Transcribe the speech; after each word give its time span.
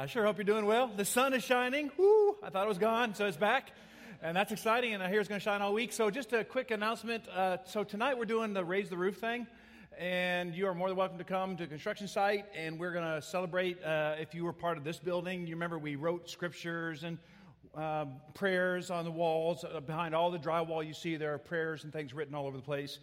I 0.00 0.06
sure 0.06 0.24
hope 0.24 0.38
you're 0.38 0.44
doing 0.44 0.64
well. 0.64 0.86
The 0.96 1.04
sun 1.04 1.34
is 1.34 1.44
shining. 1.44 1.90
Woo! 1.98 2.34
I 2.42 2.48
thought 2.48 2.64
it 2.64 2.68
was 2.68 2.78
gone, 2.78 3.14
so 3.14 3.26
it's 3.26 3.36
back. 3.36 3.72
And 4.22 4.34
that's 4.34 4.50
exciting, 4.50 4.94
and 4.94 5.02
I 5.02 5.10
hear 5.10 5.20
it's 5.20 5.28
going 5.28 5.38
to 5.38 5.44
shine 5.44 5.60
all 5.60 5.74
week. 5.74 5.92
So, 5.92 6.08
just 6.08 6.32
a 6.32 6.42
quick 6.42 6.70
announcement. 6.70 7.28
Uh, 7.28 7.58
so, 7.66 7.84
tonight 7.84 8.16
we're 8.16 8.24
doing 8.24 8.54
the 8.54 8.64
Raise 8.64 8.88
the 8.88 8.96
Roof 8.96 9.18
thing, 9.18 9.46
and 9.98 10.54
you 10.54 10.68
are 10.68 10.74
more 10.74 10.88
than 10.88 10.96
welcome 10.96 11.18
to 11.18 11.24
come 11.24 11.54
to 11.58 11.64
a 11.64 11.66
construction 11.66 12.08
site, 12.08 12.46
and 12.56 12.80
we're 12.80 12.94
going 12.94 13.04
to 13.04 13.20
celebrate 13.20 13.84
uh, 13.84 14.14
if 14.18 14.34
you 14.34 14.46
were 14.46 14.54
part 14.54 14.78
of 14.78 14.84
this 14.84 14.98
building. 14.98 15.46
You 15.46 15.54
remember 15.54 15.78
we 15.78 15.96
wrote 15.96 16.30
scriptures 16.30 17.04
and 17.04 17.18
uh, 17.76 18.06
prayers 18.32 18.90
on 18.90 19.04
the 19.04 19.10
walls. 19.10 19.66
Uh, 19.66 19.80
behind 19.80 20.14
all 20.14 20.30
the 20.30 20.38
drywall 20.38 20.82
you 20.82 20.94
see, 20.94 21.16
there 21.16 21.34
are 21.34 21.38
prayers 21.38 21.84
and 21.84 21.92
things 21.92 22.14
written 22.14 22.34
all 22.34 22.46
over 22.46 22.56
the 22.56 22.62
place. 22.62 23.00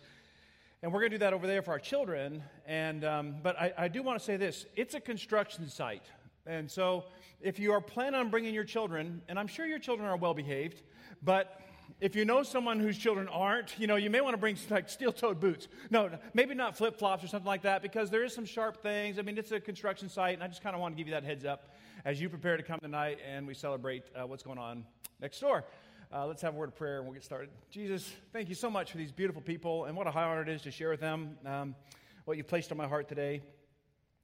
And 0.82 0.92
we're 0.92 1.02
going 1.02 1.12
to 1.12 1.18
do 1.18 1.26
that 1.26 1.34
over 1.34 1.46
there 1.46 1.62
for 1.62 1.72
our 1.72 1.80
children. 1.80 2.42
And, 2.66 3.06
um, 3.06 3.36
but 3.44 3.56
I, 3.60 3.74
I 3.78 3.88
do 3.88 4.02
want 4.02 4.18
to 4.18 4.26
say 4.26 4.38
this 4.38 4.66
it's 4.76 4.96
a 4.96 5.00
construction 5.00 5.70
site. 5.70 6.10
And 6.48 6.70
so 6.70 7.06
if 7.42 7.60
you 7.60 7.72
are 7.74 7.82
planning 7.82 8.20
on 8.20 8.30
bringing 8.30 8.54
your 8.54 8.64
children, 8.64 9.22
and 9.28 9.38
I'm 9.38 9.48
sure 9.48 9.66
your 9.66 9.80
children 9.80 10.08
are 10.08 10.18
well 10.18 10.34
behaved, 10.34 10.82
but 11.22 11.62
if 12.00 12.16
you 12.16 12.26
know 12.26 12.44
someone 12.44 12.80
whose 12.80 12.98
children 12.98 13.28
aren't, 13.28 13.78
you 13.80 13.88
know, 13.88 13.96
you 13.96 14.10
may 14.10 14.22
want 14.22 14.34
to 14.34 14.38
bring 14.38 14.58
like 14.70 14.90
steel-toed 14.90 15.40
boots. 15.40 15.68
No, 15.90 16.10
maybe 16.34 16.54
not 16.54 16.78
flip-flops 16.78 17.24
or 17.24 17.28
something 17.28 17.48
like 17.48 17.64
that 17.64 17.82
because 17.82 18.10
there 18.10 18.24
is 18.24 18.34
some 18.34 18.46
sharp 18.46 18.82
things. 18.82 19.20
I 19.20 19.22
mean, 19.22 19.38
it's 19.38 19.52
a 19.52 19.60
construction 19.60 20.10
site, 20.10 20.36
and 20.36 20.44
I 20.44 20.48
just 20.48 20.62
kind 20.62 20.76
of 20.76 20.82
want 20.82 20.96
to 20.96 20.98
give 20.98 21.08
you 21.08 21.14
that 21.14 21.24
heads 21.24 21.46
up 21.46 21.74
as 22.06 22.22
you 22.22 22.30
prepare 22.30 22.58
to 22.58 22.64
come 22.64 22.80
tonight 22.80 23.20
and 23.28 23.48
we 23.48 23.54
celebrate 23.54 24.04
uh, 24.16 24.26
what's 24.26 24.44
going 24.44 24.60
on 24.60 24.86
next 25.20 25.40
door. 25.40 25.66
Uh, 26.14 26.26
let's 26.26 26.42
have 26.42 26.54
a 26.54 26.58
word 26.58 26.70
of 26.70 26.76
prayer 26.76 26.98
and 26.98 27.06
we'll 27.06 27.14
get 27.14 27.24
started. 27.24 27.50
Jesus, 27.70 28.14
thank 28.32 28.48
you 28.48 28.56
so 28.56 28.70
much 28.70 28.92
for 28.92 28.98
these 28.98 29.12
beautiful 29.12 29.42
people 29.42 29.86
and 29.86 29.98
what 29.98 30.08
a 30.08 30.12
high 30.12 30.24
honor 30.24 30.42
it 30.42 30.48
is 30.48 30.62
to 30.62 30.72
share 30.72 30.90
with 30.90 31.02
them 31.02 31.38
um, 31.46 31.76
what 32.24 32.38
you've 32.38 32.48
placed 32.48 32.72
on 32.72 32.78
my 32.78 32.88
heart 32.88 33.10
today. 33.10 33.42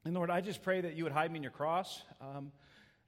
And 0.05 0.13
Lord, 0.13 0.29
I 0.29 0.41
just 0.41 0.61
pray 0.63 0.81
that 0.81 0.95
you 0.95 1.05
would 1.05 1.13
hide 1.13 1.31
me 1.31 1.37
in 1.37 1.43
your 1.43 1.51
cross. 1.53 2.01
Um, 2.19 2.51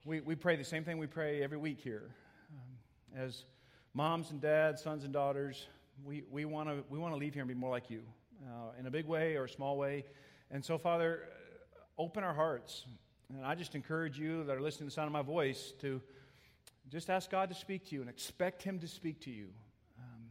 we, 0.05 0.21
we 0.21 0.35
pray 0.35 0.55
the 0.55 0.63
same 0.63 0.85
thing 0.85 0.97
we 0.97 1.07
pray 1.07 1.43
every 1.43 1.57
week 1.57 1.81
here. 1.81 2.09
Um, 2.55 3.19
as 3.21 3.43
moms 3.93 4.31
and 4.31 4.39
dads, 4.39 4.81
sons 4.81 5.03
and 5.03 5.11
daughters, 5.11 5.67
we, 6.05 6.23
we 6.31 6.45
want 6.45 6.69
to 6.69 6.85
we 6.89 6.97
wanna 6.97 7.17
leave 7.17 7.33
here 7.33 7.41
and 7.41 7.49
be 7.49 7.53
more 7.53 7.69
like 7.69 7.89
you 7.89 8.01
uh, 8.45 8.79
in 8.79 8.85
a 8.85 8.91
big 8.91 9.07
way 9.07 9.35
or 9.35 9.43
a 9.43 9.49
small 9.49 9.77
way. 9.77 10.05
And 10.49 10.63
so, 10.63 10.77
Father, 10.77 11.23
open 11.97 12.23
our 12.23 12.33
hearts. 12.33 12.85
And 13.27 13.45
I 13.45 13.55
just 13.55 13.75
encourage 13.75 14.17
you 14.17 14.45
that 14.45 14.55
are 14.55 14.61
listening 14.61 14.87
to 14.87 14.91
the 14.91 14.95
sound 14.95 15.07
of 15.07 15.13
my 15.13 15.21
voice 15.21 15.73
to 15.81 16.01
just 16.89 17.09
ask 17.09 17.29
God 17.29 17.49
to 17.49 17.55
speak 17.55 17.89
to 17.89 17.95
you 17.95 17.99
and 17.99 18.09
expect 18.09 18.63
Him 18.63 18.79
to 18.79 18.87
speak 18.87 19.19
to 19.21 19.31
you. 19.31 19.49
Um, 19.97 20.27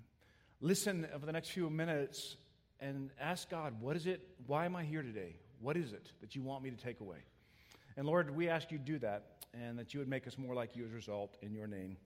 listen 0.63 1.07
over 1.15 1.27
the 1.27 1.33
next 1.33 1.51
few 1.51 1.69
minutes 1.69 2.37
and 2.81 3.11
ask 3.21 3.51
God, 3.51 3.83
what 3.83 3.97
is 3.97 4.07
it? 4.07 4.27
Why 4.47 4.65
am 4.65 4.77
I 4.77 4.85
here 4.85 5.03
today? 5.03 5.37
What 5.65 5.79
is 5.79 5.95
it 5.95 6.11
that 6.21 6.37
you 6.37 6.43
want 6.43 6.63
me 6.63 6.71
to 6.71 6.77
take 6.77 7.01
away? 7.01 7.17
And 7.97 8.07
Lord, 8.07 8.37
we 8.37 8.51
ask 8.51 8.71
you 8.71 8.77
to 8.77 8.85
do 8.85 8.99
that 8.99 9.25
and 9.55 9.79
that 9.79 9.95
you 9.95 10.01
would 10.01 10.09
make 10.09 10.27
us 10.27 10.37
more 10.37 10.55
like 10.55 10.77
you 10.77 10.85
as 10.85 10.93
a 10.93 10.95
result 10.95 11.39
in 11.41 11.55
your 11.55 11.67
name. 11.67 11.97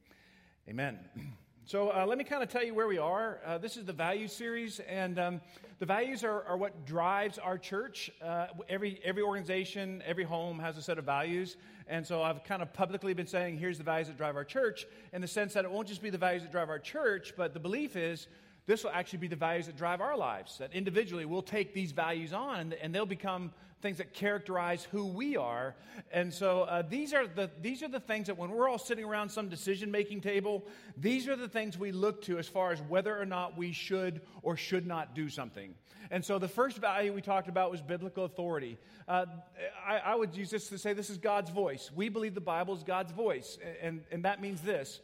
Amen. 0.69 1.01
So 1.65 1.91
uh, 1.91 2.07
let 2.07 2.17
me 2.17 2.25
kind 2.25 2.43
of 2.43 2.49
tell 2.49 2.65
you 2.65 2.73
where 2.73 2.87
we 2.87 2.97
are. 2.97 3.41
Uh, 3.45 3.59
this 3.59 3.77
is 3.77 3.85
the 3.85 3.93
value 3.93 4.27
series, 4.27 4.81
and 4.89 5.19
um, 5.19 5.41
the 5.81 5.85
values 5.85 6.25
are, 6.25 6.43
are, 6.45 6.57
what 6.57 6.87
drives 6.87 7.37
our 7.37 7.59
church. 7.59 8.11
Uh, 8.23 8.47
every 8.71 8.99
every 9.05 9.21
organization, 9.21 10.03
every 10.07 10.25
home 10.25 10.59
has 10.61 10.79
a 10.79 10.83
set 10.83 10.97
of 10.97 11.05
values, 11.05 11.59
and 11.87 12.07
so 12.07 12.23
I've 12.23 12.43
kind 12.43 12.63
of 12.63 12.73
publicly 12.73 13.13
been 13.13 13.27
saying, 13.27 13.59
here's 13.59 13.77
the 13.77 13.85
values 13.85 14.07
that 14.07 14.17
drive 14.17 14.35
our 14.35 14.45
church, 14.45 14.87
in 15.13 15.21
the 15.21 15.29
sense 15.29 15.53
that 15.53 15.67
it 15.67 15.71
won't 15.71 15.87
just 15.87 16.01
be 16.01 16.09
the 16.09 16.17
values 16.17 16.41
that 16.43 16.53
drive 16.53 16.71
our 16.71 16.79
church, 16.79 17.35
but 17.37 17.53
the 17.53 17.61
belief 17.61 17.97
is 17.97 18.29
this 18.69 18.85
will 18.85 18.91
actually 18.91 19.21
be 19.21 19.29
the 19.29 19.37
values 19.37 19.65
that 19.65 19.79
drive 19.79 20.03
our 20.03 20.15
lives. 20.15 20.59
That 20.59 20.75
individually 20.75 21.25
we'll 21.25 21.41
take 21.41 21.73
these 21.73 21.93
values 21.93 22.35
on, 22.35 22.75
and 22.83 22.95
they'll 22.95 23.07
become 23.07 23.51
things 23.81 23.97
that 23.97 24.13
characterize 24.13 24.85
who 24.85 25.07
we 25.07 25.39
are. 25.39 25.75
And 26.13 26.35
so 26.35 26.65
uh, 26.65 26.83
these, 26.83 27.15
are 27.15 27.27
the, 27.27 27.49
these 27.63 27.83
are 27.83 27.89
the 27.89 27.99
things 27.99 28.27
that 28.27 28.37
when 28.37 28.51
we're 28.51 28.69
all 28.69 28.79
sitting 28.79 29.07
around 29.07 29.31
some 29.31 29.49
decision 29.49 29.91
making 29.91 30.21
table, 30.21 30.67
these 30.99 31.29
are 31.29 31.37
the 31.37 31.49
things 31.49 31.79
we 31.79 31.93
look 31.93 32.21
to 32.25 32.39
as 32.39 32.47
far 32.47 32.71
as 32.71 32.83
whether 32.83 33.19
or 33.19 33.25
not 33.25 33.57
we 33.57 33.73
should 33.73 34.21
or 34.43 34.55
should 34.55 34.87
not 34.87 35.15
do 35.15 35.31
something. 35.31 35.75
And 36.11 36.23
so 36.23 36.39
the 36.39 36.49
first 36.49 36.77
value 36.77 37.15
we 37.15 37.23
talked 37.23 37.49
about 37.49 37.71
was 37.71 37.81
biblical 37.81 38.27
authority. 38.27 38.77
Uh, 39.07 39.25
I, 39.87 39.99
I, 39.99 40.15
would 40.15 40.37
use 40.37 40.51
this 40.51 40.69
to 40.69 40.77
say 40.77 40.93
this 40.93 41.09
is 41.09 41.17
God's 41.17 41.49
voice. 41.49 41.91
We 41.95 42.11
believe 42.11 42.35
the 42.35 42.43
Bible 42.43 42.75
is 42.75 42.83
God's 42.83 43.13
voice. 43.13 43.57
And, 43.81 44.03
and 44.11 44.27
that 44.27 44.43
means 44.43 44.61
this 44.61 45.01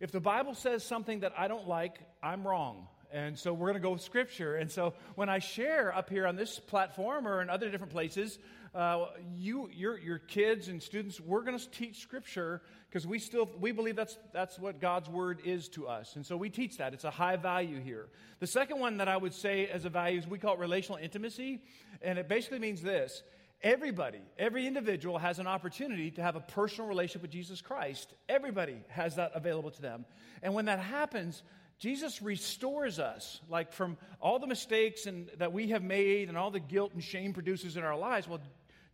if 0.00 0.10
the 0.10 0.20
Bible 0.20 0.54
says 0.54 0.82
something 0.84 1.20
that 1.20 1.32
I 1.38 1.46
don't 1.46 1.68
like, 1.68 2.00
I'm 2.20 2.44
wrong. 2.46 2.88
And 3.12 3.38
so 3.38 3.52
we're 3.52 3.68
going 3.68 3.74
to 3.74 3.80
go 3.80 3.92
with 3.92 4.02
Scripture. 4.02 4.56
And 4.56 4.70
so 4.70 4.94
when 5.14 5.28
I 5.28 5.38
share 5.38 5.94
up 5.94 6.10
here 6.10 6.26
on 6.26 6.36
this 6.36 6.58
platform 6.58 7.26
or 7.26 7.42
in 7.42 7.50
other 7.50 7.70
different 7.70 7.92
places, 7.92 8.38
uh, 8.74 9.06
you, 9.34 9.70
your, 9.72 9.98
your 9.98 10.18
kids 10.18 10.68
and 10.68 10.82
students, 10.82 11.18
we're 11.18 11.42
going 11.42 11.58
to 11.58 11.70
teach 11.70 12.00
Scripture 12.00 12.60
because 12.96 13.06
we 13.06 13.18
still 13.18 13.50
we 13.60 13.72
believe 13.72 13.96
that's 13.96 14.16
that's 14.32 14.58
what 14.58 14.80
God's 14.80 15.08
word 15.08 15.40
is 15.44 15.68
to 15.70 15.86
us, 15.86 16.16
and 16.16 16.24
so 16.24 16.36
we 16.36 16.48
teach 16.48 16.78
that. 16.78 16.94
It's 16.94 17.04
a 17.04 17.10
high 17.10 17.36
value 17.36 17.80
here. 17.80 18.08
The 18.38 18.46
second 18.46 18.80
one 18.80 18.98
that 18.98 19.08
I 19.08 19.16
would 19.16 19.34
say 19.34 19.66
as 19.66 19.84
a 19.84 19.90
value 19.90 20.18
is 20.18 20.26
we 20.26 20.38
call 20.38 20.54
it 20.54 20.60
relational 20.60 20.98
intimacy, 20.98 21.60
and 22.00 22.18
it 22.18 22.28
basically 22.28 22.58
means 22.58 22.80
this: 22.80 23.22
everybody, 23.62 24.20
every 24.38 24.66
individual 24.66 25.18
has 25.18 25.38
an 25.38 25.46
opportunity 25.46 26.10
to 26.12 26.22
have 26.22 26.36
a 26.36 26.40
personal 26.40 26.88
relationship 26.88 27.22
with 27.22 27.32
Jesus 27.32 27.60
Christ. 27.60 28.14
Everybody 28.30 28.78
has 28.88 29.16
that 29.16 29.32
available 29.34 29.70
to 29.72 29.82
them, 29.82 30.06
and 30.42 30.54
when 30.54 30.64
that 30.64 30.80
happens, 30.80 31.42
Jesus 31.78 32.22
restores 32.22 32.98
us, 32.98 33.40
like 33.48 33.72
from 33.72 33.98
all 34.20 34.38
the 34.38 34.46
mistakes 34.46 35.06
and, 35.06 35.28
that 35.38 35.52
we 35.52 35.68
have 35.68 35.82
made 35.82 36.28
and 36.28 36.38
all 36.38 36.50
the 36.50 36.60
guilt 36.60 36.92
and 36.94 37.04
shame 37.04 37.32
produces 37.32 37.76
in 37.76 37.84
our 37.84 37.96
lives. 37.96 38.26
Well, 38.26 38.40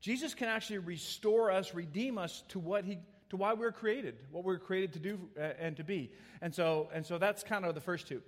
Jesus 0.00 0.34
can 0.34 0.48
actually 0.48 0.78
restore 0.78 1.50
us, 1.50 1.74
redeem 1.74 2.18
us 2.18 2.42
to 2.48 2.58
what 2.58 2.84
he 2.84 2.98
to 3.30 3.38
why 3.38 3.54
we 3.54 3.64
are 3.64 3.72
created, 3.72 4.14
what 4.30 4.44
we 4.44 4.52
are 4.52 4.58
created 4.58 4.92
to 4.92 4.98
do 4.98 5.18
uh, 5.38 5.52
and 5.58 5.74
to 5.78 5.82
be. 5.82 6.10
And 6.42 6.54
so, 6.54 6.90
and 6.92 7.04
so 7.04 7.16
that's 7.16 7.42
kind 7.42 7.64
of 7.64 7.74
the 7.74 7.80
first 7.80 8.06
two. 8.06 8.20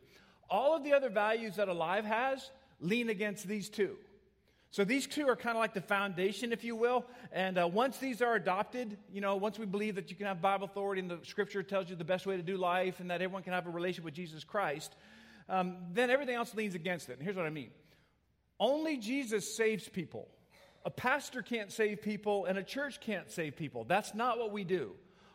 All 0.48 0.74
of 0.74 0.82
the 0.82 0.94
other 0.94 1.10
values 1.10 1.56
that 1.56 1.68
Alive 1.68 2.06
has 2.06 2.50
lean 2.80 3.10
against 3.10 3.46
these 3.46 3.68
two. 3.68 3.98
So 4.74 4.82
these 4.82 5.06
two 5.06 5.28
are 5.28 5.36
kind 5.36 5.56
of 5.56 5.60
like 5.60 5.72
the 5.72 5.80
foundation, 5.80 6.52
if 6.52 6.64
you 6.64 6.74
will. 6.74 7.04
And 7.30 7.58
uh, 7.58 7.70
once 7.72 7.98
these 7.98 8.20
are 8.20 8.34
adopted, 8.34 8.98
you 9.08 9.20
know, 9.20 9.36
once 9.36 9.56
we 9.56 9.66
believe 9.66 9.94
that 9.94 10.10
you 10.10 10.16
can 10.16 10.26
have 10.26 10.42
Bible 10.42 10.64
authority 10.64 11.00
and 11.00 11.08
the 11.08 11.20
Scripture 11.22 11.62
tells 11.62 11.88
you 11.88 11.94
the 11.94 12.02
best 12.02 12.26
way 12.26 12.36
to 12.36 12.42
do 12.42 12.56
life 12.56 12.98
and 12.98 13.08
that 13.08 13.22
everyone 13.22 13.44
can 13.44 13.52
have 13.52 13.68
a 13.68 13.70
relationship 13.70 14.06
with 14.06 14.14
Jesus 14.14 14.42
Christ, 14.42 14.92
um, 15.48 15.76
then 15.92 16.10
everything 16.10 16.34
else 16.34 16.56
leans 16.56 16.74
against 16.74 17.08
it. 17.08 17.12
And 17.12 17.22
here's 17.22 17.36
what 17.36 17.46
I 17.46 17.50
mean 17.50 17.70
only 18.58 18.96
Jesus 18.96 19.56
saves 19.56 19.88
people. 19.88 20.26
A 20.84 20.90
pastor 20.90 21.40
can't 21.40 21.70
save 21.70 22.02
people, 22.02 22.46
and 22.46 22.58
a 22.58 22.64
church 22.64 22.98
can't 23.00 23.30
save 23.30 23.54
people. 23.54 23.84
That's 23.84 24.12
not 24.12 24.40
what 24.40 24.50
we 24.50 24.64
do. 24.64 24.90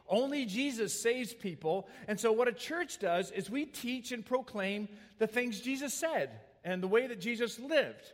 Only 0.09 0.47
Jesus 0.47 1.01
saves 1.01 1.33
people. 1.33 1.87
And 2.09 2.19
so, 2.19 2.33
what 2.33 2.49
a 2.49 2.53
church 2.53 2.99
does 2.99 3.31
is 3.31 3.49
we 3.49 3.65
teach 3.65 4.11
and 4.11 4.25
proclaim 4.25 4.89
the 5.17 5.27
things 5.27 5.61
Jesus 5.61 5.93
said 5.93 6.29
and 6.65 6.83
the 6.83 6.89
way 6.89 7.07
that 7.07 7.21
Jesus 7.21 7.57
lived. 7.57 8.11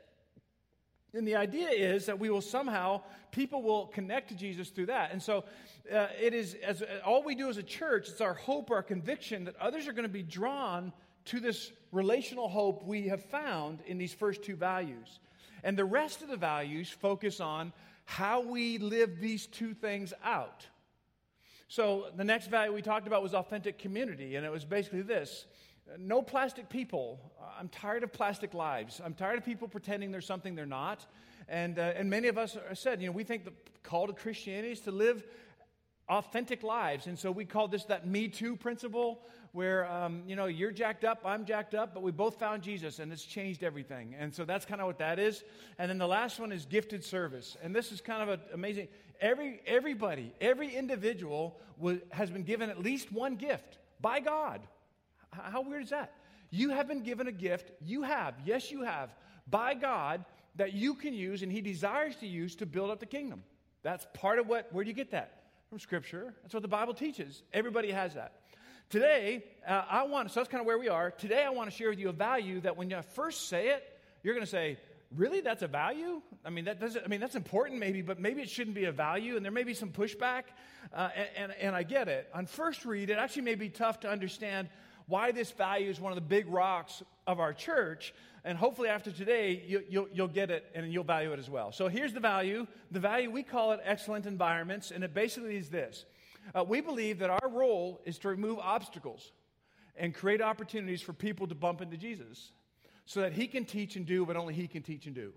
And 1.16 1.28
the 1.28 1.36
idea 1.36 1.70
is 1.70 2.06
that 2.08 2.20
we 2.20 2.30
will 2.30 2.42
somehow, 2.42 3.02
people 3.32 3.62
will 3.62 3.88
connect 3.88 4.30
to 4.30 4.36
Jesus 4.36 4.70
through 4.70 4.88
that. 4.88 5.12
And 5.12 5.22
so 5.22 5.46
uh, 5.92 6.08
it 6.22 6.34
is, 6.34 6.56
as 6.56 6.82
uh, 6.82 7.00
all 7.06 7.24
we 7.24 7.36
do 7.36 7.50
as 7.50 7.58
a 7.58 7.64
church, 7.64 8.10
it's 8.10 8.22
our 8.22 8.34
hope, 8.34 8.70
our 8.70 8.84
conviction 8.84 9.46
that 9.46 9.56
others 9.56 9.88
are 9.88 9.94
going 9.94 10.04
to 10.04 10.10
be 10.10 10.24
drawn 10.24 10.92
to 11.26 11.40
this 11.40 11.72
relational 11.92 12.50
hope 12.50 12.84
we 12.84 13.08
have 13.08 13.24
found 13.24 13.80
in 13.88 13.98
these 13.98 14.14
first 14.14 14.44
two 14.44 14.56
values. 14.56 15.20
And 15.64 15.78
the 15.78 15.86
rest 15.86 16.22
of 16.22 16.28
the 16.28 16.38
values 16.38 16.90
focus 16.90 17.40
on 17.40 17.74
how 18.06 18.42
we 18.42 18.78
live 18.78 19.20
these 19.20 19.48
two 19.48 19.74
things 19.74 20.14
out. 20.24 20.68
So 21.68 22.08
the 22.16 22.24
next 22.24 22.48
value 22.48 22.74
we 22.74 22.84
talked 22.84 23.08
about 23.08 23.24
was 23.24 23.34
authentic 23.34 23.80
community, 23.80 24.36
and 24.36 24.46
it 24.46 24.52
was 24.52 24.64
basically 24.64 25.02
this 25.02 25.46
no 25.98 26.22
plastic 26.22 26.70
people. 26.70 27.20
I'm 27.60 27.70
tired 27.70 28.04
of 28.04 28.12
plastic 28.12 28.54
lives. 28.54 29.02
I'm 29.04 29.14
tired 29.14 29.38
of 29.38 29.46
people 29.46 29.68
pretending 29.68 30.12
they're 30.12 30.22
something 30.22 30.56
they're 30.56 30.66
not. 30.66 31.06
And, 31.48 31.78
uh, 31.78 31.94
and 31.96 32.10
many 32.10 32.28
of 32.28 32.38
us 32.38 32.58
said, 32.74 33.02
you 33.02 33.08
know, 33.08 33.14
we 33.14 33.24
think 33.24 33.46
the 33.46 33.54
call 33.84 34.08
to 34.08 34.14
Christianity 34.14 34.72
is 34.72 34.82
to 34.82 34.92
live 34.92 35.24
authentic 36.10 36.64
lives. 36.64 37.08
And 37.08 37.18
so 37.18 37.32
we 37.32 37.46
call 37.46 37.68
this 37.68 37.86
that 37.86 38.08
Me 38.08 38.28
Too 38.28 38.56
principle, 38.56 39.22
where, 39.52 39.90
um, 39.90 40.24
you 40.28 40.36
know, 40.36 40.46
you're 40.46 40.72
jacked 40.72 41.04
up, 41.04 41.22
I'm 41.24 41.46
jacked 41.46 41.74
up, 41.74 41.94
but 41.94 42.04
we 42.04 42.12
both 42.12 42.38
found 42.38 42.62
Jesus 42.62 43.00
and 43.00 43.12
it's 43.12 43.24
changed 43.24 43.64
everything. 43.64 44.16
And 44.20 44.34
so 44.34 44.44
that's 44.44 44.66
kind 44.66 44.82
of 44.82 44.88
what 44.88 45.00
that 45.00 45.18
is. 45.18 45.44
And 45.80 45.90
then 45.90 45.98
the 45.98 46.08
last 46.08 46.40
one 46.40 46.52
is 46.52 46.66
gifted 46.66 47.04
service. 47.04 47.56
And 47.64 47.74
this 47.76 47.92
is 47.92 48.02
kind 48.02 48.30
of 48.30 48.40
amazing. 48.54 48.88
Every, 49.22 49.62
everybody, 49.66 50.34
every 50.42 50.76
individual 50.76 51.58
was, 51.78 52.00
has 52.12 52.30
been 52.30 52.44
given 52.44 52.70
at 52.70 52.82
least 52.82 53.12
one 53.12 53.36
gift 53.36 53.78
by 54.02 54.20
God. 54.20 54.62
How 55.44 55.62
weird 55.62 55.84
is 55.84 55.90
that? 55.90 56.14
You 56.50 56.70
have 56.70 56.88
been 56.88 57.04
given 57.04 57.28
a 57.28 57.32
gift. 57.32 57.72
You 57.82 58.04
have, 58.04 58.36
yes, 58.46 58.72
you 58.72 58.84
have, 58.84 59.10
by 59.50 59.74
God 59.74 60.26
that 60.56 60.74
you 60.74 60.94
can 60.94 61.14
use 61.14 61.42
and 61.42 61.52
He 61.52 61.62
desires 61.62 62.16
to 62.18 62.28
use 62.28 62.56
to 62.58 62.66
build 62.66 62.92
up 62.92 63.00
the 63.00 63.06
kingdom. 63.06 63.44
That's 63.84 64.06
part 64.14 64.40
of 64.40 64.48
what, 64.48 64.72
where 64.72 64.84
do 64.84 64.90
you 64.90 64.96
get 64.96 65.12
that? 65.12 65.44
From 65.70 65.80
Scripture. 65.80 66.34
That's 66.42 66.54
what 66.54 66.64
the 66.64 66.70
Bible 66.70 66.94
teaches. 66.94 67.44
Everybody 67.54 67.92
has 67.92 68.14
that. 68.16 68.34
Today, 68.90 69.44
uh, 69.68 69.84
I 69.90 70.04
want, 70.04 70.32
so 70.32 70.40
that's 70.40 70.50
kind 70.50 70.62
of 70.62 70.68
where 70.68 70.78
we 70.78 70.90
are. 70.90 71.12
Today, 71.12 71.44
I 71.44 71.50
want 71.50 71.70
to 71.70 71.76
share 71.76 71.90
with 71.90 72.00
you 72.00 72.10
a 72.10 72.14
value 72.14 72.62
that 72.62 72.78
when 72.78 72.90
you 72.90 73.02
first 73.14 73.50
say 73.50 73.70
it, 73.70 73.84
you're 74.24 74.36
going 74.36 74.46
to 74.46 74.50
say, 74.50 74.78
really 75.16 75.42
that's 75.42 75.62
a 75.62 75.68
value 75.68 76.22
i 76.44 76.50
mean 76.50 76.66
that 76.66 76.80
doesn't 76.80 77.04
i 77.06 77.08
mean 77.08 77.20
that's 77.20 77.36
important 77.36 77.80
maybe 77.80 78.02
but 78.02 78.20
maybe 78.20 78.42
it 78.42 78.50
shouldn't 78.50 78.76
be 78.76 78.86
a 78.86 78.92
value 78.92 79.36
and 79.36 79.46
there 79.46 79.52
may 79.52 79.64
be 79.64 79.74
some 79.74 79.90
pushback 79.90 80.44
uh, 80.94 81.10
and, 81.16 81.28
and, 81.38 81.52
and 81.62 81.76
i 81.76 81.84
get 81.84 82.08
it 82.08 82.28
on 82.34 82.46
first 82.46 82.86
read 82.86 83.10
it 83.10 83.18
actually 83.18 83.44
may 83.44 83.56
be 83.56 83.70
tough 83.70 84.00
to 84.00 84.10
understand 84.10 84.68
why 85.08 85.32
this 85.32 85.52
value 85.52 85.90
is 85.90 86.00
one 86.00 86.12
of 86.12 86.16
the 86.16 86.22
big 86.22 86.48
rocks 86.48 87.04
of 87.28 87.40
our 87.40 87.54
church 87.54 88.14
and 88.44 88.58
hopefully 88.58 88.90
after 88.90 89.12
today 89.12 89.64
you, 89.66 89.84
you'll, 89.90 90.08
you'll 90.14 90.28
get 90.28 90.52
it 90.52 90.66
and 90.76 90.92
you'll 90.92 91.04
value 91.04 91.32
it 91.32 91.40
as 91.40 91.50
well 91.50 91.72
so 91.72 91.88
here's 91.88 92.14
the 92.14 92.20
value 92.20 92.66
the 92.92 93.00
value 93.00 93.30
we 93.30 93.44
call 93.44 93.72
it 93.72 93.80
excellent 93.84 94.26
environments 94.26 94.92
and 94.92 95.04
it 95.04 95.14
basically 95.14 95.58
is 95.58 95.70
this 95.70 96.06
uh, 96.54 96.64
we 96.64 96.80
believe 96.82 97.20
that 97.20 97.30
our 97.30 97.50
role 97.50 98.00
is 98.06 98.18
to 98.20 98.28
remove 98.30 98.60
obstacles 98.60 99.32
and 99.98 100.14
create 100.14 100.42
opportunities 100.42 101.02
for 101.02 101.14
people 101.14 101.48
to 101.48 101.56
bump 101.56 101.82
into 101.82 101.98
jesus 101.98 102.52
so 103.06 103.22
that 103.22 103.34
he 103.34 103.48
can 103.48 103.66
teach 103.66 103.96
and 103.96 104.06
do 104.06 104.24
what 104.24 104.36
only 104.36 104.54
he 104.54 104.68
can 104.68 104.82
teach 104.82 105.06
and 105.06 105.16
do. 105.16 105.32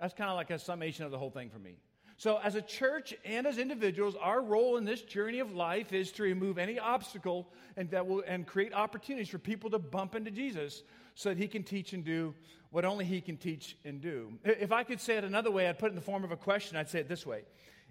That's 0.00 0.14
kind 0.14 0.30
of 0.30 0.36
like 0.36 0.50
a 0.50 0.58
summation 0.58 1.04
of 1.04 1.10
the 1.10 1.18
whole 1.18 1.30
thing 1.30 1.50
for 1.50 1.58
me. 1.58 1.76
So, 2.22 2.38
as 2.40 2.54
a 2.54 2.62
church 2.62 3.12
and 3.24 3.48
as 3.48 3.58
individuals, 3.58 4.14
our 4.14 4.40
role 4.40 4.76
in 4.76 4.84
this 4.84 5.02
journey 5.02 5.40
of 5.40 5.56
life 5.56 5.92
is 5.92 6.12
to 6.12 6.22
remove 6.22 6.56
any 6.56 6.78
obstacle 6.78 7.48
and, 7.76 7.90
that 7.90 8.06
will, 8.06 8.22
and 8.24 8.46
create 8.46 8.72
opportunities 8.72 9.28
for 9.28 9.38
people 9.38 9.70
to 9.70 9.80
bump 9.80 10.14
into 10.14 10.30
Jesus 10.30 10.84
so 11.16 11.30
that 11.30 11.38
he 11.38 11.48
can 11.48 11.64
teach 11.64 11.94
and 11.94 12.04
do 12.04 12.32
what 12.70 12.84
only 12.84 13.04
he 13.04 13.20
can 13.20 13.38
teach 13.38 13.76
and 13.84 14.00
do. 14.00 14.38
If 14.44 14.70
I 14.70 14.84
could 14.84 15.00
say 15.00 15.16
it 15.16 15.24
another 15.24 15.50
way, 15.50 15.68
I'd 15.68 15.80
put 15.80 15.86
it 15.86 15.88
in 15.88 15.94
the 15.96 16.00
form 16.00 16.22
of 16.22 16.30
a 16.30 16.36
question. 16.36 16.76
I'd 16.76 16.88
say 16.88 17.00
it 17.00 17.08
this 17.08 17.26
way 17.26 17.42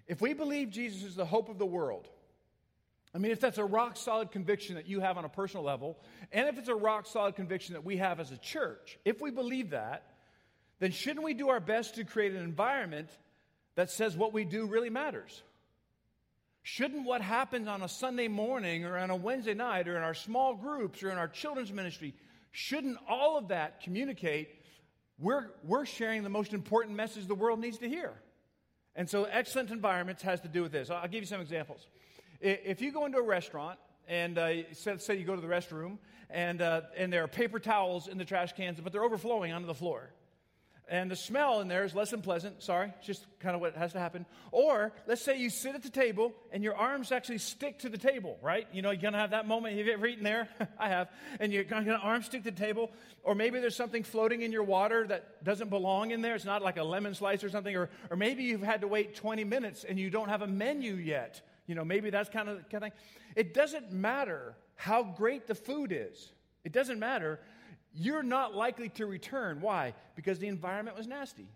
If 0.06 0.22
we 0.22 0.32
believe 0.32 0.70
Jesus 0.70 1.02
is 1.02 1.14
the 1.14 1.26
hope 1.26 1.50
of 1.50 1.58
the 1.58 1.66
world, 1.66 2.08
I 3.14 3.18
mean, 3.18 3.32
if 3.32 3.40
that's 3.40 3.58
a 3.58 3.64
rock 3.66 3.98
solid 3.98 4.30
conviction 4.30 4.76
that 4.76 4.88
you 4.88 5.00
have 5.00 5.18
on 5.18 5.26
a 5.26 5.28
personal 5.28 5.62
level, 5.62 5.98
and 6.32 6.48
if 6.48 6.56
it's 6.56 6.68
a 6.70 6.74
rock 6.74 7.04
solid 7.04 7.36
conviction 7.36 7.74
that 7.74 7.84
we 7.84 7.98
have 7.98 8.18
as 8.18 8.30
a 8.30 8.38
church, 8.38 8.98
if 9.04 9.20
we 9.20 9.30
believe 9.30 9.72
that, 9.72 10.06
then 10.78 10.90
shouldn't 10.90 11.22
we 11.22 11.34
do 11.34 11.50
our 11.50 11.60
best 11.60 11.96
to 11.96 12.04
create 12.04 12.32
an 12.32 12.42
environment 12.42 13.10
that 13.74 13.90
says 13.90 14.16
what 14.16 14.32
we 14.32 14.44
do 14.44 14.66
really 14.66 14.90
matters? 14.90 15.42
Shouldn't 16.62 17.04
what 17.04 17.20
happens 17.20 17.66
on 17.66 17.82
a 17.82 17.88
Sunday 17.88 18.28
morning 18.28 18.84
or 18.84 18.96
on 18.96 19.10
a 19.10 19.16
Wednesday 19.16 19.54
night 19.54 19.88
or 19.88 19.96
in 19.96 20.02
our 20.02 20.14
small 20.14 20.54
groups 20.54 21.02
or 21.02 21.10
in 21.10 21.18
our 21.18 21.26
children's 21.26 21.72
ministry, 21.72 22.14
shouldn't 22.52 22.98
all 23.08 23.36
of 23.36 23.48
that 23.48 23.82
communicate 23.82 24.48
we're, 25.18 25.48
we're 25.64 25.84
sharing 25.84 26.22
the 26.22 26.28
most 26.28 26.52
important 26.52 26.96
message 26.96 27.26
the 27.26 27.34
world 27.34 27.58
needs 27.58 27.78
to 27.78 27.88
hear? 27.88 28.12
And 28.94 29.08
so, 29.08 29.24
excellent 29.24 29.70
environments 29.70 30.22
has 30.22 30.40
to 30.42 30.48
do 30.48 30.62
with 30.62 30.72
this. 30.72 30.90
I'll 30.90 31.08
give 31.08 31.22
you 31.22 31.26
some 31.26 31.40
examples. 31.40 31.86
If 32.40 32.82
you 32.82 32.92
go 32.92 33.06
into 33.06 33.18
a 33.18 33.22
restaurant 33.22 33.78
and 34.06 34.36
uh, 34.36 34.74
say 34.74 35.16
you 35.16 35.24
go 35.24 35.34
to 35.34 35.40
the 35.40 35.46
restroom 35.46 35.98
and, 36.28 36.60
uh, 36.60 36.82
and 36.96 37.12
there 37.12 37.24
are 37.24 37.28
paper 37.28 37.58
towels 37.58 38.08
in 38.08 38.18
the 38.18 38.24
trash 38.24 38.52
cans, 38.52 38.80
but 38.80 38.92
they're 38.92 39.04
overflowing 39.04 39.52
onto 39.52 39.66
the 39.66 39.74
floor. 39.74 40.10
And 40.88 41.10
the 41.10 41.16
smell 41.16 41.60
in 41.60 41.68
there 41.68 41.84
is 41.84 41.94
less 41.94 42.10
than 42.10 42.22
pleasant. 42.22 42.62
Sorry, 42.62 42.92
it's 42.98 43.06
just 43.06 43.24
kind 43.40 43.54
of 43.54 43.60
what 43.60 43.76
has 43.76 43.92
to 43.92 43.98
happen. 43.98 44.26
Or 44.50 44.92
let's 45.06 45.22
say 45.22 45.38
you 45.38 45.48
sit 45.48 45.74
at 45.74 45.82
the 45.82 45.90
table 45.90 46.34
and 46.50 46.62
your 46.62 46.76
arms 46.76 47.12
actually 47.12 47.38
stick 47.38 47.78
to 47.80 47.88
the 47.88 47.96
table, 47.96 48.36
right? 48.42 48.66
You 48.72 48.82
know, 48.82 48.90
you're 48.90 49.10
to 49.10 49.18
have 49.18 49.30
that 49.30 49.46
moment. 49.46 49.76
Have 49.76 49.86
you 49.86 49.92
ever 49.92 50.06
eaten 50.06 50.24
there? 50.24 50.48
I 50.78 50.88
have. 50.88 51.08
And 51.40 51.52
you're 51.52 51.64
to 51.64 51.96
arms 51.96 52.26
stick 52.26 52.42
to 52.44 52.50
the 52.50 52.56
table. 52.56 52.90
Or 53.22 53.34
maybe 53.34 53.60
there's 53.60 53.76
something 53.76 54.02
floating 54.02 54.42
in 54.42 54.52
your 54.52 54.64
water 54.64 55.06
that 55.06 55.44
doesn't 55.44 55.70
belong 55.70 56.10
in 56.10 56.20
there. 56.20 56.34
It's 56.34 56.44
not 56.44 56.62
like 56.62 56.76
a 56.76 56.84
lemon 56.84 57.14
slice 57.14 57.44
or 57.44 57.48
something. 57.48 57.74
Or, 57.74 57.88
or 58.10 58.16
maybe 58.16 58.42
you've 58.42 58.62
had 58.62 58.80
to 58.80 58.88
wait 58.88 59.14
20 59.14 59.44
minutes 59.44 59.84
and 59.84 59.98
you 59.98 60.10
don't 60.10 60.28
have 60.28 60.42
a 60.42 60.46
menu 60.46 60.94
yet. 60.94 61.40
You 61.66 61.74
know, 61.74 61.84
maybe 61.84 62.10
that's 62.10 62.28
kind 62.28 62.48
of 62.48 62.58
the 62.58 62.64
kind 62.64 62.84
of 62.84 62.92
thing. 62.92 63.00
It 63.36 63.54
doesn't 63.54 63.92
matter 63.92 64.56
how 64.74 65.04
great 65.04 65.46
the 65.46 65.54
food 65.54 65.92
is. 65.92 66.32
It 66.64 66.72
doesn't 66.72 66.98
matter. 66.98 67.40
You're 67.94 68.22
not 68.22 68.54
likely 68.54 68.88
to 68.90 69.06
return. 69.06 69.60
Why? 69.60 69.94
Because 70.16 70.38
the 70.38 70.48
environment 70.48 70.96
was 70.96 71.06
nasty. 71.06 71.46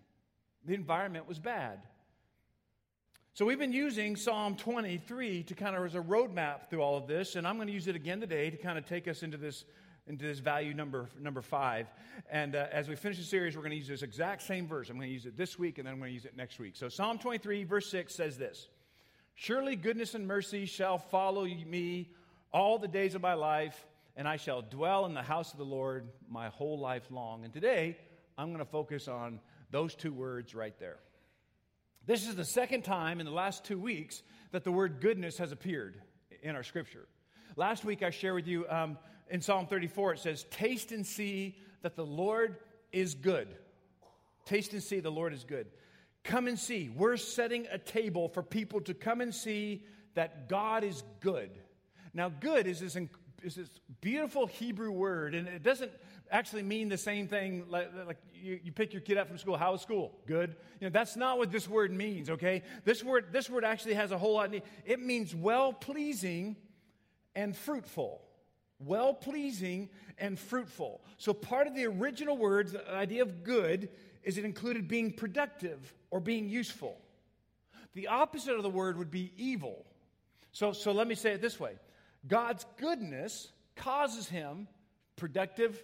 The 0.65 0.75
environment 0.75 1.29
was 1.29 1.38
bad. 1.38 1.81
So 3.35 3.44
we've 3.44 3.59
been 3.59 3.73
using 3.73 4.17
Psalm 4.17 4.56
23 4.56 5.43
to 5.44 5.55
kind 5.55 5.77
of 5.77 5.85
as 5.85 5.94
a 5.94 6.00
roadmap 6.00 6.71
through 6.71 6.81
all 6.81 6.97
of 6.97 7.06
this, 7.06 7.37
and 7.37 7.47
I'm 7.47 7.56
going 7.56 7.69
to 7.69 7.75
use 7.75 7.87
it 7.87 7.94
again 7.94 8.21
today 8.21 8.50
to 8.50 8.56
kind 8.56 8.79
of 8.79 8.87
take 8.87 9.06
us 9.09 9.23
into 9.23 9.37
this 9.37 9.65
into 10.09 10.25
this 10.25 10.38
value 10.38 10.73
number 10.73 11.09
number 11.21 11.43
five. 11.43 11.87
And 12.31 12.55
uh, 12.55 12.67
as 12.73 12.88
we 12.88 12.97
finish 12.97 13.19
the 13.19 13.25
series, 13.25 13.56
we're 13.56 13.62
going 13.62 13.73
to 13.73 13.77
use 13.77 13.88
this 13.88 14.03
exact 14.03 14.43
same 14.43 14.67
verse. 14.67 14.88
I'm 14.88 14.97
going 14.97 15.09
to 15.09 15.12
use 15.12 15.27
it 15.27 15.37
this 15.37 15.59
week, 15.59 15.79
and 15.79 15.87
then 15.87 15.94
I'm 15.94 15.99
going 15.99 16.11
to 16.11 16.15
use 16.15 16.25
it 16.25 16.37
next 16.37 16.59
week. 16.59 16.77
So 16.77 16.88
Psalm 16.88 17.19
23, 17.19 17.65
verse 17.65 17.91
6 17.91 18.15
says 18.15 18.38
this. 18.38 18.69
Surely 19.35 19.77
goodness 19.77 20.15
and 20.15 20.27
mercy 20.27 20.65
shall 20.65 20.97
follow 20.97 21.44
me 21.44 22.11
all 22.53 22.79
the 22.79 22.88
days 22.88 23.15
of 23.15 23.21
my 23.21 23.35
life, 23.35 23.87
and 24.16 24.26
I 24.26 24.36
shall 24.36 24.62
dwell 24.62 25.04
in 25.06 25.14
the 25.14 25.22
house 25.22 25.52
of 25.52 25.58
the 25.58 25.64
Lord 25.64 26.08
my 26.28 26.48
whole 26.48 26.78
life 26.78 27.10
long. 27.10 27.44
And 27.44 27.52
today, 27.52 27.96
I'm 28.38 28.48
going 28.48 28.64
to 28.64 28.70
focus 28.70 29.08
on 29.08 29.40
those 29.70 29.94
two 29.94 30.12
words 30.12 30.54
right 30.54 30.78
there. 30.80 30.98
This 32.06 32.26
is 32.26 32.34
the 32.34 32.44
second 32.44 32.82
time 32.82 33.20
in 33.20 33.26
the 33.26 33.32
last 33.32 33.64
two 33.64 33.78
weeks 33.78 34.22
that 34.52 34.64
the 34.64 34.72
word 34.72 35.00
goodness 35.00 35.38
has 35.38 35.52
appeared 35.52 36.00
in 36.42 36.56
our 36.56 36.62
scripture. 36.62 37.06
Last 37.56 37.84
week, 37.84 38.02
I 38.02 38.10
shared 38.10 38.36
with 38.36 38.46
you 38.46 38.66
um, 38.68 38.96
in 39.28 39.40
Psalm 39.40 39.66
34, 39.66 40.14
it 40.14 40.18
says, 40.20 40.44
Taste 40.50 40.92
and 40.92 41.06
see 41.06 41.56
that 41.82 41.96
the 41.96 42.06
Lord 42.06 42.56
is 42.92 43.14
good. 43.14 43.48
Taste 44.44 44.72
and 44.72 44.82
see 44.82 45.00
the 45.00 45.10
Lord 45.10 45.32
is 45.32 45.44
good. 45.44 45.66
Come 46.22 46.46
and 46.46 46.58
see. 46.58 46.88
We're 46.88 47.16
setting 47.16 47.66
a 47.70 47.78
table 47.78 48.28
for 48.28 48.42
people 48.42 48.80
to 48.82 48.94
come 48.94 49.20
and 49.20 49.34
see 49.34 49.84
that 50.14 50.48
God 50.48 50.84
is 50.84 51.02
good. 51.20 51.50
Now, 52.14 52.28
good 52.28 52.66
is 52.66 52.80
this, 52.80 52.96
is 53.43 53.55
this 53.55 53.69
beautiful 54.00 54.47
Hebrew 54.47 54.91
word, 54.91 55.35
and 55.35 55.47
it 55.49 55.62
doesn't 55.62 55.93
actually 56.31 56.62
mean 56.62 56.88
the 56.88 56.99
same 56.99 57.29
thing 57.29 57.65
like, 57.69 57.91
like 58.06 58.19
you, 58.35 58.59
you, 58.65 58.73
pick 58.73 58.93
your 58.93 59.03
kid 59.03 59.17
up 59.17 59.29
from 59.29 59.38
school. 59.38 59.56
How 59.56 59.73
was 59.73 59.83
school? 59.83 60.19
Good. 60.27 60.56
You 60.81 60.88
know, 60.88 60.91
that's 60.91 61.17
not 61.17 61.38
what 61.38 61.53
this 61.53 61.69
word 61.69 61.93
means, 61.93 62.31
okay? 62.31 62.62
This 62.85 63.05
word, 63.05 63.27
this 63.33 63.49
word 63.49 63.65
actually 63.65 63.94
has 63.94 64.11
a 64.11 64.19
whole 64.19 64.35
lot. 64.35 64.53
It 64.85 65.00
means 65.00 65.35
well 65.35 65.73
pleasing 65.73 66.56
and 67.35 67.56
fruitful. 67.56 68.23
Well 68.79 69.15
pleasing 69.15 69.88
and 70.19 70.38
fruitful. 70.38 71.03
So, 71.19 71.33
part 71.33 71.67
of 71.67 71.75
the 71.75 71.87
original 71.87 72.37
words, 72.37 72.73
the 72.73 72.93
idea 72.93 73.23
of 73.23 73.43
good, 73.43 73.88
is 74.23 74.37
it 74.37 74.44
included 74.44 74.88
being 74.88 75.12
productive 75.12 75.94
or 76.11 76.21
being 76.21 76.49
useful. 76.49 76.99
The 77.94 78.09
opposite 78.09 78.55
of 78.55 78.62
the 78.62 78.71
word 78.71 78.99
would 78.99 79.11
be 79.11 79.33
evil. 79.38 79.87
So, 80.53 80.73
so 80.73 80.93
let 80.93 81.06
me 81.06 81.15
say 81.15 81.33
it 81.33 81.41
this 81.41 81.59
way 81.61 81.75
God's 82.26 82.67
goodness 82.78 83.52
causes 83.76 84.28
him, 84.28 84.69
productive, 85.17 85.82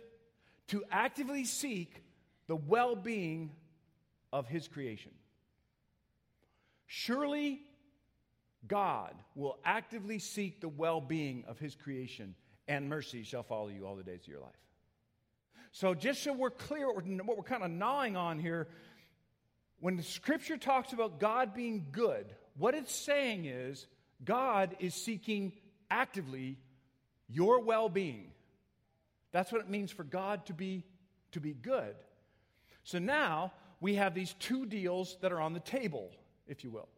to 0.69 0.85
actively 0.91 1.45
seek 1.45 2.03
the 2.47 2.57
well 2.57 2.97
being 2.97 3.53
of 4.33 4.47
his 4.49 4.69
creation. 4.69 5.13
Surely 6.87 7.61
God 8.67 9.15
will 9.35 9.59
actively 9.65 10.19
seek 10.19 10.61
the 10.61 10.69
well 10.69 11.01
being 11.01 11.45
of 11.49 11.59
his 11.59 11.75
creation, 11.75 12.35
and 12.69 12.89
mercy 12.89 13.23
shall 13.23 13.43
follow 13.43 13.69
you 13.69 13.87
all 13.87 13.97
the 13.97 14.03
days 14.03 14.21
of 14.23 14.29
your 14.29 14.41
life. 14.41 14.51
So, 15.73 15.95
just 15.95 16.23
so 16.23 16.33
we're 16.33 16.51
clear 16.51 16.93
what 16.93 17.37
we're 17.37 17.43
kind 17.43 17.63
of 17.63 17.71
gnawing 17.71 18.17
on 18.17 18.39
here, 18.39 18.69
when 19.81 19.97
the 19.97 20.03
scripture 20.03 20.57
talks 20.57 20.93
about 20.93 21.19
God 21.19 21.55
being 21.55 21.87
good, 21.93 22.27
what 22.57 22.75
it's 22.75 22.95
saying 22.95 23.47
is 23.47 23.87
God 24.25 24.77
is 24.79 24.95
seeking 24.95 25.53
actively 25.93 26.57
your 27.29 27.61
well 27.61 27.89
being. 27.89 28.31
That's 29.31 29.53
what 29.53 29.61
it 29.61 29.69
means 29.69 29.93
for 29.93 30.05
God 30.05 30.47
to 30.47 30.55
be, 30.55 30.85
to 31.33 31.41
be 31.41 31.53
good. 31.53 31.95
So 32.85 32.99
now 32.99 33.53
we 33.81 33.95
have 33.95 34.15
these 34.15 34.35
two 34.39 34.67
deals 34.67 35.17
that 35.21 35.33
are 35.33 35.41
on 35.41 35.53
the 35.53 35.61
table, 35.61 36.11
if 36.49 36.65
you 36.65 36.71
will. 36.71 36.89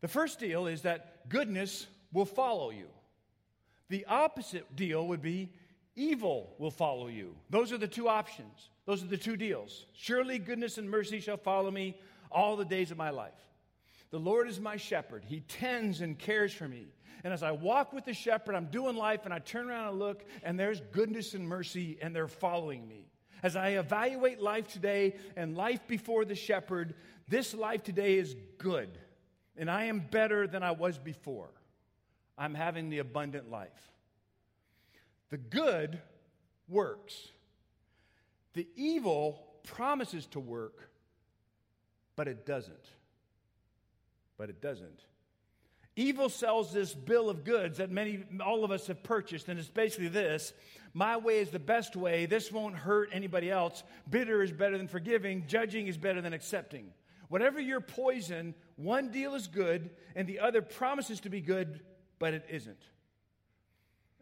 The 0.00 0.08
first 0.08 0.38
deal 0.38 0.66
is 0.66 0.82
that 0.82 1.28
goodness 1.28 1.86
will 2.12 2.24
follow 2.24 2.70
you. 2.70 2.86
The 3.88 4.06
opposite 4.06 4.76
deal 4.76 5.06
would 5.08 5.22
be 5.22 5.52
evil 5.96 6.54
will 6.58 6.70
follow 6.70 7.08
you. 7.08 7.34
Those 7.50 7.72
are 7.72 7.78
the 7.78 7.88
two 7.88 8.08
options. 8.08 8.70
Those 8.86 9.02
are 9.02 9.08
the 9.08 9.16
two 9.16 9.36
deals. 9.36 9.86
Surely 9.92 10.38
goodness 10.38 10.78
and 10.78 10.88
mercy 10.88 11.20
shall 11.20 11.36
follow 11.36 11.70
me 11.70 11.98
all 12.30 12.56
the 12.56 12.64
days 12.64 12.90
of 12.90 12.96
my 12.96 13.10
life. 13.10 13.32
The 14.10 14.18
Lord 14.18 14.48
is 14.48 14.58
my 14.60 14.76
shepherd. 14.76 15.24
He 15.26 15.40
tends 15.40 16.00
and 16.00 16.18
cares 16.18 16.52
for 16.52 16.66
me. 16.66 16.86
And 17.22 17.32
as 17.32 17.42
I 17.42 17.52
walk 17.52 17.92
with 17.92 18.04
the 18.04 18.14
shepherd, 18.14 18.54
I'm 18.54 18.66
doing 18.66 18.96
life 18.96 19.24
and 19.24 19.34
I 19.34 19.38
turn 19.38 19.68
around 19.68 19.88
and 19.88 19.98
look, 19.98 20.24
and 20.42 20.58
there's 20.58 20.80
goodness 20.92 21.34
and 21.34 21.46
mercy, 21.46 21.98
and 22.00 22.14
they're 22.16 22.28
following 22.28 22.86
me. 22.88 23.06
As 23.42 23.56
I 23.56 23.70
evaluate 23.70 24.40
life 24.40 24.68
today 24.68 25.14
and 25.36 25.56
life 25.56 25.86
before 25.86 26.24
the 26.24 26.34
shepherd, 26.34 26.94
this 27.28 27.54
life 27.54 27.82
today 27.82 28.18
is 28.18 28.34
good. 28.58 28.98
And 29.56 29.70
I 29.70 29.84
am 29.84 30.00
better 30.00 30.46
than 30.46 30.62
I 30.62 30.72
was 30.72 30.98
before. 30.98 31.50
I'm 32.36 32.54
having 32.54 32.90
the 32.90 32.98
abundant 32.98 33.50
life. 33.50 33.92
The 35.28 35.36
good 35.36 36.00
works, 36.68 37.28
the 38.54 38.66
evil 38.76 39.46
promises 39.64 40.26
to 40.28 40.40
work, 40.40 40.90
but 42.16 42.28
it 42.28 42.46
doesn't. 42.46 42.90
But 44.38 44.48
it 44.48 44.60
doesn't. 44.60 45.04
Evil 45.96 46.28
sells 46.28 46.72
this 46.72 46.94
bill 46.94 47.28
of 47.28 47.44
goods 47.44 47.78
that 47.78 47.90
many, 47.90 48.24
all 48.44 48.64
of 48.64 48.70
us 48.70 48.86
have 48.86 49.02
purchased, 49.02 49.48
and 49.48 49.58
it's 49.58 49.68
basically 49.68 50.08
this 50.08 50.52
My 50.94 51.16
way 51.16 51.38
is 51.38 51.50
the 51.50 51.58
best 51.58 51.96
way. 51.96 52.26
This 52.26 52.50
won't 52.52 52.76
hurt 52.76 53.10
anybody 53.12 53.50
else. 53.50 53.82
Bitter 54.08 54.42
is 54.42 54.52
better 54.52 54.78
than 54.78 54.88
forgiving. 54.88 55.44
Judging 55.46 55.88
is 55.88 55.96
better 55.96 56.20
than 56.20 56.32
accepting. 56.32 56.92
Whatever 57.28 57.60
your 57.60 57.80
poison, 57.80 58.54
one 58.76 59.10
deal 59.10 59.34
is 59.34 59.46
good, 59.46 59.90
and 60.16 60.26
the 60.26 60.40
other 60.40 60.62
promises 60.62 61.20
to 61.20 61.30
be 61.30 61.40
good, 61.40 61.80
but 62.18 62.34
it 62.34 62.44
isn't. 62.50 62.82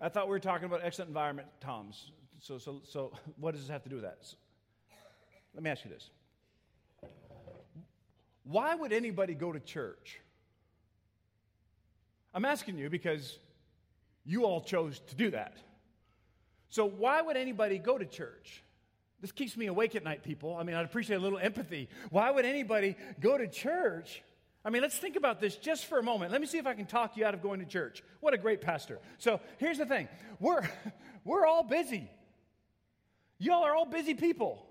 I 0.00 0.08
thought 0.08 0.26
we 0.26 0.32
were 0.32 0.40
talking 0.40 0.66
about 0.66 0.80
excellent 0.84 1.08
environment, 1.08 1.48
Toms. 1.60 2.12
So, 2.40 2.58
so, 2.58 2.82
so 2.84 3.12
what 3.38 3.52
does 3.52 3.62
this 3.62 3.70
have 3.70 3.82
to 3.84 3.88
do 3.88 3.96
with 3.96 4.04
that? 4.04 4.18
So, 4.20 4.36
let 5.54 5.62
me 5.62 5.70
ask 5.70 5.84
you 5.84 5.90
this 5.90 6.10
Why 8.44 8.74
would 8.74 8.92
anybody 8.92 9.34
go 9.34 9.52
to 9.52 9.60
church? 9.60 10.20
I'm 12.38 12.44
asking 12.44 12.78
you 12.78 12.88
because 12.88 13.36
you 14.24 14.44
all 14.44 14.60
chose 14.60 15.00
to 15.08 15.16
do 15.16 15.32
that. 15.32 15.56
So, 16.68 16.84
why 16.84 17.20
would 17.20 17.36
anybody 17.36 17.78
go 17.78 17.98
to 17.98 18.04
church? 18.04 18.62
This 19.20 19.32
keeps 19.32 19.56
me 19.56 19.66
awake 19.66 19.96
at 19.96 20.04
night, 20.04 20.22
people. 20.22 20.54
I 20.56 20.62
mean, 20.62 20.76
I'd 20.76 20.84
appreciate 20.84 21.16
a 21.16 21.18
little 21.18 21.40
empathy. 21.40 21.88
Why 22.10 22.30
would 22.30 22.44
anybody 22.44 22.94
go 23.18 23.36
to 23.36 23.48
church? 23.48 24.22
I 24.64 24.70
mean, 24.70 24.82
let's 24.82 24.96
think 24.96 25.16
about 25.16 25.40
this 25.40 25.56
just 25.56 25.86
for 25.86 25.98
a 25.98 26.02
moment. 26.04 26.30
Let 26.30 26.40
me 26.40 26.46
see 26.46 26.58
if 26.58 26.66
I 26.68 26.74
can 26.74 26.86
talk 26.86 27.16
you 27.16 27.24
out 27.24 27.34
of 27.34 27.42
going 27.42 27.58
to 27.58 27.66
church. 27.66 28.04
What 28.20 28.34
a 28.34 28.38
great 28.38 28.60
pastor. 28.60 29.00
So, 29.18 29.40
here's 29.56 29.78
the 29.78 29.86
thing 29.86 30.06
we're, 30.38 30.62
we're 31.24 31.44
all 31.44 31.64
busy. 31.64 32.08
Y'all 33.40 33.64
are 33.64 33.74
all 33.74 33.84
busy 33.84 34.14
people. 34.14 34.64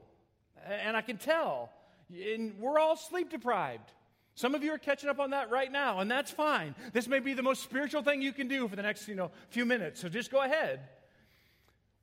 And 0.66 0.96
I 0.96 1.02
can 1.02 1.18
tell. 1.18 1.70
And 2.10 2.58
we're 2.60 2.80
all 2.80 2.96
sleep 2.96 3.30
deprived. 3.30 3.92
Some 4.38 4.54
of 4.54 4.64
you 4.64 4.72
are 4.72 4.78
catching 4.78 5.10
up 5.10 5.20
on 5.20 5.32
that 5.32 5.50
right 5.50 5.72
now, 5.72 5.98
and 5.98 6.12
that's 6.12 6.30
fine. 6.30 6.76
This 6.94 7.08
may 7.08 7.18
be 7.18 7.34
the 7.34 7.42
most 7.42 7.64
spiritual 7.64 8.04
thing 8.04 8.22
you 8.22 8.32
can 8.32 8.48
do 8.48 8.68
for 8.68 8.76
the 8.76 8.84
next, 8.84 9.08
you 9.08 9.16
know, 9.16 9.32
few 9.50 9.66
minutes. 9.66 10.00
So 10.00 10.10
just 10.10 10.30
go 10.30 10.44
ahead. 10.44 10.80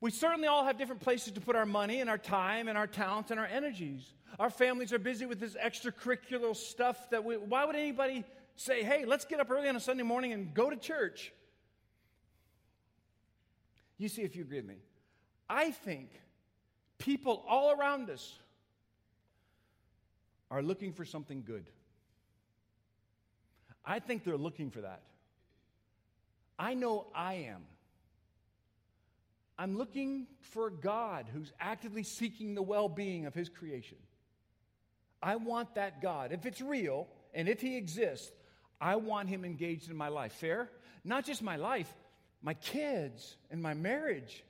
We 0.01 0.11
certainly 0.11 0.49
all 0.49 0.65
have 0.65 0.77
different 0.77 0.99
places 0.99 1.31
to 1.31 1.39
put 1.39 1.55
our 1.55 1.65
money 1.65 2.01
and 2.01 2.09
our 2.09 2.17
time 2.17 2.67
and 2.67 2.77
our 2.77 2.87
talents 2.87 3.31
and 3.31 3.39
our 3.39 3.45
energies. 3.45 4.11
Our 4.37 4.49
families 4.49 4.91
are 4.91 4.99
busy 4.99 5.25
with 5.25 5.39
this 5.39 5.55
extracurricular 5.55 6.53
stuff 6.57 7.09
that 7.11 7.23
we, 7.23 7.37
why 7.37 7.63
would 7.63 7.77
anybody 7.77 8.25
say, 8.57 8.83
hey, 8.83 9.05
let's 9.05 9.23
get 9.23 9.39
up 9.39 9.49
early 9.49 9.69
on 9.69 9.77
a 9.77 9.79
Sunday 9.79 10.03
morning 10.03 10.33
and 10.33 10.53
go 10.53 10.69
to 10.69 10.75
church? 10.75 11.31
You 13.97 14.09
see 14.09 14.23
if 14.23 14.35
you 14.35 14.41
agree 14.41 14.57
with 14.57 14.67
me. 14.67 14.75
I 15.49 15.71
think 15.71 16.09
people 16.97 17.45
all 17.47 17.71
around 17.71 18.09
us 18.09 18.37
are 20.51 20.61
looking 20.61 20.91
for 20.91 21.05
something 21.05 21.41
good. 21.47 21.69
I 23.85 23.99
think 23.99 24.23
they're 24.23 24.37
looking 24.37 24.71
for 24.71 24.81
that. 24.81 25.01
I 26.57 26.73
know 26.73 27.07
I 27.13 27.33
am. 27.49 27.61
I'm 29.57 29.77
looking 29.77 30.27
for 30.39 30.67
a 30.67 30.71
God 30.71 31.27
who's 31.33 31.51
actively 31.59 32.03
seeking 32.03 32.55
the 32.55 32.61
well 32.61 32.89
being 32.89 33.25
of 33.25 33.33
his 33.33 33.49
creation. 33.49 33.97
I 35.21 35.37
want 35.37 35.75
that 35.75 36.01
God. 36.01 36.31
If 36.31 36.45
it's 36.45 36.61
real 36.61 37.07
and 37.33 37.47
if 37.47 37.61
he 37.61 37.77
exists, 37.77 38.31
I 38.81 38.97
want 38.97 39.29
him 39.29 39.45
engaged 39.45 39.89
in 39.89 39.95
my 39.95 40.09
life. 40.09 40.33
Fair? 40.33 40.69
Not 41.03 41.25
just 41.25 41.41
my 41.41 41.55
life, 41.55 41.91
my 42.41 42.53
kids 42.53 43.37
and 43.49 43.61
my 43.61 43.73
marriage, 43.73 44.43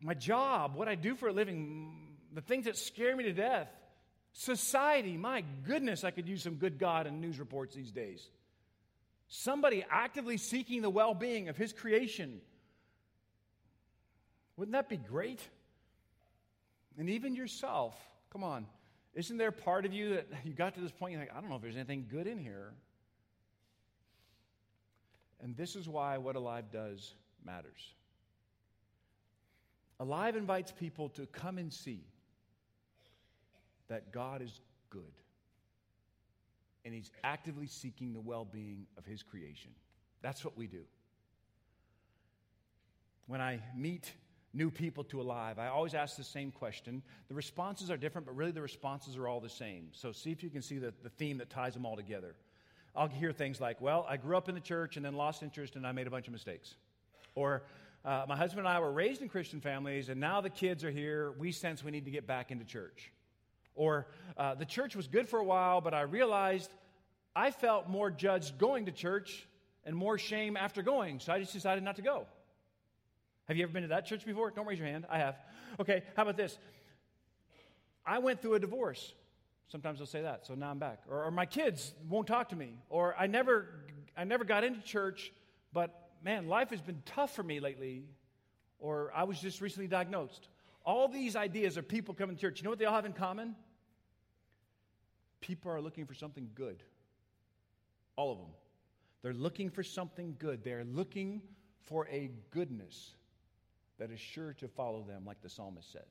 my 0.00 0.14
job, 0.14 0.76
what 0.76 0.88
I 0.88 0.94
do 0.94 1.16
for 1.16 1.28
a 1.28 1.32
living, 1.32 2.16
the 2.32 2.40
things 2.40 2.66
that 2.66 2.76
scare 2.76 3.16
me 3.16 3.24
to 3.24 3.32
death. 3.32 3.68
Society, 4.36 5.16
my 5.16 5.44
goodness, 5.64 6.02
I 6.02 6.10
could 6.10 6.28
use 6.28 6.42
some 6.42 6.56
good 6.56 6.76
God 6.76 7.06
in 7.06 7.20
news 7.20 7.38
reports 7.38 7.76
these 7.76 7.92
days. 7.92 8.28
Somebody 9.28 9.84
actively 9.88 10.36
seeking 10.36 10.82
the 10.82 10.90
well 10.90 11.14
being 11.14 11.48
of 11.48 11.56
his 11.56 11.72
creation. 11.72 12.40
Wouldn't 14.56 14.72
that 14.72 14.88
be 14.88 14.96
great? 14.96 15.40
And 16.98 17.08
even 17.08 17.36
yourself, 17.36 17.96
come 18.30 18.42
on, 18.42 18.66
isn't 19.14 19.36
there 19.36 19.52
part 19.52 19.86
of 19.86 19.92
you 19.92 20.14
that 20.14 20.26
you 20.44 20.52
got 20.52 20.74
to 20.74 20.80
this 20.80 20.92
point, 20.92 21.12
you're 21.12 21.20
like, 21.20 21.32
I 21.34 21.40
don't 21.40 21.48
know 21.48 21.56
if 21.56 21.62
there's 21.62 21.76
anything 21.76 22.06
good 22.10 22.26
in 22.26 22.38
here? 22.38 22.72
And 25.40 25.56
this 25.56 25.76
is 25.76 25.88
why 25.88 26.18
what 26.18 26.34
Alive 26.34 26.72
does 26.72 27.14
matters. 27.44 27.94
Alive 30.00 30.34
invites 30.34 30.72
people 30.72 31.08
to 31.10 31.26
come 31.26 31.58
and 31.58 31.72
see 31.72 32.04
that 33.88 34.12
God 34.12 34.42
is 34.42 34.60
good 34.90 35.02
and 36.84 36.94
He's 36.94 37.10
actively 37.22 37.66
seeking 37.66 38.12
the 38.12 38.20
well 38.20 38.44
being 38.44 38.86
of 38.96 39.04
His 39.04 39.22
creation. 39.22 39.70
That's 40.22 40.44
what 40.44 40.56
we 40.56 40.66
do. 40.66 40.82
When 43.26 43.40
I 43.40 43.60
meet 43.76 44.12
new 44.52 44.70
people 44.70 45.02
to 45.04 45.20
Alive, 45.20 45.58
I 45.58 45.68
always 45.68 45.94
ask 45.94 46.16
the 46.16 46.24
same 46.24 46.50
question. 46.50 47.02
The 47.28 47.34
responses 47.34 47.90
are 47.90 47.96
different, 47.96 48.26
but 48.26 48.36
really 48.36 48.52
the 48.52 48.62
responses 48.62 49.16
are 49.16 49.26
all 49.26 49.40
the 49.40 49.48
same. 49.48 49.88
So 49.92 50.12
see 50.12 50.30
if 50.30 50.42
you 50.42 50.50
can 50.50 50.62
see 50.62 50.78
the, 50.78 50.92
the 51.02 51.08
theme 51.08 51.38
that 51.38 51.50
ties 51.50 51.74
them 51.74 51.86
all 51.86 51.96
together. 51.96 52.36
I'll 52.94 53.08
hear 53.08 53.32
things 53.32 53.60
like, 53.60 53.80
Well, 53.80 54.06
I 54.08 54.16
grew 54.16 54.36
up 54.36 54.48
in 54.48 54.54
the 54.54 54.60
church 54.60 54.96
and 54.96 55.04
then 55.04 55.14
lost 55.14 55.42
interest 55.42 55.76
and 55.76 55.86
I 55.86 55.92
made 55.92 56.06
a 56.06 56.10
bunch 56.10 56.26
of 56.26 56.32
mistakes. 56.32 56.74
Or, 57.34 57.64
uh, 58.04 58.26
my 58.28 58.36
husband 58.36 58.66
and 58.66 58.68
I 58.68 58.80
were 58.80 58.92
raised 58.92 59.22
in 59.22 59.30
Christian 59.30 59.62
families, 59.62 60.10
and 60.10 60.20
now 60.20 60.42
the 60.42 60.50
kids 60.50 60.84
are 60.84 60.90
here. 60.90 61.32
We 61.38 61.52
sense 61.52 61.82
we 61.82 61.90
need 61.90 62.04
to 62.04 62.10
get 62.10 62.26
back 62.26 62.50
into 62.50 62.66
church. 62.66 63.10
Or 63.74 64.06
uh, 64.36 64.54
the 64.54 64.64
church 64.64 64.94
was 64.94 65.06
good 65.06 65.28
for 65.28 65.38
a 65.38 65.44
while, 65.44 65.80
but 65.80 65.94
I 65.94 66.02
realized 66.02 66.70
I 67.34 67.50
felt 67.50 67.88
more 67.88 68.10
judged 68.10 68.58
going 68.58 68.86
to 68.86 68.92
church 68.92 69.46
and 69.84 69.96
more 69.96 70.18
shame 70.18 70.56
after 70.56 70.82
going, 70.82 71.20
so 71.20 71.32
I 71.32 71.40
just 71.40 71.52
decided 71.52 71.84
not 71.84 71.96
to 71.96 72.02
go. 72.02 72.26
Have 73.46 73.56
you 73.56 73.64
ever 73.64 73.72
been 73.72 73.82
to 73.82 73.88
that 73.88 74.06
church 74.06 74.24
before? 74.24 74.50
Don't 74.50 74.66
raise 74.66 74.78
your 74.78 74.88
hand. 74.88 75.06
I 75.10 75.18
have. 75.18 75.36
Okay, 75.78 76.02
how 76.16 76.22
about 76.22 76.36
this? 76.36 76.56
I 78.06 78.18
went 78.18 78.40
through 78.40 78.54
a 78.54 78.58
divorce. 78.58 79.12
Sometimes 79.68 79.98
they'll 79.98 80.06
say 80.06 80.22
that, 80.22 80.46
so 80.46 80.54
now 80.54 80.70
I'm 80.70 80.78
back. 80.78 81.02
Or, 81.08 81.24
or 81.24 81.30
my 81.30 81.46
kids 81.46 81.94
won't 82.08 82.26
talk 82.26 82.50
to 82.50 82.56
me. 82.56 82.74
Or 82.88 83.14
I 83.18 83.26
never, 83.26 83.68
I 84.16 84.24
never 84.24 84.44
got 84.44 84.62
into 84.62 84.80
church, 84.80 85.32
but 85.72 86.10
man, 86.22 86.48
life 86.48 86.70
has 86.70 86.80
been 86.80 87.02
tough 87.04 87.34
for 87.34 87.42
me 87.42 87.60
lately. 87.60 88.04
Or 88.78 89.10
I 89.14 89.24
was 89.24 89.40
just 89.40 89.60
recently 89.60 89.88
diagnosed. 89.88 90.48
All 90.84 91.08
these 91.08 91.34
ideas 91.34 91.76
of 91.76 91.88
people 91.88 92.14
coming 92.14 92.36
to 92.36 92.40
church, 92.40 92.60
you 92.60 92.64
know 92.64 92.70
what 92.70 92.78
they 92.78 92.84
all 92.84 92.94
have 92.94 93.06
in 93.06 93.12
common? 93.12 93.56
People 95.40 95.70
are 95.70 95.80
looking 95.80 96.06
for 96.06 96.14
something 96.14 96.50
good. 96.54 96.82
All 98.16 98.32
of 98.32 98.38
them. 98.38 98.50
They're 99.22 99.32
looking 99.32 99.70
for 99.70 99.82
something 99.82 100.36
good. 100.38 100.62
They're 100.62 100.84
looking 100.84 101.40
for 101.84 102.06
a 102.08 102.30
goodness 102.50 103.12
that 103.98 104.10
is 104.10 104.20
sure 104.20 104.52
to 104.54 104.68
follow 104.68 105.02
them, 105.02 105.24
like 105.24 105.40
the 105.40 105.48
psalmist 105.48 105.90
says. 105.92 106.02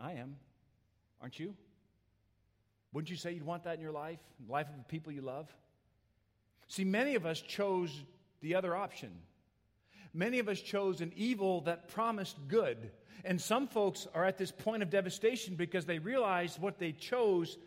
I 0.00 0.12
am. 0.12 0.36
Aren't 1.20 1.38
you? 1.38 1.54
Wouldn't 2.92 3.10
you 3.10 3.16
say 3.16 3.32
you'd 3.32 3.44
want 3.44 3.64
that 3.64 3.74
in 3.74 3.80
your 3.80 3.92
life, 3.92 4.20
in 4.38 4.46
the 4.46 4.52
life 4.52 4.68
of 4.68 4.76
the 4.76 4.84
people 4.84 5.12
you 5.12 5.20
love? 5.20 5.54
See, 6.68 6.84
many 6.84 7.14
of 7.14 7.26
us 7.26 7.40
chose 7.40 8.04
the 8.40 8.54
other 8.54 8.74
option. 8.74 9.10
Many 10.14 10.38
of 10.38 10.48
us 10.48 10.60
chose 10.60 11.00
an 11.00 11.12
evil 11.16 11.62
that 11.62 11.88
promised 11.88 12.36
good. 12.46 12.92
And 13.24 13.40
some 13.40 13.66
folks 13.66 14.06
are 14.14 14.24
at 14.24 14.38
this 14.38 14.52
point 14.52 14.82
of 14.82 14.90
devastation 14.90 15.56
because 15.56 15.86
they 15.86 15.98
realize 15.98 16.58
what 16.58 16.78
they 16.78 16.92
chose 16.92 17.58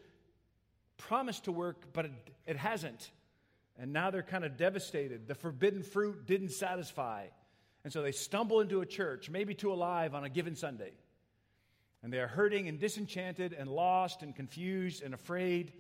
promised 0.95 1.43
to 1.45 1.51
work, 1.51 1.93
but 1.93 2.05
it, 2.05 2.11
it 2.45 2.57
hasn't. 2.57 3.11
And 3.77 3.91
now 3.91 4.09
they're 4.09 4.23
kind 4.23 4.45
of 4.45 4.55
devastated. 4.57 5.27
The 5.27 5.35
forbidden 5.35 5.83
fruit 5.83 6.25
didn't 6.25 6.51
satisfy. 6.51 7.25
And 7.83 7.91
so 7.91 8.01
they 8.01 8.11
stumble 8.11 8.61
into 8.61 8.81
a 8.81 8.85
church, 8.85 9.29
maybe 9.29 9.53
to 9.55 9.71
alive 9.71 10.15
on 10.15 10.23
a 10.23 10.29
given 10.29 10.55
Sunday. 10.55 10.91
And 12.01 12.13
they 12.13 12.19
are 12.19 12.27
hurting 12.27 12.67
and 12.67 12.79
disenchanted 12.79 13.53
and 13.53 13.69
lost 13.69 14.23
and 14.23 14.35
confused 14.35 15.03
and 15.03 15.13
afraid. 15.13 15.73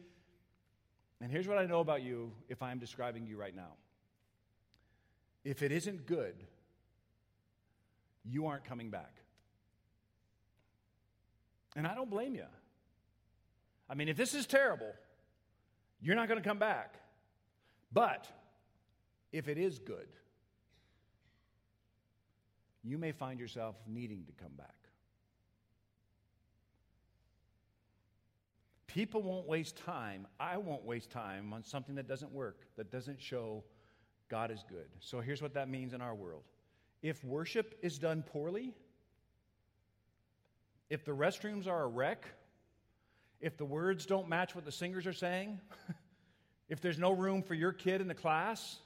And 1.21 1.31
here's 1.31 1.47
what 1.47 1.57
I 1.57 1.65
know 1.65 1.79
about 1.79 2.01
you 2.01 2.31
if 2.49 2.61
I'm 2.61 2.79
describing 2.79 3.25
you 3.25 3.37
right 3.37 3.55
now. 3.55 3.73
If 5.43 5.63
it 5.63 5.71
isn't 5.71 6.05
good, 6.05 6.35
you 8.29 8.47
aren't 8.47 8.63
coming 8.63 8.89
back. 8.89 9.13
And 11.75 11.85
I 11.85 11.95
don't 11.95 12.09
blame 12.09 12.35
you. 12.35 12.45
I 13.89 13.95
mean, 13.95 14.09
if 14.09 14.17
this 14.17 14.33
is 14.33 14.45
terrible, 14.45 14.91
you're 16.01 16.15
not 16.15 16.27
going 16.27 16.41
to 16.41 16.47
come 16.47 16.59
back. 16.59 16.95
But 17.91 18.27
if 19.31 19.47
it 19.47 19.57
is 19.57 19.79
good, 19.79 20.07
you 22.83 22.97
may 22.97 23.11
find 23.11 23.39
yourself 23.39 23.75
needing 23.87 24.25
to 24.25 24.31
come 24.43 24.53
back. 24.57 24.73
People 28.87 29.21
won't 29.21 29.47
waste 29.47 29.77
time. 29.77 30.25
I 30.39 30.57
won't 30.57 30.83
waste 30.83 31.11
time 31.11 31.53
on 31.53 31.63
something 31.63 31.95
that 31.95 32.07
doesn't 32.07 32.31
work, 32.31 32.65
that 32.77 32.91
doesn't 32.91 33.21
show 33.21 33.63
God 34.29 34.49
is 34.49 34.63
good. 34.67 34.87
So 34.99 35.21
here's 35.21 35.41
what 35.41 35.53
that 35.53 35.69
means 35.69 35.93
in 35.93 36.01
our 36.01 36.15
world 36.15 36.43
if 37.01 37.23
worship 37.23 37.77
is 37.81 37.97
done 37.97 38.23
poorly, 38.23 38.73
if 40.89 41.05
the 41.05 41.11
restrooms 41.11 41.67
are 41.67 41.83
a 41.83 41.87
wreck, 41.87 42.25
if 43.39 43.57
the 43.57 43.65
words 43.65 44.05
don't 44.05 44.29
match 44.29 44.55
what 44.55 44.65
the 44.65 44.71
singers 44.71 45.05
are 45.05 45.13
saying, 45.13 45.59
if 46.69 46.81
there's 46.81 46.97
no 46.97 47.11
room 47.11 47.43
for 47.43 47.53
your 47.53 47.71
kid 47.71 48.01
in 48.01 48.07
the 48.07 48.15
class, 48.15 48.79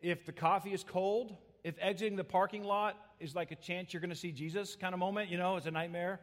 if 0.00 0.24
the 0.24 0.32
coffee 0.32 0.72
is 0.72 0.84
cold, 0.84 1.36
if 1.64 1.74
exiting 1.80 2.16
the 2.16 2.24
parking 2.24 2.64
lot 2.64 2.96
is 3.20 3.34
like 3.34 3.50
a 3.52 3.56
chance 3.56 3.92
you're 3.92 4.00
going 4.00 4.10
to 4.10 4.16
see 4.16 4.32
Jesus 4.32 4.76
kind 4.76 4.94
of 4.94 4.98
moment, 4.98 5.30
you 5.30 5.38
know, 5.38 5.56
it's 5.56 5.66
a 5.66 5.70
nightmare. 5.70 6.20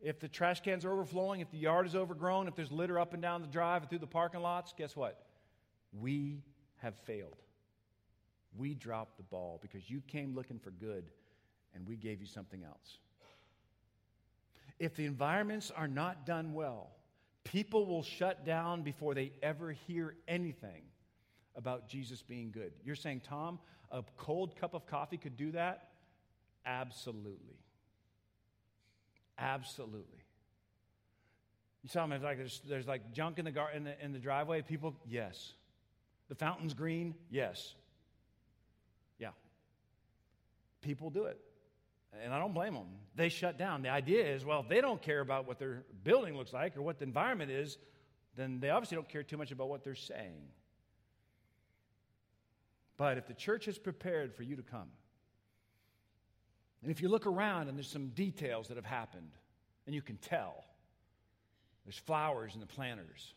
If 0.00 0.20
the 0.20 0.28
trash 0.28 0.60
cans 0.60 0.84
are 0.84 0.92
overflowing, 0.92 1.40
if 1.40 1.50
the 1.50 1.58
yard 1.58 1.86
is 1.86 1.94
overgrown, 1.94 2.48
if 2.48 2.56
there's 2.56 2.72
litter 2.72 2.98
up 2.98 3.12
and 3.12 3.22
down 3.22 3.40
the 3.40 3.48
drive 3.48 3.82
and 3.82 3.90
through 3.90 4.00
the 4.00 4.06
parking 4.06 4.40
lots, 4.40 4.74
guess 4.76 4.96
what? 4.96 5.26
We 5.92 6.42
have 6.78 6.96
failed. 6.96 7.36
We 8.56 8.74
dropped 8.74 9.16
the 9.16 9.22
ball 9.22 9.58
because 9.62 9.88
you 9.88 10.02
came 10.06 10.34
looking 10.34 10.58
for 10.58 10.70
good 10.70 11.10
and 11.74 11.86
we 11.86 11.96
gave 11.96 12.20
you 12.20 12.26
something 12.26 12.62
else. 12.64 12.98
If 14.78 14.94
the 14.96 15.06
environments 15.06 15.70
are 15.70 15.88
not 15.88 16.26
done 16.26 16.54
well, 16.54 16.90
people 17.44 17.86
will 17.86 18.02
shut 18.02 18.44
down 18.44 18.82
before 18.82 19.14
they 19.14 19.32
ever 19.42 19.72
hear 19.72 20.14
anything 20.28 20.82
about 21.54 21.88
Jesus 21.88 22.22
being 22.22 22.50
good. 22.50 22.72
You're 22.84 22.96
saying, 22.96 23.22
Tom, 23.28 23.58
a 23.90 24.02
cold 24.16 24.56
cup 24.56 24.74
of 24.74 24.86
coffee 24.86 25.18
could 25.18 25.36
do 25.36 25.52
that? 25.52 25.90
Absolutely. 26.64 27.58
Absolutely. 29.38 30.18
You 31.82 31.88
saw 31.88 32.06
me 32.06 32.16
like 32.18 32.38
there's, 32.38 32.60
there's 32.68 32.86
like 32.86 33.12
junk 33.12 33.38
in 33.38 33.44
the, 33.44 33.50
gar- 33.50 33.72
in 33.72 33.84
the 33.84 34.04
in 34.04 34.12
the 34.12 34.18
driveway. 34.18 34.62
People, 34.62 34.94
yes. 35.08 35.54
The 36.28 36.34
fountain's 36.36 36.74
green, 36.74 37.14
yes. 37.28 37.74
Yeah. 39.18 39.30
People 40.82 41.10
do 41.10 41.24
it. 41.24 41.40
And 42.22 42.34
I 42.34 42.38
don't 42.38 42.52
blame 42.52 42.74
them. 42.74 42.88
They 43.16 43.30
shut 43.30 43.56
down. 43.56 43.82
The 43.82 43.88
idea 43.88 44.26
is, 44.34 44.44
well, 44.44 44.60
if 44.60 44.68
they 44.68 44.82
don't 44.82 45.00
care 45.00 45.20
about 45.20 45.46
what 45.46 45.58
their 45.58 45.84
building 46.04 46.36
looks 46.36 46.52
like 46.52 46.76
or 46.76 46.82
what 46.82 46.98
the 46.98 47.04
environment 47.04 47.50
is, 47.50 47.78
then 48.36 48.60
they 48.60 48.68
obviously 48.70 48.96
don't 48.96 49.08
care 49.08 49.22
too 49.22 49.38
much 49.38 49.50
about 49.50 49.68
what 49.68 49.82
they're 49.82 49.94
saying. 49.94 50.42
But 52.98 53.16
if 53.16 53.26
the 53.26 53.34
church 53.34 53.66
is 53.66 53.78
prepared 53.78 54.34
for 54.34 54.42
you 54.42 54.56
to 54.56 54.62
come, 54.62 54.88
and 56.82 56.90
if 56.90 57.00
you 57.00 57.08
look 57.08 57.26
around 57.26 57.68
and 57.68 57.78
there's 57.78 57.90
some 57.90 58.08
details 58.08 58.68
that 58.68 58.76
have 58.76 58.84
happened, 58.84 59.30
and 59.86 59.94
you 59.94 60.02
can 60.02 60.16
tell 60.16 60.64
there's 61.84 61.96
flowers 61.96 62.54
in 62.54 62.60
the 62.60 62.66
planters, 62.66 63.34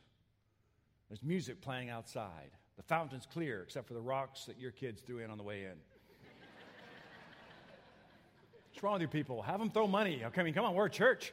there's 1.10 1.24
music 1.24 1.62
playing 1.62 1.90
outside, 1.90 2.52
the 2.78 2.84
fountain's 2.84 3.26
clear 3.26 3.62
except 3.62 3.88
for 3.88 3.94
the 3.94 4.02
rocks 4.02 4.46
that 4.46 4.60
your 4.60 4.72
kids 4.72 5.02
threw 5.02 5.20
in 5.20 5.30
on 5.30 5.38
the 5.38 5.44
way 5.44 5.64
in. 5.64 5.78
What's 8.76 8.84
wrong 8.84 8.94
with 8.96 9.04
you 9.04 9.08
people? 9.08 9.42
Have 9.42 9.62
them 9.62 9.70
throw 9.70 9.88
money. 9.88 10.22
I 10.26 10.44
mean, 10.44 10.54
come 10.54 10.66
on, 10.66 10.76
we're 10.76 10.88
a 10.88 10.90
church. 10.90 11.32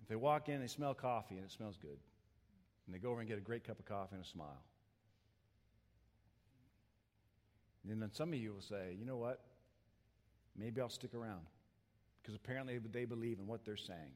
If 0.00 0.08
they 0.08 0.16
walk 0.16 0.48
in, 0.48 0.62
they 0.62 0.66
smell 0.66 0.94
coffee 0.94 1.34
and 1.34 1.44
it 1.44 1.50
smells 1.50 1.76
good. 1.76 1.98
And 2.86 2.94
they 2.94 2.98
go 2.98 3.10
over 3.10 3.20
and 3.20 3.28
get 3.28 3.36
a 3.36 3.42
great 3.42 3.64
cup 3.64 3.78
of 3.78 3.84
coffee 3.84 4.14
and 4.14 4.24
a 4.24 4.26
smile. 4.26 4.62
And 7.86 8.00
then 8.00 8.10
some 8.10 8.32
of 8.32 8.38
you 8.38 8.54
will 8.54 8.62
say, 8.62 8.96
you 8.98 9.04
know 9.04 9.18
what? 9.18 9.42
Maybe 10.56 10.80
I'll 10.80 10.88
stick 10.88 11.12
around. 11.12 11.42
Because 12.22 12.34
apparently 12.34 12.78
they 12.78 13.04
believe 13.04 13.40
in 13.40 13.46
what 13.46 13.62
they're 13.66 13.76
saying. 13.76 14.14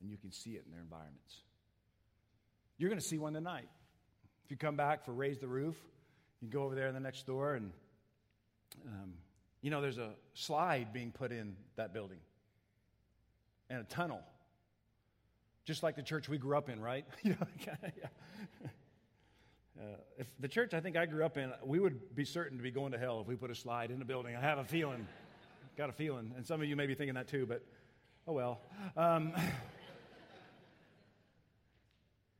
And 0.00 0.10
you 0.10 0.16
can 0.16 0.32
see 0.32 0.56
it 0.56 0.64
in 0.66 0.72
their 0.72 0.80
environments. 0.80 1.42
You're 2.76 2.90
going 2.90 3.00
to 3.00 3.06
see 3.06 3.18
one 3.18 3.34
tonight. 3.34 3.68
If 4.44 4.50
you 4.50 4.56
come 4.56 4.76
back 4.76 5.04
for 5.04 5.12
Raise 5.12 5.38
the 5.38 5.48
Roof, 5.48 5.76
you 6.40 6.48
go 6.48 6.64
over 6.64 6.74
there 6.74 6.88
in 6.88 6.94
the 6.94 7.00
next 7.00 7.26
door 7.26 7.54
and, 7.54 7.72
um, 8.86 9.14
you 9.60 9.70
know, 9.70 9.80
there's 9.80 9.98
a 9.98 10.10
slide 10.34 10.92
being 10.92 11.12
put 11.12 11.32
in 11.32 11.56
that 11.76 11.92
building 11.92 12.18
and 13.70 13.80
a 13.80 13.84
tunnel 13.84 14.22
just 15.64 15.82
like 15.82 15.96
the 15.96 16.02
church 16.02 16.28
we 16.28 16.38
grew 16.38 16.56
up 16.56 16.68
in, 16.68 16.80
right? 16.80 17.04
uh, 17.26 17.36
if 20.18 20.26
the 20.40 20.48
church 20.48 20.74
I 20.74 20.80
think 20.80 20.96
I 20.96 21.06
grew 21.06 21.24
up 21.24 21.38
in, 21.38 21.52
we 21.64 21.78
would 21.78 22.14
be 22.14 22.24
certain 22.24 22.56
to 22.58 22.62
be 22.62 22.70
going 22.70 22.92
to 22.92 22.98
hell 22.98 23.20
if 23.20 23.28
we 23.28 23.36
put 23.36 23.50
a 23.50 23.54
slide 23.54 23.90
in 23.90 23.98
the 23.98 24.04
building. 24.04 24.34
I 24.34 24.40
have 24.40 24.58
a 24.58 24.64
feeling, 24.64 25.06
got 25.76 25.88
a 25.88 25.92
feeling, 25.92 26.32
and 26.36 26.46
some 26.46 26.60
of 26.60 26.68
you 26.68 26.76
may 26.76 26.86
be 26.86 26.94
thinking 26.94 27.14
that 27.14 27.28
too, 27.28 27.46
but 27.46 27.64
oh 28.26 28.32
well. 28.32 28.60
Um, 28.96 29.32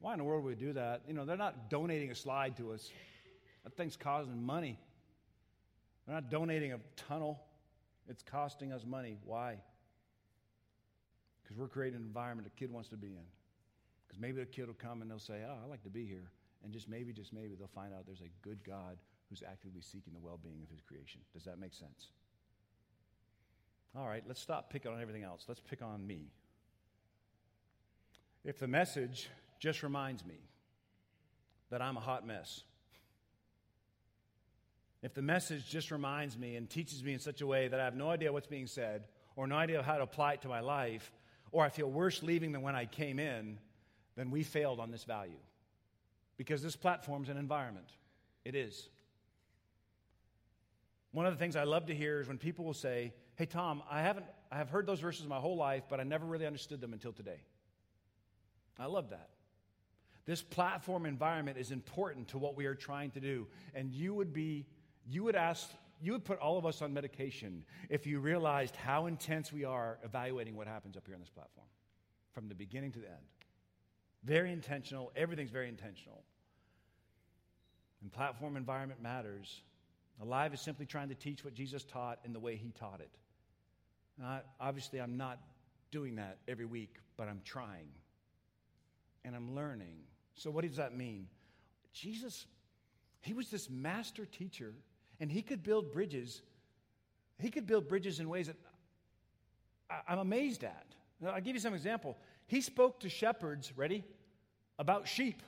why 0.03 0.13
in 0.13 0.19
the 0.19 0.25
world 0.25 0.45
would 0.45 0.59
we 0.59 0.67
do 0.67 0.75
that? 0.75 1.03
You 1.09 1.15
know, 1.15 1.25
they're 1.25 1.37
not 1.37 1.71
donating 1.71 2.11
a 2.11 2.15
slide 2.15 2.57
to 2.59 2.73
us. 2.73 2.91
That 3.65 3.75
thing's 3.77 3.97
costing 3.97 4.43
money. 4.43 4.79
They're 6.07 6.15
not 6.15 6.31
donating 6.31 6.73
a 6.73 6.81
tunnel. 6.97 7.41
It's 8.09 8.23
costing 8.23 8.73
us 8.73 8.85
money. 8.85 9.17
Why? 9.25 9.59
because 11.53 11.61
we're 11.61 11.69
creating 11.69 12.01
an 12.01 12.07
environment 12.07 12.47
a 12.47 12.59
kid 12.59 12.73
wants 12.73 12.89
to 12.89 12.97
be 12.97 13.09
in. 13.09 13.27
Because 14.07 14.19
maybe 14.21 14.41
a 14.41 14.47
kid 14.47 14.67
will 14.69 14.75
come 14.75 15.03
and 15.03 15.11
they'll 15.11 15.19
say, 15.19 15.43
Oh, 15.47 15.57
I 15.63 15.69
like 15.69 15.83
to 15.83 15.91
be 15.91 16.07
here. 16.07 16.31
And 16.65 16.73
just 16.73 16.89
maybe, 16.89 17.13
just 17.13 17.33
maybe, 17.33 17.55
they'll 17.59 17.67
find 17.67 17.93
out 17.93 18.07
there's 18.07 18.23
a 18.23 18.31
good 18.43 18.63
God 18.65 18.97
who's 19.29 19.43
actively 19.47 19.83
seeking 19.83 20.13
the 20.13 20.21
well 20.21 20.39
being 20.43 20.63
of 20.63 20.71
his 20.71 20.81
creation. 20.81 21.21
Does 21.35 21.45
that 21.45 21.59
make 21.59 21.75
sense? 21.75 22.09
All 23.97 24.09
right, 24.09 24.23
let's 24.27 24.41
stop 24.41 24.71
picking 24.71 24.91
on 24.91 25.01
everything 25.01 25.25
else. 25.25 25.45
Let's 25.49 25.61
pick 25.61 25.83
on 25.83 26.07
me. 26.07 26.31
If 28.45 28.59
the 28.59 28.69
message 28.69 29.29
just 29.63 29.85
reminds 29.85 30.27
me 30.27 30.35
that 31.71 31.81
I'm 31.81 31.97
a 31.97 32.01
hot 32.01 32.27
mess, 32.27 32.65
if 35.05 35.15
the 35.15 35.23
message 35.23 35.71
just 35.71 35.93
reminds 35.93 36.37
me 36.37 36.57
and 36.57 36.69
teaches 36.69 37.03
me 37.05 37.13
in 37.13 37.21
such 37.21 37.41
a 37.43 37.47
way 37.47 37.69
that 37.69 37.79
I 37.79 37.85
have 37.85 37.95
no 37.95 38.11
idea 38.11 38.33
what's 38.33 38.49
being 38.49 38.67
said 38.67 39.05
or 39.37 39.47
no 39.47 39.55
idea 39.55 39.81
how 39.81 39.99
to 39.99 40.03
apply 40.03 40.35
it 40.35 40.43
to 40.43 40.49
my 40.49 40.61
life, 40.61 41.13
or 41.53 41.65
I 41.65 41.69
feel 41.69 41.89
worse 41.89 42.25
leaving 42.25 42.51
than 42.51 42.63
when 42.63 42.75
I 42.75 42.87
came 42.87 43.21
in, 43.21 43.59
then 44.17 44.33
we 44.33 44.43
failed 44.43 44.81
on 44.81 44.91
this 44.91 45.05
value. 45.05 45.39
Because 46.37 46.61
this 46.61 46.75
platform's 46.75 47.29
an 47.29 47.37
environment. 47.37 47.87
It 48.45 48.57
is. 48.57 48.89
One 51.13 51.25
of 51.25 51.33
the 51.33 51.39
things 51.39 51.55
I 51.55 51.65
love 51.65 51.87
to 51.87 51.95
hear 51.95 52.21
is 52.21 52.27
when 52.27 52.39
people 52.39 52.65
will 52.65 52.75
say, 52.75 53.13
Hey, 53.37 53.47
Tom, 53.47 53.83
I 53.89 54.03
haven't, 54.03 54.27
I 54.51 54.59
have 54.59 54.71
heard 54.71 54.87
those 54.87 55.01
verses 55.01 55.27
my 55.27 55.39
whole 55.39 55.57
life, 55.57 55.85
but 55.89 56.01
I 56.01 56.03
never 56.03 56.27
really 56.27 56.47
understood 56.47 56.81
them 56.81 56.93
until 56.93 57.13
today. 57.13 57.41
I 58.79 58.87
love 58.87 59.11
that. 59.11 59.29
This 60.25 60.43
platform 60.43 61.07
environment 61.07 61.59
is 61.59 61.71
important 61.71 62.29
to 62.29 62.39
what 62.39 62.57
we 62.57 62.67
are 62.67 62.75
trying 62.75 63.11
to 63.13 63.21
do. 63.21 63.49
And 63.75 63.91
you 63.91 64.15
would 64.15 64.33
be, 64.33 64.67
you 65.09 65.25
would 65.25 65.37
ask 65.37 65.69
you 66.03 66.13
would 66.13 66.25
put 66.25 66.41
all 66.41 66.59
of 66.59 66.67
us 66.67 66.83
on 66.83 66.93
medication 66.93 67.65
if 67.89 68.09
you 68.09 68.19
realized 68.19 68.75
how 68.75 69.07
intense 69.07 69.53
we 69.53 69.65
are 69.65 69.99
evaluating 70.03 70.57
what 70.57 70.67
happens 70.67 70.97
up 70.97 71.07
here 71.07 71.15
on 71.15 71.21
this 71.21 71.31
platform 71.31 71.67
from 72.33 72.49
the 72.49 72.57
beginning 72.57 72.91
to 72.91 72.99
the 72.99 73.07
end. 73.07 73.23
Very 74.25 74.53
intentional. 74.53 75.13
Everything's 75.15 75.53
very 75.53 75.69
intentional. 75.69 76.25
And 78.03 78.13
platform 78.13 78.57
environment 78.57 79.01
matters. 79.01 79.63
Alive 80.21 80.53
is 80.53 80.61
simply 80.61 80.87
trying 80.87 81.09
to 81.09 81.15
teach 81.15 81.45
what 81.45 81.55
Jesus 81.55 81.85
taught 81.85 82.19
in 82.25 82.33
the 82.33 82.41
way 82.41 82.57
he 82.57 82.73
taught 82.73 83.01
it. 83.01 83.11
Obviously, 84.61 85.01
I'm 85.01 85.17
not 85.17 85.39
doing 85.93 86.17
that 86.17 86.39
every 86.49 86.67
week, 86.67 86.97
but 87.17 87.29
I'm 87.29 87.43
trying. 87.45 87.89
And 89.25 89.37
I'm 89.37 89.55
learning. 89.55 89.99
So, 90.35 90.51
what 90.51 90.65
does 90.67 90.77
that 90.77 90.97
mean? 90.97 91.29
Jesus, 91.93 92.47
he 93.21 93.35
was 93.35 93.51
this 93.51 93.69
master 93.69 94.25
teacher 94.25 94.73
and 95.21 95.31
he 95.31 95.43
could 95.43 95.63
build 95.63 95.93
bridges. 95.93 96.43
He 97.39 97.51
could 97.51 97.67
build 97.67 97.89
bridges 97.89 98.19
in 98.19 98.29
ways 98.29 98.49
that 98.49 98.57
I'm 100.09 100.19
amazed 100.19 100.65
at. 100.65 100.87
I'll 101.27 101.41
give 101.41 101.55
you 101.55 101.61
some 101.61 101.75
example. 101.75 102.17
He 102.47 102.61
spoke 102.61 103.01
to 103.01 103.09
shepherds, 103.09 103.73
ready, 103.77 104.05
about 104.79 105.07
sheep. 105.07 105.43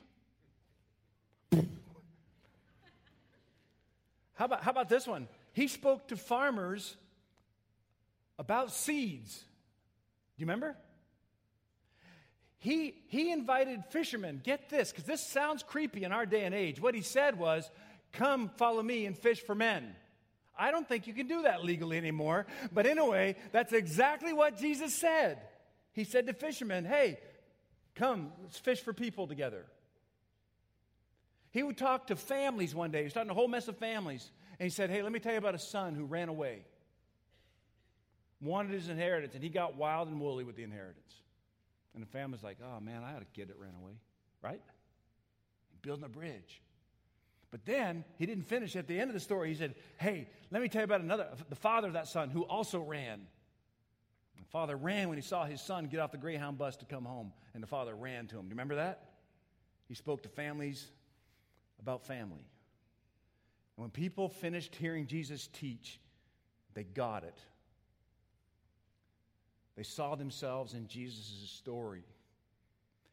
how, 4.35 4.45
about, 4.45 4.63
how 4.63 4.71
about 4.71 4.89
this 4.89 5.07
one? 5.07 5.29
He 5.53 5.69
spoke 5.69 6.09
to 6.09 6.17
farmers 6.17 6.97
about 8.39 8.73
seeds. 8.73 9.37
Do 9.39 10.43
you 10.43 10.47
remember? 10.47 10.77
He, 12.65 12.95
he 13.09 13.31
invited 13.31 13.85
fishermen, 13.91 14.41
get 14.43 14.71
this, 14.71 14.91
because 14.91 15.05
this 15.05 15.21
sounds 15.21 15.63
creepy 15.63 16.03
in 16.03 16.13
our 16.13 16.25
day 16.25 16.47
and 16.47 16.55
age. 16.55 16.81
What 16.81 16.95
he 16.95 17.03
said 17.03 17.39
was, 17.39 17.71
Come, 18.15 18.49
follow 18.57 18.83
me 18.83 19.05
and 19.05 19.15
fish 19.19 19.41
for 19.45 19.55
men. 19.55 19.95
I 20.59 20.71
don't 20.71 20.89
think 20.89 21.07
you 21.07 21.13
can 21.13 21.27
do 21.27 21.43
that 21.43 21.63
legally 21.63 21.99
anymore. 21.99 22.47
But 22.73 22.87
anyway, 22.87 23.37
that's 23.53 23.75
exactly 23.75 24.33
what 24.33 24.57
Jesus 24.57 24.95
said. 24.95 25.43
He 25.93 26.05
said 26.05 26.27
to 26.27 26.33
fishermen, 26.33 26.87
Hey, 26.87 27.19
come, 27.97 28.33
let's 28.43 28.57
fish 28.57 28.81
for 28.81 28.95
people 28.95 29.27
together. 29.27 29.67
He 31.51 31.63
would 31.63 31.77
talk 31.77 32.07
to 32.07 32.17
families 32.17 32.75
one 32.75 32.91
day. 32.91 33.01
He 33.01 33.05
was 33.05 33.13
talking 33.13 33.29
to 33.29 33.35
a 33.35 33.37
whole 33.37 33.47
mess 33.47 33.69
of 33.69 33.77
families. 33.77 34.31
And 34.59 34.65
he 34.65 34.71
said, 34.71 34.89
Hey, 34.89 35.03
let 35.03 35.13
me 35.13 35.19
tell 35.19 35.33
you 35.33 35.39
about 35.39 35.55
a 35.55 35.59
son 35.59 35.95
who 35.95 36.07
ran 36.07 36.31
away, 36.31 36.65
wanted 38.41 38.73
his 38.73 38.89
inheritance, 38.89 39.35
and 39.35 39.45
he 39.45 39.51
got 39.51 39.77
wild 39.77 40.09
and 40.09 40.19
woolly 40.19 40.45
with 40.45 40.57
the 40.57 40.63
inheritance. 40.63 41.15
And 41.95 42.03
the 42.03 42.07
family's 42.07 42.43
like, 42.43 42.59
Oh, 42.63 42.81
man, 42.81 43.03
I 43.05 43.13
had 43.13 43.23
a 43.23 43.27
kid 43.27 43.49
that 43.49 43.59
ran 43.59 43.75
away, 43.81 43.93
right? 44.43 44.61
Building 45.83 46.05
a 46.05 46.09
bridge. 46.09 46.61
But 47.51 47.65
then 47.67 48.05
he 48.19 48.27
didn't 48.27 48.49
finish. 48.49 48.75
At 48.75 48.89
the 48.89 48.99
end 48.99 49.11
of 49.11 49.15
the 49.15 49.21
story, 49.21 49.49
he 49.49 49.55
said, 49.55 49.77
Hey, 49.99 50.29
let 50.51 50.61
me 50.61 50.69
tell 50.69 50.81
you 50.81 50.85
about 50.85 51.03
another, 51.03 51.29
the 51.49 51.55
father 51.55 51.87
of 51.87 51.95
that 51.95 52.09
son 52.09 52.31
who 52.31 52.43
also 52.43 52.81
ran. 52.81 53.27
The 54.37 54.45
father 54.51 54.77
ran 54.77 55.09
when 55.09 55.19
he 55.19 55.23
saw 55.23 55.45
his 55.45 55.61
son 55.61 55.87
get 55.87 56.01
off 56.01 56.11
the 56.11 56.19
Greyhound 56.19 56.59
bus 56.59 56.77
to 56.79 56.85
come 56.85 57.05
home, 57.05 57.33
and 57.55 57.63
the 57.63 57.67
father 57.69 57.95
ran 57.95 58.27
to 58.29 58.37
him. 58.37 58.43
Do 58.43 58.49
you 58.49 58.55
remember 58.55 58.77
that? 58.77 59.11
He 59.87 59.95
spoke 59.95 60.23
to 60.25 60.29
families 60.29 60.89
about 61.81 62.07
family. 62.07 62.45
And 63.77 63.83
when 63.83 63.91
people 63.91 64.29
finished 64.29 64.75
hearing 64.75 65.07
Jesus 65.07 65.49
teach, 65.53 66.01
they 66.75 66.85
got 66.85 67.25
it. 67.25 67.39
They 69.77 69.83
saw 69.83 70.15
themselves 70.15 70.75
in 70.75 70.87
Jesus' 70.87 71.51
story. 71.57 72.05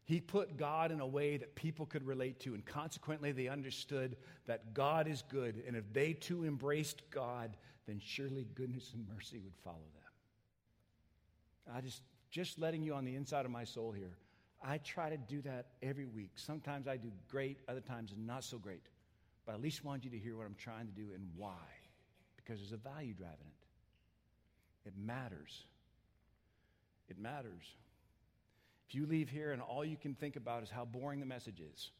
He 0.03 0.19
put 0.19 0.57
God 0.57 0.91
in 0.91 0.99
a 0.99 1.07
way 1.07 1.37
that 1.37 1.55
people 1.55 1.85
could 1.85 2.05
relate 2.05 2.39
to, 2.41 2.53
and 2.53 2.65
consequently, 2.65 3.31
they 3.31 3.47
understood 3.47 4.17
that 4.45 4.73
God 4.73 5.07
is 5.07 5.23
good, 5.29 5.63
and 5.65 5.75
if 5.75 5.91
they 5.93 6.13
too 6.13 6.45
embraced 6.45 7.01
God, 7.11 7.55
then 7.87 7.99
surely 8.03 8.47
goodness 8.55 8.91
and 8.93 9.07
mercy 9.13 9.39
would 9.39 9.55
follow 9.63 9.77
them. 9.93 11.75
I 11.75 11.81
just, 11.81 12.01
just 12.29 12.59
letting 12.59 12.83
you 12.83 12.93
on 12.93 13.05
the 13.05 13.15
inside 13.15 13.45
of 13.45 13.51
my 13.51 13.63
soul 13.63 13.91
here. 13.91 14.17
I 14.63 14.77
try 14.79 15.09
to 15.09 15.17
do 15.17 15.41
that 15.41 15.67
every 15.81 16.05
week. 16.05 16.31
Sometimes 16.35 16.87
I 16.87 16.97
do 16.97 17.11
great, 17.27 17.57
other 17.67 17.81
times 17.81 18.13
not 18.17 18.43
so 18.43 18.57
great. 18.57 18.83
But 19.45 19.53
I 19.53 19.55
at 19.55 19.61
least 19.61 19.83
want 19.83 20.03
you 20.03 20.11
to 20.11 20.17
hear 20.17 20.37
what 20.37 20.45
I'm 20.45 20.55
trying 20.55 20.85
to 20.85 20.93
do 20.93 21.07
and 21.15 21.27
why. 21.35 21.55
Because 22.35 22.59
there's 22.59 22.73
a 22.73 22.77
value 22.77 23.13
driving 23.13 23.47
it. 23.47 24.89
It 24.89 24.93
matters. 24.97 25.63
It 27.11 27.19
matters. 27.19 27.65
If 28.87 28.95
you 28.95 29.05
leave 29.05 29.27
here 29.27 29.51
and 29.51 29.61
all 29.61 29.83
you 29.83 29.97
can 29.97 30.15
think 30.15 30.37
about 30.37 30.63
is 30.63 30.69
how 30.69 30.85
boring 30.85 31.19
the 31.19 31.25
message 31.25 31.59
is, 31.59 31.91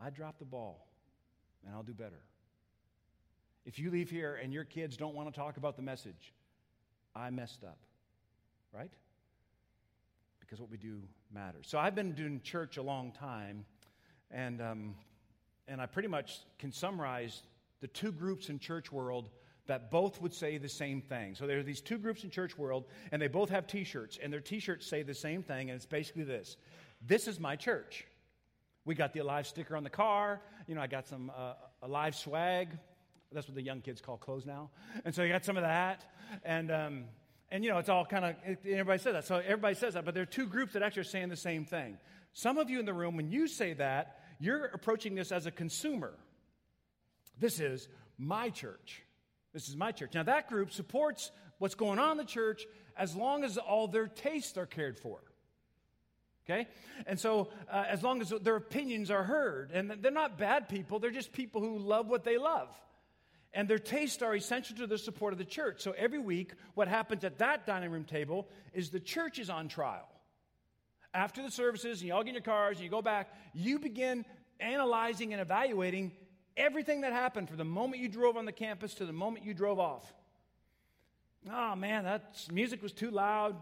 I 0.00 0.10
drop 0.10 0.38
the 0.38 0.44
ball 0.44 0.86
and 1.66 1.74
I'll 1.74 1.82
do 1.82 1.92
better. 1.92 2.22
If 3.66 3.80
you 3.80 3.90
leave 3.90 4.08
here 4.08 4.38
and 4.40 4.52
your 4.52 4.62
kids 4.62 4.96
don't 4.96 5.16
want 5.16 5.34
to 5.34 5.38
talk 5.38 5.56
about 5.56 5.74
the 5.74 5.82
message, 5.82 6.32
I 7.12 7.30
messed 7.30 7.64
up. 7.64 7.78
Right? 8.72 8.92
Because 10.38 10.60
what 10.60 10.70
we 10.70 10.76
do 10.76 11.02
matters. 11.34 11.66
So 11.66 11.76
I've 11.76 11.96
been 11.96 12.12
doing 12.12 12.40
church 12.40 12.76
a 12.76 12.82
long 12.82 13.10
time, 13.10 13.64
and, 14.30 14.62
um, 14.62 14.94
and 15.66 15.80
I 15.80 15.86
pretty 15.86 16.08
much 16.08 16.38
can 16.60 16.70
summarize 16.70 17.42
the 17.80 17.88
two 17.88 18.12
groups 18.12 18.48
in 18.48 18.60
church 18.60 18.92
world 18.92 19.28
that 19.70 19.90
both 19.90 20.20
would 20.20 20.34
say 20.34 20.58
the 20.58 20.68
same 20.68 21.00
thing. 21.00 21.36
So 21.36 21.46
there 21.46 21.60
are 21.60 21.62
these 21.62 21.80
two 21.80 21.96
groups 21.96 22.24
in 22.24 22.30
church 22.30 22.58
world, 22.58 22.86
and 23.12 23.22
they 23.22 23.28
both 23.28 23.50
have 23.50 23.68
T-shirts, 23.68 24.18
and 24.20 24.32
their 24.32 24.40
T-shirts 24.40 24.84
say 24.84 25.04
the 25.04 25.14
same 25.14 25.44
thing, 25.44 25.70
and 25.70 25.76
it's 25.76 25.86
basically 25.86 26.24
this: 26.24 26.56
"This 27.06 27.28
is 27.28 27.38
my 27.38 27.54
church." 27.54 28.04
We 28.84 28.96
got 28.96 29.12
the 29.12 29.20
alive 29.20 29.46
sticker 29.46 29.76
on 29.76 29.84
the 29.84 29.90
car. 29.90 30.40
You 30.66 30.74
know, 30.74 30.80
I 30.80 30.88
got 30.88 31.06
some 31.06 31.30
uh, 31.36 31.52
alive 31.82 32.16
swag. 32.16 32.68
That's 33.30 33.46
what 33.46 33.54
the 33.54 33.62
young 33.62 33.80
kids 33.80 34.00
call 34.00 34.16
clothes 34.16 34.44
now. 34.44 34.70
And 35.04 35.14
so 35.14 35.22
you 35.22 35.32
got 35.32 35.44
some 35.44 35.56
of 35.56 35.62
that, 35.62 36.04
and 36.44 36.72
um, 36.72 37.04
and 37.52 37.62
you 37.62 37.70
know, 37.70 37.78
it's 37.78 37.88
all 37.88 38.04
kind 38.04 38.24
of 38.24 38.34
everybody 38.66 38.98
says 38.98 39.12
that. 39.12 39.24
So 39.24 39.36
everybody 39.36 39.76
says 39.76 39.94
that, 39.94 40.04
but 40.04 40.14
there 40.14 40.24
are 40.24 40.26
two 40.26 40.46
groups 40.46 40.72
that 40.72 40.82
actually 40.82 41.02
are 41.02 41.04
saying 41.04 41.28
the 41.28 41.36
same 41.36 41.64
thing. 41.64 41.96
Some 42.32 42.58
of 42.58 42.70
you 42.70 42.80
in 42.80 42.86
the 42.86 42.94
room, 42.94 43.16
when 43.16 43.30
you 43.30 43.46
say 43.46 43.74
that, 43.74 44.18
you're 44.40 44.64
approaching 44.64 45.14
this 45.14 45.30
as 45.30 45.46
a 45.46 45.52
consumer. 45.52 46.12
This 47.38 47.60
is 47.60 47.88
my 48.18 48.50
church. 48.50 49.04
This 49.52 49.68
is 49.68 49.76
my 49.76 49.92
church. 49.92 50.14
Now, 50.14 50.22
that 50.24 50.48
group 50.48 50.72
supports 50.72 51.30
what's 51.58 51.74
going 51.74 51.98
on 51.98 52.12
in 52.12 52.16
the 52.16 52.24
church 52.24 52.66
as 52.96 53.14
long 53.14 53.44
as 53.44 53.58
all 53.58 53.88
their 53.88 54.06
tastes 54.06 54.56
are 54.56 54.66
cared 54.66 54.98
for. 54.98 55.20
Okay? 56.48 56.68
And 57.06 57.18
so, 57.18 57.48
uh, 57.70 57.84
as 57.88 58.02
long 58.02 58.20
as 58.20 58.32
their 58.42 58.56
opinions 58.56 59.10
are 59.10 59.22
heard, 59.22 59.70
and 59.72 59.90
they're 60.00 60.10
not 60.10 60.38
bad 60.38 60.68
people, 60.68 60.98
they're 60.98 61.10
just 61.10 61.32
people 61.32 61.60
who 61.60 61.78
love 61.78 62.08
what 62.08 62.24
they 62.24 62.38
love. 62.38 62.68
And 63.52 63.68
their 63.68 63.78
tastes 63.78 64.22
are 64.22 64.34
essential 64.34 64.76
to 64.76 64.86
the 64.86 64.98
support 64.98 65.32
of 65.32 65.38
the 65.38 65.44
church. 65.44 65.80
So, 65.80 65.92
every 65.92 66.18
week, 66.18 66.52
what 66.74 66.88
happens 66.88 67.24
at 67.24 67.38
that 67.38 67.66
dining 67.66 67.90
room 67.90 68.04
table 68.04 68.48
is 68.72 68.90
the 68.90 69.00
church 69.00 69.38
is 69.38 69.50
on 69.50 69.68
trial. 69.68 70.08
After 71.12 71.42
the 71.42 71.50
services, 71.50 72.00
and 72.00 72.08
you 72.08 72.14
all 72.14 72.22
get 72.22 72.30
in 72.30 72.34
your 72.34 72.42
cars 72.42 72.76
and 72.76 72.84
you 72.84 72.90
go 72.90 73.02
back, 73.02 73.34
you 73.52 73.80
begin 73.80 74.24
analyzing 74.60 75.32
and 75.32 75.42
evaluating 75.42 76.12
everything 76.60 77.00
that 77.00 77.12
happened 77.12 77.48
from 77.48 77.56
the 77.56 77.64
moment 77.64 78.02
you 78.02 78.08
drove 78.08 78.36
on 78.36 78.44
the 78.44 78.52
campus 78.52 78.94
to 78.94 79.06
the 79.06 79.12
moment 79.12 79.44
you 79.44 79.54
drove 79.54 79.78
off. 79.78 80.12
Oh 81.50 81.74
man, 81.74 82.04
that 82.04 82.46
music 82.52 82.82
was 82.82 82.92
too 82.92 83.10
loud. 83.10 83.56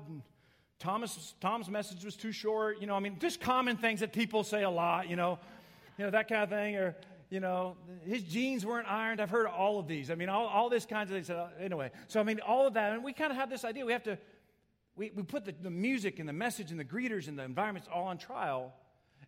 Thomas, 0.78 1.34
Tom's 1.40 1.68
message 1.68 2.04
was 2.04 2.16
too 2.16 2.32
short. 2.32 2.80
You 2.80 2.86
know, 2.86 2.94
I 2.94 3.00
mean, 3.00 3.18
just 3.20 3.40
common 3.40 3.76
things 3.76 4.00
that 4.00 4.12
people 4.12 4.44
say 4.44 4.62
a 4.62 4.70
lot, 4.70 5.08
you 5.08 5.16
know, 5.16 5.38
you 5.96 6.04
know, 6.04 6.10
that 6.10 6.28
kind 6.28 6.42
of 6.42 6.50
thing. 6.50 6.76
Or, 6.76 6.96
you 7.30 7.40
know, 7.40 7.76
his 8.04 8.22
jeans 8.22 8.64
weren't 8.64 8.88
ironed. 8.88 9.20
I've 9.20 9.30
heard 9.30 9.46
all 9.46 9.78
of 9.78 9.86
these. 9.86 10.10
I 10.10 10.14
mean, 10.14 10.28
all, 10.28 10.46
all 10.46 10.68
this 10.68 10.86
kinds 10.86 11.10
of 11.10 11.16
things. 11.16 11.30
Uh, 11.30 11.48
anyway, 11.60 11.90
so 12.06 12.20
I 12.20 12.22
mean, 12.22 12.40
all 12.40 12.66
of 12.66 12.74
that. 12.74 12.92
And 12.92 13.04
we 13.04 13.12
kind 13.12 13.30
of 13.30 13.36
have 13.36 13.50
this 13.50 13.64
idea. 13.64 13.84
We 13.84 13.92
have 13.92 14.04
to, 14.04 14.18
we, 14.96 15.10
we 15.14 15.22
put 15.22 15.44
the, 15.44 15.54
the 15.60 15.70
music 15.70 16.20
and 16.20 16.28
the 16.28 16.32
message 16.32 16.70
and 16.70 16.78
the 16.78 16.84
greeters 16.84 17.28
and 17.28 17.38
the 17.38 17.44
environments 17.44 17.88
all 17.92 18.06
on 18.06 18.18
trial. 18.18 18.72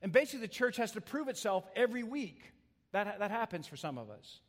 And 0.03 0.13
basically, 0.13 0.41
the 0.47 0.53
church 0.53 0.77
has 0.77 0.93
to 0.93 1.01
prove 1.01 1.29
itself 1.29 1.65
every 1.77 2.03
week. 2.03 2.53
That, 2.93 3.19
that 3.19 3.31
happens 3.31 3.67
for 3.67 3.77
some 3.77 3.99
of 3.99 4.11
us. 4.11 4.41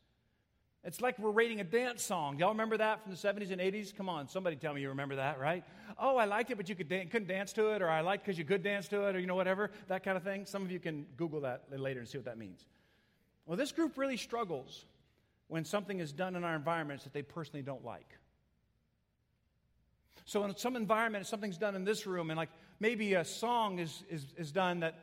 It's 0.83 0.99
like 0.99 1.19
we're 1.19 1.29
rating 1.29 1.59
a 1.59 1.63
dance 1.63 2.01
song. 2.01 2.39
Y'all 2.39 2.49
remember 2.49 2.75
that 2.77 3.03
from 3.03 3.11
the 3.11 3.17
70s 3.17 3.51
and 3.51 3.61
80s? 3.61 3.95
Come 3.95 4.09
on, 4.09 4.27
somebody 4.27 4.55
tell 4.55 4.73
me 4.73 4.81
you 4.81 4.89
remember 4.89 5.17
that, 5.17 5.39
right? 5.39 5.63
Oh, 5.99 6.17
I 6.17 6.25
liked 6.25 6.49
it, 6.49 6.57
but 6.57 6.69
you 6.69 6.75
could 6.75 6.89
dan- 6.89 7.07
couldn't 7.07 7.27
dance 7.27 7.53
to 7.53 7.67
it, 7.75 7.83
or 7.83 7.89
I 7.89 8.01
liked 8.01 8.25
because 8.25 8.39
you 8.39 8.45
could 8.45 8.63
dance 8.63 8.87
to 8.87 9.07
it, 9.07 9.15
or 9.15 9.19
you 9.19 9.27
know, 9.27 9.35
whatever, 9.35 9.69
that 9.89 10.03
kind 10.03 10.17
of 10.17 10.23
thing. 10.23 10.45
Some 10.47 10.63
of 10.63 10.71
you 10.71 10.79
can 10.79 11.05
Google 11.17 11.41
that 11.41 11.65
later 11.71 11.99
and 11.99 12.09
see 12.09 12.17
what 12.17 12.25
that 12.25 12.39
means. 12.39 12.65
Well, 13.45 13.57
this 13.57 13.71
group 13.71 13.95
really 13.95 14.17
struggles 14.17 14.85
when 15.49 15.65
something 15.65 15.99
is 15.99 16.11
done 16.11 16.35
in 16.35 16.43
our 16.43 16.55
environments 16.55 17.03
that 17.03 17.13
they 17.13 17.21
personally 17.21 17.61
don't 17.61 17.85
like. 17.85 18.17
So, 20.25 20.43
in 20.45 20.55
some 20.55 20.75
environment, 20.75 21.27
something's 21.27 21.57
done 21.57 21.75
in 21.75 21.83
this 21.83 22.07
room, 22.07 22.31
and 22.31 22.37
like 22.37 22.49
maybe 22.79 23.13
a 23.13 23.25
song 23.25 23.77
is, 23.77 24.03
is, 24.09 24.25
is 24.35 24.51
done 24.51 24.79
that 24.79 24.95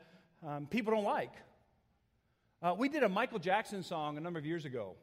um, 0.44 0.66
people 0.66 0.92
don't 0.92 1.04
like. 1.04 1.32
Uh, 2.60 2.74
we 2.76 2.88
did 2.88 3.02
a 3.04 3.08
Michael 3.08 3.38
Jackson 3.38 3.82
song 3.82 4.16
a 4.16 4.20
number 4.20 4.38
of 4.38 4.46
years 4.46 4.64
ago. 4.64 4.96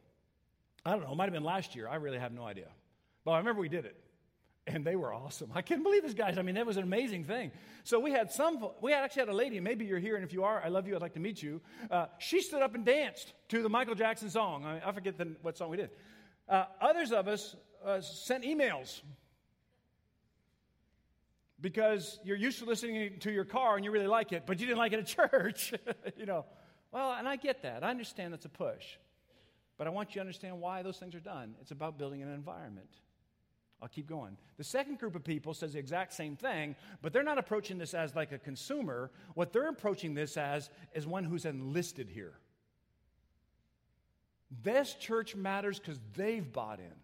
I 0.84 0.90
don't 0.90 1.02
know, 1.02 1.12
it 1.12 1.16
might 1.16 1.24
have 1.24 1.32
been 1.32 1.42
last 1.42 1.74
year. 1.74 1.88
I 1.88 1.96
really 1.96 2.18
have 2.18 2.32
no 2.32 2.44
idea. 2.44 2.68
But 3.24 3.32
I 3.32 3.38
remember 3.38 3.60
we 3.60 3.68
did 3.68 3.86
it. 3.86 3.96
And 4.68 4.84
they 4.84 4.96
were 4.96 5.14
awesome. 5.14 5.50
I 5.54 5.62
can't 5.62 5.84
believe 5.84 6.02
these 6.02 6.14
guys. 6.14 6.38
I 6.38 6.42
mean, 6.42 6.56
that 6.56 6.66
was 6.66 6.76
an 6.76 6.82
amazing 6.82 7.22
thing. 7.24 7.52
So 7.84 8.00
we 8.00 8.10
had 8.10 8.32
some, 8.32 8.68
we 8.82 8.92
actually 8.92 9.20
had 9.20 9.28
a 9.28 9.32
lady, 9.32 9.60
maybe 9.60 9.84
you're 9.84 10.00
here, 10.00 10.16
and 10.16 10.24
if 10.24 10.32
you 10.32 10.42
are, 10.42 10.60
I 10.62 10.68
love 10.68 10.88
you, 10.88 10.96
I'd 10.96 11.02
like 11.02 11.14
to 11.14 11.20
meet 11.20 11.40
you. 11.40 11.60
Uh, 11.88 12.06
she 12.18 12.40
stood 12.40 12.62
up 12.62 12.74
and 12.74 12.84
danced 12.84 13.32
to 13.50 13.62
the 13.62 13.68
Michael 13.68 13.94
Jackson 13.94 14.28
song. 14.28 14.64
I, 14.64 14.88
I 14.88 14.92
forget 14.92 15.16
the, 15.16 15.36
what 15.42 15.56
song 15.56 15.70
we 15.70 15.76
did. 15.76 15.90
Uh, 16.48 16.64
others 16.80 17.12
of 17.12 17.28
us 17.28 17.54
uh, 17.84 18.00
sent 18.00 18.42
emails 18.42 19.02
because 21.60 22.18
you're 22.24 22.36
used 22.36 22.58
to 22.58 22.64
listening 22.64 23.18
to 23.20 23.30
your 23.30 23.44
car 23.44 23.76
and 23.76 23.84
you 23.84 23.92
really 23.92 24.08
like 24.08 24.32
it, 24.32 24.44
but 24.46 24.58
you 24.58 24.66
didn't 24.66 24.78
like 24.78 24.92
it 24.92 24.98
at 24.98 25.06
church, 25.30 25.74
you 26.16 26.26
know. 26.26 26.44
Well, 26.92 27.12
and 27.12 27.28
I 27.28 27.36
get 27.36 27.62
that. 27.62 27.84
I 27.84 27.90
understand 27.90 28.32
that's 28.32 28.44
a 28.44 28.50
push. 28.50 28.84
But 29.78 29.86
I 29.86 29.90
want 29.90 30.10
you 30.10 30.14
to 30.14 30.20
understand 30.20 30.60
why 30.60 30.82
those 30.82 30.96
things 30.96 31.14
are 31.14 31.20
done. 31.20 31.54
It's 31.60 31.70
about 31.70 31.98
building 31.98 32.22
an 32.22 32.32
environment. 32.32 32.88
I'll 33.82 33.88
keep 33.88 34.08
going. 34.08 34.38
The 34.56 34.64
second 34.64 34.98
group 34.98 35.14
of 35.14 35.22
people 35.22 35.52
says 35.52 35.74
the 35.74 35.78
exact 35.78 36.14
same 36.14 36.34
thing, 36.34 36.76
but 37.02 37.12
they're 37.12 37.22
not 37.22 37.36
approaching 37.36 37.76
this 37.76 37.92
as 37.92 38.14
like 38.14 38.32
a 38.32 38.38
consumer. 38.38 39.10
What 39.34 39.52
they're 39.52 39.68
approaching 39.68 40.14
this 40.14 40.38
as 40.38 40.70
is 40.94 41.06
one 41.06 41.24
who's 41.24 41.44
enlisted 41.44 42.08
here. 42.08 42.32
This 44.62 44.94
church 44.94 45.36
matters 45.36 45.78
because 45.78 46.00
they've 46.14 46.50
bought 46.50 46.78
in. 46.78 46.94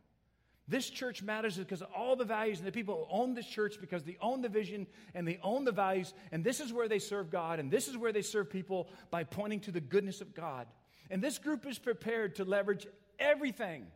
This 0.68 0.88
church 0.88 1.22
matters 1.22 1.59
because 1.59 1.83
all 1.83 2.14
the 2.14 2.25
values 2.25 2.59
and 2.59 2.66
the 2.66 2.72
people 2.72 3.09
own 3.11 3.35
this 3.35 3.46
church 3.46 3.77
because 3.81 4.05
they 4.05 4.16
own 4.20 4.42
the 4.42 4.48
vision 4.48 4.87
and 5.14 5.27
they 5.27 5.38
own 5.42 5.64
the 5.64 5.72
values. 5.72 6.14
And 6.31 6.44
this 6.44 6.61
is 6.61 6.72
where 6.72 6.88
they 6.88 7.01
serve 7.01 7.31
God 7.31 7.59
and 7.59 7.70
this 7.70 7.88
is 7.88 7.96
where 7.96 8.12
they 8.12 8.22
serve 8.22 8.48
people 8.48 8.88
by 9.11 9.25
pointing 9.25 9.61
to 9.61 9.72
the 9.72 9.81
goodness 9.81 10.20
of 10.20 10.35
God. 10.35 10.66
And 11.11 11.20
this 11.20 11.38
group 11.38 11.66
is 11.66 11.79
prepared 11.79 12.37
to 12.37 12.44
leverage 12.44 12.87
everything 13.18 13.87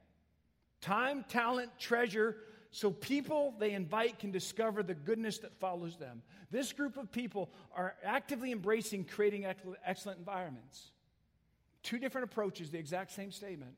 time, 0.81 1.24
talent, 1.29 1.70
treasure 1.79 2.37
so 2.70 2.90
people 2.90 3.55
they 3.59 3.70
invite 3.70 4.18
can 4.18 4.31
discover 4.31 4.83
the 4.83 4.94
goodness 4.94 5.38
that 5.38 5.59
follows 5.59 5.96
them. 5.96 6.22
This 6.50 6.72
group 6.72 6.96
of 6.96 7.11
people 7.11 7.50
are 7.74 7.94
actively 8.05 8.52
embracing 8.52 9.05
creating 9.05 9.46
excellent 9.85 10.18
environments. 10.18 10.90
Two 11.83 11.98
different 11.98 12.31
approaches, 12.31 12.70
the 12.70 12.79
exact 12.79 13.12
same 13.12 13.31
statement. 13.31 13.76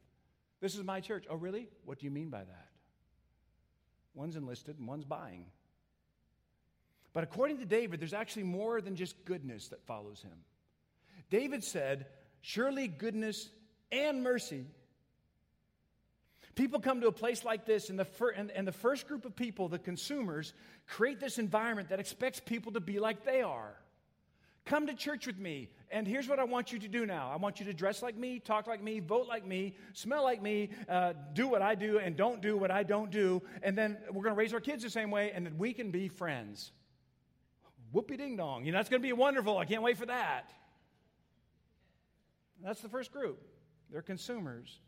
This 0.60 0.74
is 0.74 0.82
my 0.82 1.00
church. 1.00 1.26
Oh, 1.30 1.36
really? 1.36 1.68
What 1.84 2.00
do 2.00 2.06
you 2.06 2.10
mean 2.10 2.30
by 2.30 2.40
that? 2.40 2.68
One's 4.14 4.36
enlisted 4.36 4.78
and 4.78 4.88
one's 4.88 5.04
buying. 5.04 5.46
But 7.12 7.24
according 7.24 7.58
to 7.58 7.64
David, 7.64 8.00
there's 8.00 8.14
actually 8.14 8.44
more 8.44 8.80
than 8.80 8.96
just 8.96 9.24
goodness 9.24 9.68
that 9.68 9.84
follows 9.86 10.20
him. 10.22 10.44
David 11.30 11.64
said, 11.64 12.06
Surely 12.40 12.88
goodness 12.88 13.48
and 13.90 14.22
mercy. 14.22 14.64
People 16.54 16.80
come 16.80 17.00
to 17.00 17.06
a 17.06 17.12
place 17.12 17.44
like 17.44 17.66
this, 17.66 17.88
and 17.88 17.98
the, 17.98 18.04
fir- 18.04 18.30
and, 18.30 18.50
and 18.50 18.66
the 18.66 18.72
first 18.72 19.06
group 19.06 19.24
of 19.24 19.36
people, 19.36 19.68
the 19.68 19.78
consumers, 19.78 20.52
create 20.86 21.20
this 21.20 21.38
environment 21.38 21.90
that 21.90 22.00
expects 22.00 22.40
people 22.40 22.72
to 22.72 22.80
be 22.80 22.98
like 22.98 23.24
they 23.24 23.42
are. 23.42 23.76
Come 24.68 24.86
to 24.88 24.94
church 24.94 25.26
with 25.26 25.38
me. 25.38 25.70
And 25.90 26.06
here's 26.06 26.28
what 26.28 26.38
I 26.38 26.44
want 26.44 26.72
you 26.72 26.78
to 26.80 26.88
do 26.88 27.06
now 27.06 27.30
I 27.32 27.36
want 27.36 27.58
you 27.58 27.64
to 27.66 27.72
dress 27.72 28.02
like 28.02 28.18
me, 28.18 28.38
talk 28.38 28.66
like 28.66 28.82
me, 28.82 29.00
vote 29.00 29.26
like 29.26 29.46
me, 29.46 29.74
smell 29.94 30.22
like 30.22 30.42
me, 30.42 30.68
uh, 30.90 31.14
do 31.32 31.48
what 31.48 31.62
I 31.62 31.74
do, 31.74 31.98
and 31.98 32.14
don't 32.14 32.42
do 32.42 32.54
what 32.54 32.70
I 32.70 32.82
don't 32.82 33.10
do. 33.10 33.40
And 33.62 33.76
then 33.78 33.96
we're 34.12 34.22
going 34.22 34.34
to 34.34 34.38
raise 34.38 34.52
our 34.52 34.60
kids 34.60 34.82
the 34.82 34.90
same 34.90 35.10
way, 35.10 35.32
and 35.32 35.46
then 35.46 35.56
we 35.56 35.72
can 35.72 35.90
be 35.90 36.08
friends. 36.08 36.72
Whoopie 37.94 38.18
ding 38.18 38.36
dong. 38.36 38.66
You 38.66 38.72
know, 38.72 38.78
that's 38.78 38.90
going 38.90 39.00
to 39.00 39.08
be 39.08 39.14
wonderful. 39.14 39.56
I 39.56 39.64
can't 39.64 39.82
wait 39.82 39.96
for 39.96 40.04
that. 40.04 40.52
That's 42.62 42.82
the 42.82 42.90
first 42.90 43.10
group. 43.10 43.40
They're 43.90 44.02
consumers. 44.02 44.80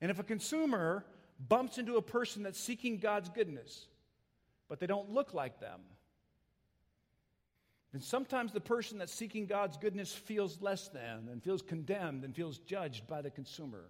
And 0.00 0.10
if 0.10 0.18
a 0.18 0.24
consumer 0.24 1.04
bumps 1.38 1.76
into 1.76 1.96
a 1.96 2.02
person 2.02 2.44
that's 2.44 2.58
seeking 2.58 2.96
God's 2.96 3.28
goodness, 3.28 3.88
but 4.70 4.80
they 4.80 4.86
don't 4.86 5.10
look 5.10 5.34
like 5.34 5.60
them, 5.60 5.80
then 7.92 8.00
sometimes 8.00 8.52
the 8.52 8.60
person 8.60 8.98
that's 8.98 9.12
seeking 9.12 9.46
God's 9.46 9.76
goodness 9.76 10.12
feels 10.12 10.60
less 10.62 10.88
than 10.88 11.28
and 11.30 11.42
feels 11.42 11.60
condemned 11.60 12.24
and 12.24 12.34
feels 12.34 12.58
judged 12.58 13.06
by 13.06 13.20
the 13.20 13.30
consumer. 13.30 13.84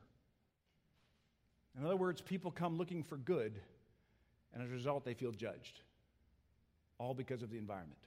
In 1.78 1.86
other 1.86 1.96
words, 1.96 2.20
people 2.20 2.50
come 2.50 2.76
looking 2.76 3.02
for 3.02 3.16
good, 3.16 3.60
and 4.52 4.62
as 4.62 4.68
a 4.68 4.72
result, 4.72 5.04
they 5.04 5.14
feel 5.14 5.32
judged, 5.32 5.80
all 6.98 7.14
because 7.14 7.42
of 7.42 7.50
the 7.50 7.58
environment. 7.58 7.98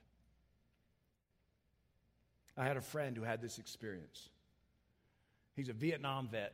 I 2.58 2.66
had 2.66 2.78
a 2.78 2.82
friend 2.82 3.18
who 3.18 3.24
had 3.24 3.42
this 3.42 3.58
experience. 3.58 4.30
He's 5.56 5.70
a 5.70 5.74
Vietnam 5.74 6.28
vet. 6.30 6.54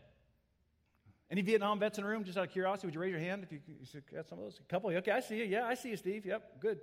Any 1.29 1.41
Vietnam 1.41 1.79
vets 1.79 1.97
in 1.97 2.03
the 2.03 2.09
room? 2.09 2.23
Just 2.23 2.37
out 2.37 2.45
of 2.45 2.51
curiosity, 2.51 2.87
would 2.87 2.93
you 2.93 3.01
raise 3.01 3.11
your 3.11 3.19
hand 3.19 3.43
if 3.43 3.51
you, 3.51 3.59
you 3.67 4.01
got 4.13 4.27
some 4.27 4.37
of 4.37 4.45
those? 4.45 4.59
A 4.59 4.71
couple. 4.71 4.89
Okay, 4.91 5.11
I 5.11 5.21
see 5.21 5.37
you. 5.37 5.45
Yeah, 5.45 5.65
I 5.65 5.75
see 5.75 5.89
you, 5.89 5.97
Steve. 5.97 6.25
Yep, 6.25 6.59
good. 6.59 6.79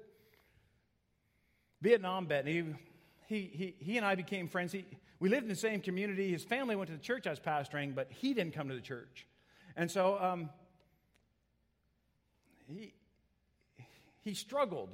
Vietnam 1.80 2.26
vet. 2.26 2.46
he, 2.46 2.64
he, 3.26 3.50
he, 3.52 3.74
he 3.78 3.96
and 3.96 4.06
I 4.06 4.14
became 4.14 4.48
friends. 4.48 4.72
He, 4.72 4.84
we 5.20 5.28
lived 5.28 5.44
in 5.44 5.48
the 5.48 5.56
same 5.56 5.80
community. 5.80 6.30
His 6.30 6.44
family 6.44 6.76
went 6.76 6.90
to 6.90 6.96
the 6.96 7.02
church 7.02 7.26
I 7.26 7.30
was 7.30 7.40
pastoring, 7.40 7.94
but 7.94 8.10
he 8.10 8.34
didn't 8.34 8.54
come 8.54 8.68
to 8.68 8.74
the 8.74 8.80
church. 8.80 9.26
And 9.76 9.90
so 9.90 10.18
um, 10.20 10.50
he, 12.66 12.92
he 14.22 14.34
struggled. 14.34 14.90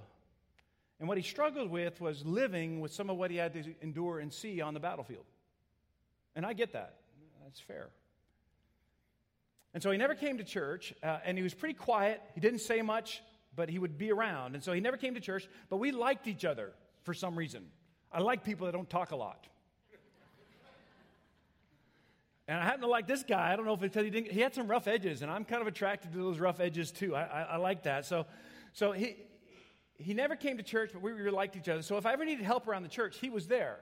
And 0.99 1.09
what 1.09 1.19
he 1.19 1.23
struggled 1.23 1.71
with 1.71 2.01
was 2.01 2.25
living 2.25 2.81
with 2.81 2.93
some 2.93 3.11
of 3.11 3.17
what 3.17 3.31
he 3.31 3.37
had 3.37 3.53
to 3.55 3.75
endure 3.83 4.21
and 4.21 4.33
see 4.33 4.61
on 4.61 4.75
the 4.75 4.81
battlefield. 4.81 5.25
And 6.37 6.47
I 6.47 6.53
get 6.53 6.73
that. 6.73 6.97
That's 7.45 7.61
fair. 7.61 7.89
And 9.75 9.83
so 9.83 9.91
he 9.91 9.99
never 9.99 10.15
came 10.15 10.39
to 10.39 10.45
church, 10.45 10.95
uh, 11.03 11.19
and 11.25 11.37
he 11.37 11.43
was 11.43 11.53
pretty 11.53 11.75
quiet. 11.75 12.21
He 12.35 12.41
didn't 12.41 12.61
say 12.61 12.81
much, 12.81 13.23
but 13.57 13.69
he 13.69 13.79
would 13.79 13.99
be 13.99 14.13
around. 14.13 14.55
And 14.55 14.63
so 14.63 14.73
he 14.73 14.81
never 14.81 14.97
came 14.97 15.15
to 15.15 15.21
church, 15.21 15.49
but 15.69 15.77
we 15.77 15.93
liked 15.93 16.27
each 16.27 16.45
other 16.45 16.73
for 17.03 17.15
some 17.15 17.37
reason. 17.37 17.67
I 18.13 18.21
like 18.21 18.45
people 18.45 18.67
that 18.67 18.73
don't 18.73 18.89
talk 18.89 19.11
a 19.11 19.17
lot. 19.17 19.47
And 22.47 22.59
I 22.59 22.65
happen 22.65 22.83
to 22.83 22.89
like 22.89 23.07
this 23.07 23.23
guy. 23.23 23.53
I 23.53 23.57
don't 23.57 23.65
know 23.65 23.73
if 23.73 23.83
it's 23.83 23.97
he 23.97 24.29
he 24.31 24.41
had 24.41 24.55
some 24.55 24.69
rough 24.69 24.87
edges, 24.87 25.23
and 25.23 25.31
I'm 25.31 25.47
kind 25.47 25.63
of 25.63 25.67
attracted 25.67 26.13
to 26.13 26.19
those 26.19 26.39
rough 26.39 26.61
edges 26.61 26.91
too. 26.91 27.17
I, 27.17 27.23
I, 27.23 27.43
I 27.43 27.57
like 27.57 27.85
that. 27.85 28.05
So, 28.05 28.27
so 28.75 28.93
he, 28.93 29.17
he 29.97 30.13
never 30.13 30.37
came 30.37 30.59
to 30.59 30.63
church, 30.63 30.91
but 30.93 31.01
we 31.01 31.13
really 31.13 31.31
liked 31.31 31.57
each 31.57 31.71
other. 31.71 31.81
So 31.81 31.97
if 31.97 32.05
I 32.05 32.13
ever 32.13 32.25
needed 32.25 32.45
help 32.45 32.69
around 32.69 32.83
the 32.83 32.91
church, 32.91 33.19
he 33.19 33.31
was 33.31 33.47
there. 33.47 33.79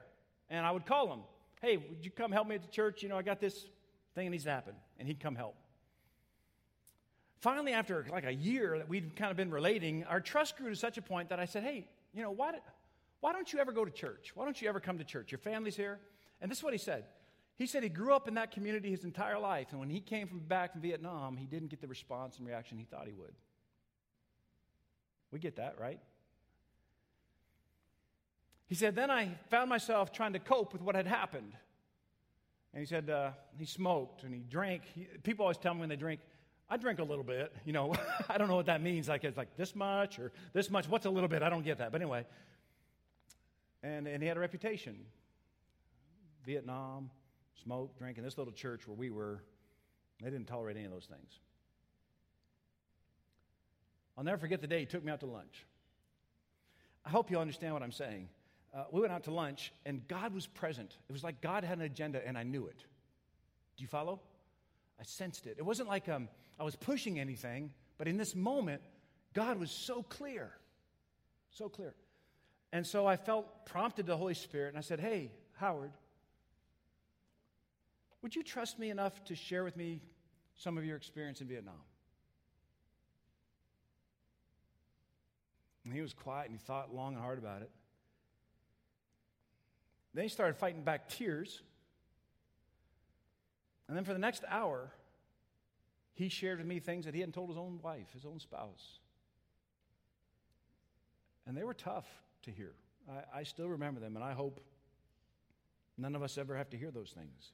And 0.48 0.64
I 0.64 0.70
would 0.70 0.86
call 0.86 1.12
him, 1.12 1.20
hey, 1.60 1.76
would 1.76 2.04
you 2.04 2.10
come 2.10 2.30
help 2.30 2.46
me 2.46 2.54
at 2.54 2.62
the 2.62 2.68
church? 2.68 3.02
You 3.02 3.08
know, 3.08 3.16
I 3.16 3.22
got 3.22 3.40
this 3.40 3.66
thing 4.14 4.26
that 4.26 4.30
needs 4.30 4.44
to 4.44 4.50
happen. 4.50 4.74
And 4.98 5.08
he'd 5.08 5.18
come 5.18 5.34
help. 5.34 5.56
Finally, 7.42 7.72
after 7.72 8.06
like 8.08 8.24
a 8.24 8.32
year 8.32 8.78
that 8.78 8.88
we'd 8.88 9.16
kind 9.16 9.32
of 9.32 9.36
been 9.36 9.50
relating, 9.50 10.04
our 10.04 10.20
trust 10.20 10.56
grew 10.56 10.70
to 10.70 10.76
such 10.76 10.96
a 10.96 11.02
point 11.02 11.28
that 11.30 11.40
I 11.40 11.44
said, 11.44 11.64
hey, 11.64 11.88
you 12.14 12.22
know, 12.22 12.30
why, 12.30 12.52
why 13.18 13.32
don't 13.32 13.52
you 13.52 13.58
ever 13.58 13.72
go 13.72 13.84
to 13.84 13.90
church? 13.90 14.30
Why 14.36 14.44
don't 14.44 14.62
you 14.62 14.68
ever 14.68 14.78
come 14.78 14.98
to 14.98 15.04
church? 15.04 15.32
Your 15.32 15.40
family's 15.40 15.74
here. 15.74 15.98
And 16.40 16.48
this 16.48 16.58
is 16.58 16.64
what 16.64 16.72
he 16.72 16.78
said. 16.78 17.02
He 17.56 17.66
said 17.66 17.82
he 17.82 17.88
grew 17.88 18.14
up 18.14 18.28
in 18.28 18.34
that 18.34 18.52
community 18.52 18.90
his 18.90 19.02
entire 19.02 19.40
life, 19.40 19.68
and 19.72 19.80
when 19.80 19.90
he 19.90 19.98
came 19.98 20.28
from 20.28 20.38
back 20.38 20.70
from 20.70 20.82
Vietnam, 20.82 21.36
he 21.36 21.46
didn't 21.46 21.68
get 21.68 21.80
the 21.80 21.88
response 21.88 22.38
and 22.38 22.46
reaction 22.46 22.78
he 22.78 22.84
thought 22.84 23.08
he 23.08 23.12
would. 23.12 23.34
We 25.32 25.40
get 25.40 25.56
that, 25.56 25.80
right? 25.80 25.98
He 28.68 28.76
said, 28.76 28.94
Then 28.94 29.10
I 29.10 29.36
found 29.50 29.68
myself 29.68 30.12
trying 30.12 30.34
to 30.34 30.38
cope 30.38 30.72
with 30.72 30.80
what 30.80 30.94
had 30.94 31.08
happened. 31.08 31.54
And 32.72 32.80
he 32.80 32.86
said, 32.86 33.10
uh, 33.10 33.32
he 33.58 33.66
smoked 33.66 34.22
and 34.22 34.32
he 34.32 34.40
drank. 34.40 34.82
He, 34.94 35.06
people 35.22 35.44
always 35.44 35.58
tell 35.58 35.74
me 35.74 35.80
when 35.80 35.88
they 35.88 35.96
drink, 35.96 36.20
I 36.68 36.76
drink 36.76 36.98
a 36.98 37.04
little 37.04 37.24
bit. 37.24 37.52
You 37.64 37.72
know, 37.72 37.94
I 38.28 38.38
don't 38.38 38.48
know 38.48 38.56
what 38.56 38.66
that 38.66 38.82
means. 38.82 39.08
Like 39.08 39.24
it's 39.24 39.36
like 39.36 39.56
this 39.56 39.74
much 39.74 40.18
or 40.18 40.32
this 40.52 40.70
much. 40.70 40.88
What's 40.88 41.06
a 41.06 41.10
little 41.10 41.28
bit? 41.28 41.42
I 41.42 41.50
don't 41.50 41.64
get 41.64 41.78
that. 41.78 41.92
But 41.92 42.00
anyway, 42.00 42.24
and, 43.82 44.06
and 44.06 44.22
he 44.22 44.28
had 44.28 44.36
a 44.36 44.40
reputation. 44.40 44.96
Vietnam, 46.44 47.10
smoke, 47.62 47.96
drinking. 47.96 48.24
This 48.24 48.38
little 48.38 48.52
church 48.52 48.86
where 48.86 48.96
we 48.96 49.10
were, 49.10 49.42
they 50.22 50.30
didn't 50.30 50.46
tolerate 50.46 50.76
any 50.76 50.86
of 50.86 50.92
those 50.92 51.06
things. 51.06 51.38
I'll 54.16 54.24
never 54.24 54.38
forget 54.38 54.60
the 54.60 54.66
day 54.66 54.80
he 54.80 54.86
took 54.86 55.04
me 55.04 55.10
out 55.10 55.20
to 55.20 55.26
lunch. 55.26 55.66
I 57.04 57.10
hope 57.10 57.30
you 57.30 57.38
understand 57.38 57.74
what 57.74 57.82
I'm 57.82 57.92
saying. 57.92 58.28
Uh, 58.74 58.84
we 58.90 59.00
went 59.00 59.12
out 59.12 59.24
to 59.24 59.30
lunch, 59.30 59.72
and 59.84 60.06
God 60.08 60.34
was 60.34 60.46
present. 60.46 60.96
It 61.08 61.12
was 61.12 61.24
like 61.24 61.40
God 61.40 61.64
had 61.64 61.78
an 61.78 61.84
agenda, 61.84 62.26
and 62.26 62.38
I 62.38 62.42
knew 62.42 62.66
it. 62.66 62.78
Do 63.76 63.82
you 63.82 63.88
follow? 63.88 64.20
I 65.00 65.04
sensed 65.04 65.46
it. 65.46 65.56
It 65.58 65.64
wasn't 65.64 65.88
like 65.88 66.08
um, 66.08 66.28
I 66.58 66.64
was 66.64 66.76
pushing 66.76 67.18
anything, 67.18 67.70
but 67.98 68.08
in 68.08 68.16
this 68.16 68.34
moment, 68.34 68.82
God 69.32 69.58
was 69.58 69.70
so 69.70 70.02
clear. 70.02 70.50
So 71.50 71.68
clear. 71.68 71.94
And 72.72 72.86
so 72.86 73.06
I 73.06 73.16
felt 73.16 73.66
prompted 73.66 74.06
the 74.06 74.16
Holy 74.16 74.34
Spirit, 74.34 74.68
and 74.68 74.78
I 74.78 74.80
said, 74.80 75.00
Hey, 75.00 75.32
Howard, 75.54 75.92
would 78.22 78.34
you 78.34 78.42
trust 78.42 78.78
me 78.78 78.90
enough 78.90 79.22
to 79.24 79.34
share 79.34 79.64
with 79.64 79.76
me 79.76 80.00
some 80.54 80.78
of 80.78 80.84
your 80.84 80.96
experience 80.96 81.40
in 81.40 81.48
Vietnam? 81.48 81.74
And 85.84 85.92
he 85.92 86.00
was 86.00 86.14
quiet 86.14 86.48
and 86.48 86.58
he 86.58 86.64
thought 86.64 86.94
long 86.94 87.14
and 87.14 87.22
hard 87.22 87.38
about 87.38 87.62
it. 87.62 87.70
Then 90.14 90.22
he 90.24 90.28
started 90.28 90.56
fighting 90.56 90.82
back 90.82 91.08
tears. 91.08 91.62
And 93.88 93.96
then 93.96 94.04
for 94.04 94.12
the 94.12 94.18
next 94.18 94.44
hour, 94.48 94.92
he 96.14 96.28
shared 96.28 96.58
with 96.58 96.66
me 96.66 96.78
things 96.78 97.04
that 97.04 97.14
he 97.14 97.20
hadn't 97.20 97.34
told 97.34 97.48
his 97.48 97.58
own 97.58 97.80
wife, 97.82 98.12
his 98.12 98.24
own 98.24 98.38
spouse. 98.38 98.98
And 101.46 101.56
they 101.56 101.64
were 101.64 101.74
tough 101.74 102.06
to 102.42 102.50
hear. 102.50 102.72
I, 103.08 103.40
I 103.40 103.42
still 103.42 103.68
remember 103.68 104.00
them, 104.00 104.16
and 104.16 104.24
I 104.24 104.32
hope 104.32 104.60
none 105.96 106.14
of 106.14 106.22
us 106.22 106.38
ever 106.38 106.56
have 106.56 106.70
to 106.70 106.76
hear 106.76 106.90
those 106.90 107.10
things. 107.10 107.52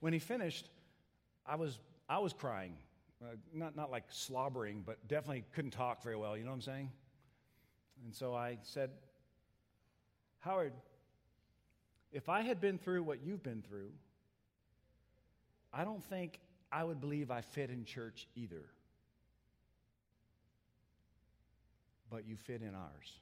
When 0.00 0.12
he 0.12 0.18
finished, 0.18 0.68
I 1.46 1.56
was, 1.56 1.78
I 2.08 2.18
was 2.18 2.32
crying. 2.32 2.74
Uh, 3.22 3.36
not, 3.52 3.74
not 3.74 3.90
like 3.90 4.04
slobbering, 4.10 4.82
but 4.84 5.06
definitely 5.08 5.44
couldn't 5.54 5.70
talk 5.70 6.02
very 6.02 6.16
well. 6.16 6.36
You 6.36 6.44
know 6.44 6.50
what 6.50 6.56
I'm 6.56 6.62
saying? 6.62 6.90
And 8.04 8.14
so 8.14 8.34
I 8.34 8.58
said, 8.62 8.90
Howard, 10.40 10.72
if 12.14 12.28
I 12.28 12.42
had 12.42 12.60
been 12.60 12.78
through 12.78 13.02
what 13.02 13.18
you've 13.24 13.42
been 13.42 13.60
through, 13.60 13.90
I 15.72 15.82
don't 15.82 16.02
think 16.04 16.38
I 16.70 16.84
would 16.84 17.00
believe 17.00 17.32
I 17.32 17.40
fit 17.40 17.70
in 17.70 17.84
church 17.84 18.28
either. 18.36 18.62
But 22.08 22.26
you 22.28 22.36
fit 22.36 22.62
in 22.62 22.72
ours. 22.72 23.12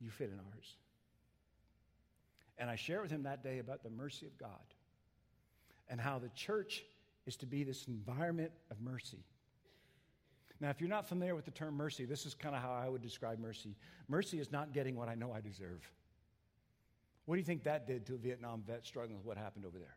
You 0.00 0.08
fit 0.08 0.30
in 0.30 0.38
ours. 0.38 0.74
And 2.56 2.70
I 2.70 2.76
shared 2.76 3.02
with 3.02 3.10
him 3.10 3.24
that 3.24 3.44
day 3.44 3.58
about 3.58 3.82
the 3.82 3.90
mercy 3.90 4.24
of 4.24 4.38
God 4.38 4.48
and 5.90 6.00
how 6.00 6.18
the 6.18 6.30
church 6.30 6.82
is 7.26 7.36
to 7.36 7.46
be 7.46 7.62
this 7.62 7.86
environment 7.88 8.52
of 8.70 8.80
mercy. 8.80 9.22
Now, 10.60 10.68
if 10.68 10.80
you're 10.80 10.90
not 10.90 11.08
familiar 11.08 11.34
with 11.34 11.46
the 11.46 11.50
term 11.50 11.74
mercy, 11.74 12.04
this 12.04 12.26
is 12.26 12.34
kind 12.34 12.54
of 12.54 12.60
how 12.60 12.72
I 12.72 12.88
would 12.88 13.00
describe 13.00 13.38
mercy. 13.38 13.76
Mercy 14.08 14.38
is 14.38 14.52
not 14.52 14.74
getting 14.74 14.94
what 14.94 15.08
I 15.08 15.14
know 15.14 15.32
I 15.32 15.40
deserve. 15.40 15.90
What 17.24 17.36
do 17.36 17.38
you 17.38 17.46
think 17.46 17.64
that 17.64 17.86
did 17.86 18.06
to 18.06 18.14
a 18.14 18.18
Vietnam 18.18 18.62
vet 18.66 18.84
struggling 18.84 19.16
with 19.16 19.24
what 19.24 19.38
happened 19.38 19.64
over 19.64 19.78
there? 19.78 19.96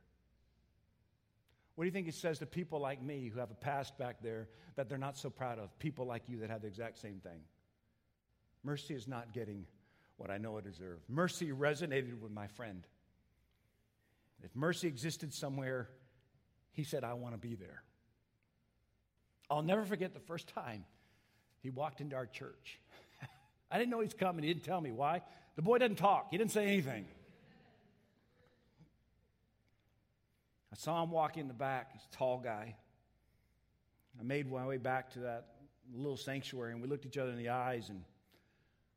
What 1.76 1.84
do 1.84 1.88
you 1.88 1.91
think 1.91 2.08
it 2.08 2.13
says 2.13 2.39
to 2.39 2.45
people 2.45 2.80
like 2.80 3.02
me 3.02 3.30
who 3.34 3.39
have 3.39 3.52
a 3.52 3.56
past 3.56 3.97
back 3.97 4.17
there 4.21 4.47
that 4.76 4.88
they're 4.88 4.97
not 4.97 5.17
so 5.17 5.30
proud 5.30 5.60
of? 5.60 5.78
People 5.80 6.06
like 6.06 6.23
you 6.28 6.38
that 6.39 6.49
have 6.49 6.62
the 6.62 6.67
exact 6.67 6.99
same 6.99 7.19
thing. 7.19 7.41
Mercy 8.63 8.93
is 8.93 9.08
not 9.08 9.34
getting 9.34 9.65
what 10.17 10.30
I 10.30 10.38
know 10.38 10.58
I 10.58 10.62
deserve. 10.62 10.99
Mercy 11.10 11.47
resonated 11.47 12.19
with 12.21 12.32
my 12.32 12.47
friend. 12.47 12.84
If 14.43 14.56
mercy 14.56 14.88
existed 14.88 15.34
somewhere, 15.34 15.89
he 16.71 16.84
said, 16.84 17.04
I 17.04 17.13
want 17.13 17.34
to 17.34 17.39
be 17.39 17.56
there. 17.56 17.84
I'll 19.49 19.62
never 19.62 19.84
forget 19.84 20.13
the 20.13 20.19
first 20.19 20.47
time 20.47 20.86
he 21.62 21.69
walked 21.69 22.01
into 22.01 22.15
our 22.15 22.25
church. 22.25 22.79
I 23.71 23.77
didn't 23.77 23.91
know 23.91 24.01
he's 24.01 24.13
coming. 24.13 24.43
He 24.43 24.53
didn't 24.53 24.65
tell 24.65 24.82
me 24.82 24.91
why. 24.91 25.21
The 25.56 25.62
boy 25.62 25.77
doesn't 25.77 25.97
talk, 25.97 26.27
he 26.32 26.38
didn't 26.38 26.51
say 26.51 26.65
anything. 26.65 27.06
I 30.71 30.75
saw 30.75 31.03
him 31.03 31.12
walk 31.12 31.38
in 31.38 31.47
the 31.47 31.53
back. 31.53 31.91
He's 31.93 32.01
a 32.12 32.15
tall 32.15 32.39
guy. 32.43 32.75
I 34.19 34.23
made 34.23 34.51
my 34.51 34.65
way 34.65 34.77
back 34.77 35.12
to 35.12 35.19
that 35.19 35.45
little 35.93 36.17
sanctuary 36.17 36.71
and 36.71 36.82
we 36.82 36.88
looked 36.88 37.06
each 37.06 37.17
other 37.17 37.29
in 37.29 37.38
the 37.38 37.49
eyes 37.49 37.89
and 37.89 38.03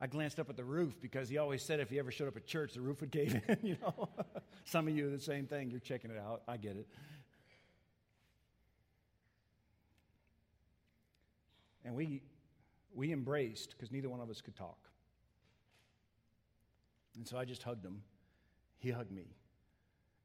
I 0.01 0.07
glanced 0.07 0.39
up 0.39 0.51
at 0.51 0.57
the 0.57 0.65
roof 0.65 1.01
because 1.01 1.29
he 1.29 1.39
always 1.39 1.63
said 1.63 1.81
if 1.81 1.89
he 1.89 1.99
ever 1.99 2.11
showed 2.11 2.29
up 2.29 2.37
at 2.37 2.47
church, 2.47 2.75
the 2.75 2.81
roof 2.81 3.01
would 3.01 3.11
cave 3.11 3.41
in, 3.49 3.59
you 3.63 3.77
know. 3.83 4.09
Some 4.65 4.89
of 4.89 4.97
you 4.97 5.11
the 5.11 5.21
same 5.21 5.47
thing. 5.47 5.71
You're 5.71 5.81
checking 5.81 6.11
it 6.11 6.19
out. 6.19 6.43
I 6.49 6.57
get 6.57 6.77
it. 6.77 6.87
And 11.87 11.95
we, 11.95 12.21
we 12.95 13.13
embraced 13.13 13.71
because 13.71 13.93
neither 13.93 14.11
one 14.11 14.21
of 14.21 14.29
us 14.29 14.41
could 14.41 14.57
talk. 14.57 14.91
And 17.17 17.27
so 17.27 17.39
I 17.39 17.45
just 17.45 17.63
hugged 17.63 17.85
him. 17.85 18.03
He 18.79 18.91
hugged 18.91 19.13
me. 19.13 19.37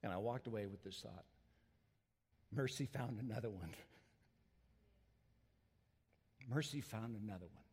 And 0.04 0.12
I 0.12 0.18
walked 0.18 0.48
away 0.48 0.66
with 0.66 0.84
this 0.84 1.00
thought 1.02 1.24
Mercy 2.54 2.86
found 2.86 3.18
another 3.20 3.50
one. 3.50 3.70
Mercy 6.50 6.82
found 6.82 7.16
another 7.16 7.46
one. 7.46 7.64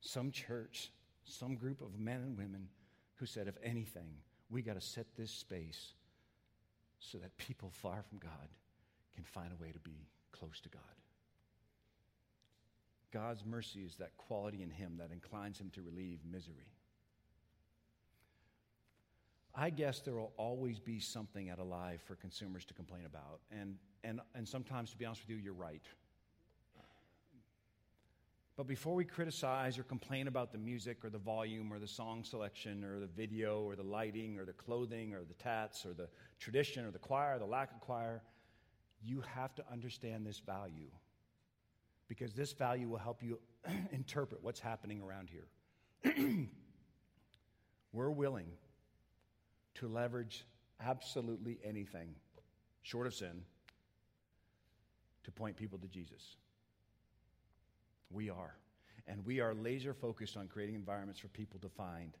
Some 0.00 0.30
church, 0.30 0.92
some 1.24 1.56
group 1.56 1.80
of 1.80 1.98
men 1.98 2.20
and 2.20 2.36
women 2.36 2.68
who 3.16 3.26
said, 3.26 3.48
if 3.48 3.56
anything, 3.64 4.10
we 4.48 4.62
got 4.62 4.74
to 4.74 4.80
set 4.80 5.06
this 5.16 5.32
space 5.32 5.94
so 7.00 7.18
that 7.18 7.36
people 7.36 7.70
far 7.70 8.04
from 8.08 8.18
God 8.18 8.48
can 9.16 9.24
find 9.24 9.50
a 9.50 9.60
way 9.60 9.72
to 9.72 9.80
be 9.80 10.06
close 10.30 10.60
to 10.60 10.68
God. 10.68 10.82
God's 13.14 13.44
mercy 13.46 13.80
is 13.80 13.94
that 13.98 14.16
quality 14.16 14.60
in 14.60 14.70
Him 14.70 14.96
that 14.98 15.12
inclines 15.12 15.60
Him 15.60 15.70
to 15.74 15.82
relieve 15.82 16.18
misery. 16.28 16.74
I 19.54 19.70
guess 19.70 20.00
there 20.00 20.14
will 20.14 20.32
always 20.36 20.80
be 20.80 20.98
something 20.98 21.48
at 21.48 21.60
Alive 21.60 22.02
for 22.04 22.16
consumers 22.16 22.64
to 22.64 22.74
complain 22.74 23.06
about. 23.06 23.38
And, 23.52 23.76
and, 24.02 24.20
and 24.34 24.48
sometimes, 24.48 24.90
to 24.90 24.96
be 24.96 25.04
honest 25.04 25.22
with 25.22 25.30
you, 25.30 25.36
you're 25.36 25.54
right. 25.54 25.84
But 28.56 28.66
before 28.66 28.96
we 28.96 29.04
criticize 29.04 29.78
or 29.78 29.84
complain 29.84 30.26
about 30.26 30.50
the 30.50 30.58
music 30.58 31.04
or 31.04 31.10
the 31.10 31.18
volume 31.18 31.72
or 31.72 31.78
the 31.78 31.88
song 31.88 32.24
selection 32.24 32.82
or 32.82 32.98
the 32.98 33.06
video 33.06 33.62
or 33.62 33.76
the 33.76 33.84
lighting 33.84 34.38
or 34.38 34.44
the 34.44 34.52
clothing 34.52 35.14
or 35.14 35.24
the 35.24 35.34
tats 35.34 35.86
or 35.86 35.92
the 35.92 36.08
tradition 36.40 36.84
or 36.84 36.90
the 36.90 36.98
choir 36.98 37.38
the 37.38 37.44
lack 37.44 37.72
of 37.72 37.80
choir, 37.80 38.22
you 39.02 39.22
have 39.22 39.54
to 39.56 39.64
understand 39.72 40.24
this 40.26 40.38
value 40.38 40.90
because 42.08 42.32
this 42.32 42.52
value 42.52 42.88
will 42.88 42.98
help 42.98 43.22
you 43.22 43.38
interpret 43.92 44.42
what's 44.42 44.60
happening 44.60 45.00
around 45.00 45.28
here. 45.30 45.48
We're 47.92 48.10
willing 48.10 48.48
to 49.76 49.88
leverage 49.88 50.46
absolutely 50.80 51.58
anything 51.64 52.14
short 52.82 53.06
of 53.06 53.14
sin 53.14 53.42
to 55.24 55.30
point 55.30 55.56
people 55.56 55.78
to 55.78 55.88
Jesus. 55.88 56.36
We 58.10 58.30
are. 58.30 58.56
And 59.06 59.24
we 59.24 59.40
are 59.40 59.54
laser 59.54 59.92
focused 59.92 60.36
on 60.36 60.48
creating 60.48 60.74
environments 60.74 61.20
for 61.20 61.28
people 61.28 61.60
to 61.60 61.68
find 61.68 62.16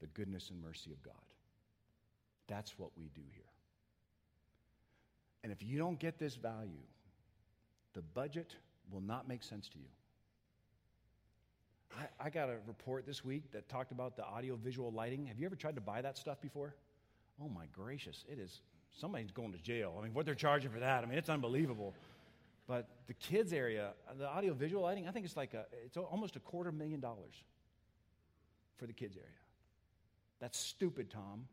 the 0.00 0.06
goodness 0.08 0.50
and 0.50 0.60
mercy 0.62 0.92
of 0.92 1.02
God. 1.02 1.14
That's 2.48 2.78
what 2.78 2.90
we 2.96 3.10
do 3.14 3.22
here. 3.32 3.44
And 5.42 5.52
if 5.52 5.62
you 5.62 5.78
don't 5.78 5.98
get 5.98 6.18
this 6.18 6.36
value, 6.36 6.82
the 7.92 8.02
budget 8.02 8.56
will 8.90 9.00
not 9.00 9.28
make 9.28 9.42
sense 9.42 9.68
to 9.70 9.78
you. 9.78 9.88
I, 11.92 12.26
I 12.26 12.30
got 12.30 12.48
a 12.48 12.56
report 12.66 13.06
this 13.06 13.24
week 13.24 13.52
that 13.52 13.68
talked 13.68 13.92
about 13.92 14.16
the 14.16 14.24
audio 14.24 14.56
visual 14.56 14.90
lighting. 14.92 15.26
Have 15.26 15.38
you 15.38 15.46
ever 15.46 15.56
tried 15.56 15.76
to 15.76 15.80
buy 15.80 16.02
that 16.02 16.18
stuff 16.18 16.40
before? 16.40 16.74
Oh 17.42 17.48
my 17.48 17.66
gracious, 17.72 18.24
it 18.30 18.38
is, 18.38 18.60
somebody's 18.92 19.32
going 19.32 19.52
to 19.52 19.58
jail. 19.58 19.96
I 19.98 20.02
mean, 20.02 20.14
what 20.14 20.24
they're 20.26 20.34
charging 20.34 20.70
for 20.70 20.80
that, 20.80 21.02
I 21.02 21.06
mean, 21.06 21.18
it's 21.18 21.28
unbelievable. 21.28 21.94
But 22.66 22.88
the 23.06 23.14
kids 23.14 23.52
area, 23.52 23.90
the 24.18 24.28
audio 24.28 24.54
visual 24.54 24.82
lighting, 24.82 25.06
I 25.06 25.10
think 25.10 25.26
it's 25.26 25.36
like 25.36 25.52
a, 25.54 25.66
it's 25.84 25.96
almost 25.96 26.36
a 26.36 26.40
quarter 26.40 26.72
million 26.72 27.00
dollars 27.00 27.34
for 28.76 28.86
the 28.86 28.92
kids 28.92 29.16
area. 29.16 29.28
That's 30.40 30.58
stupid, 30.58 31.10
Tom. 31.10 31.46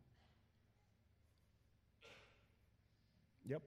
Yep. 3.48 3.62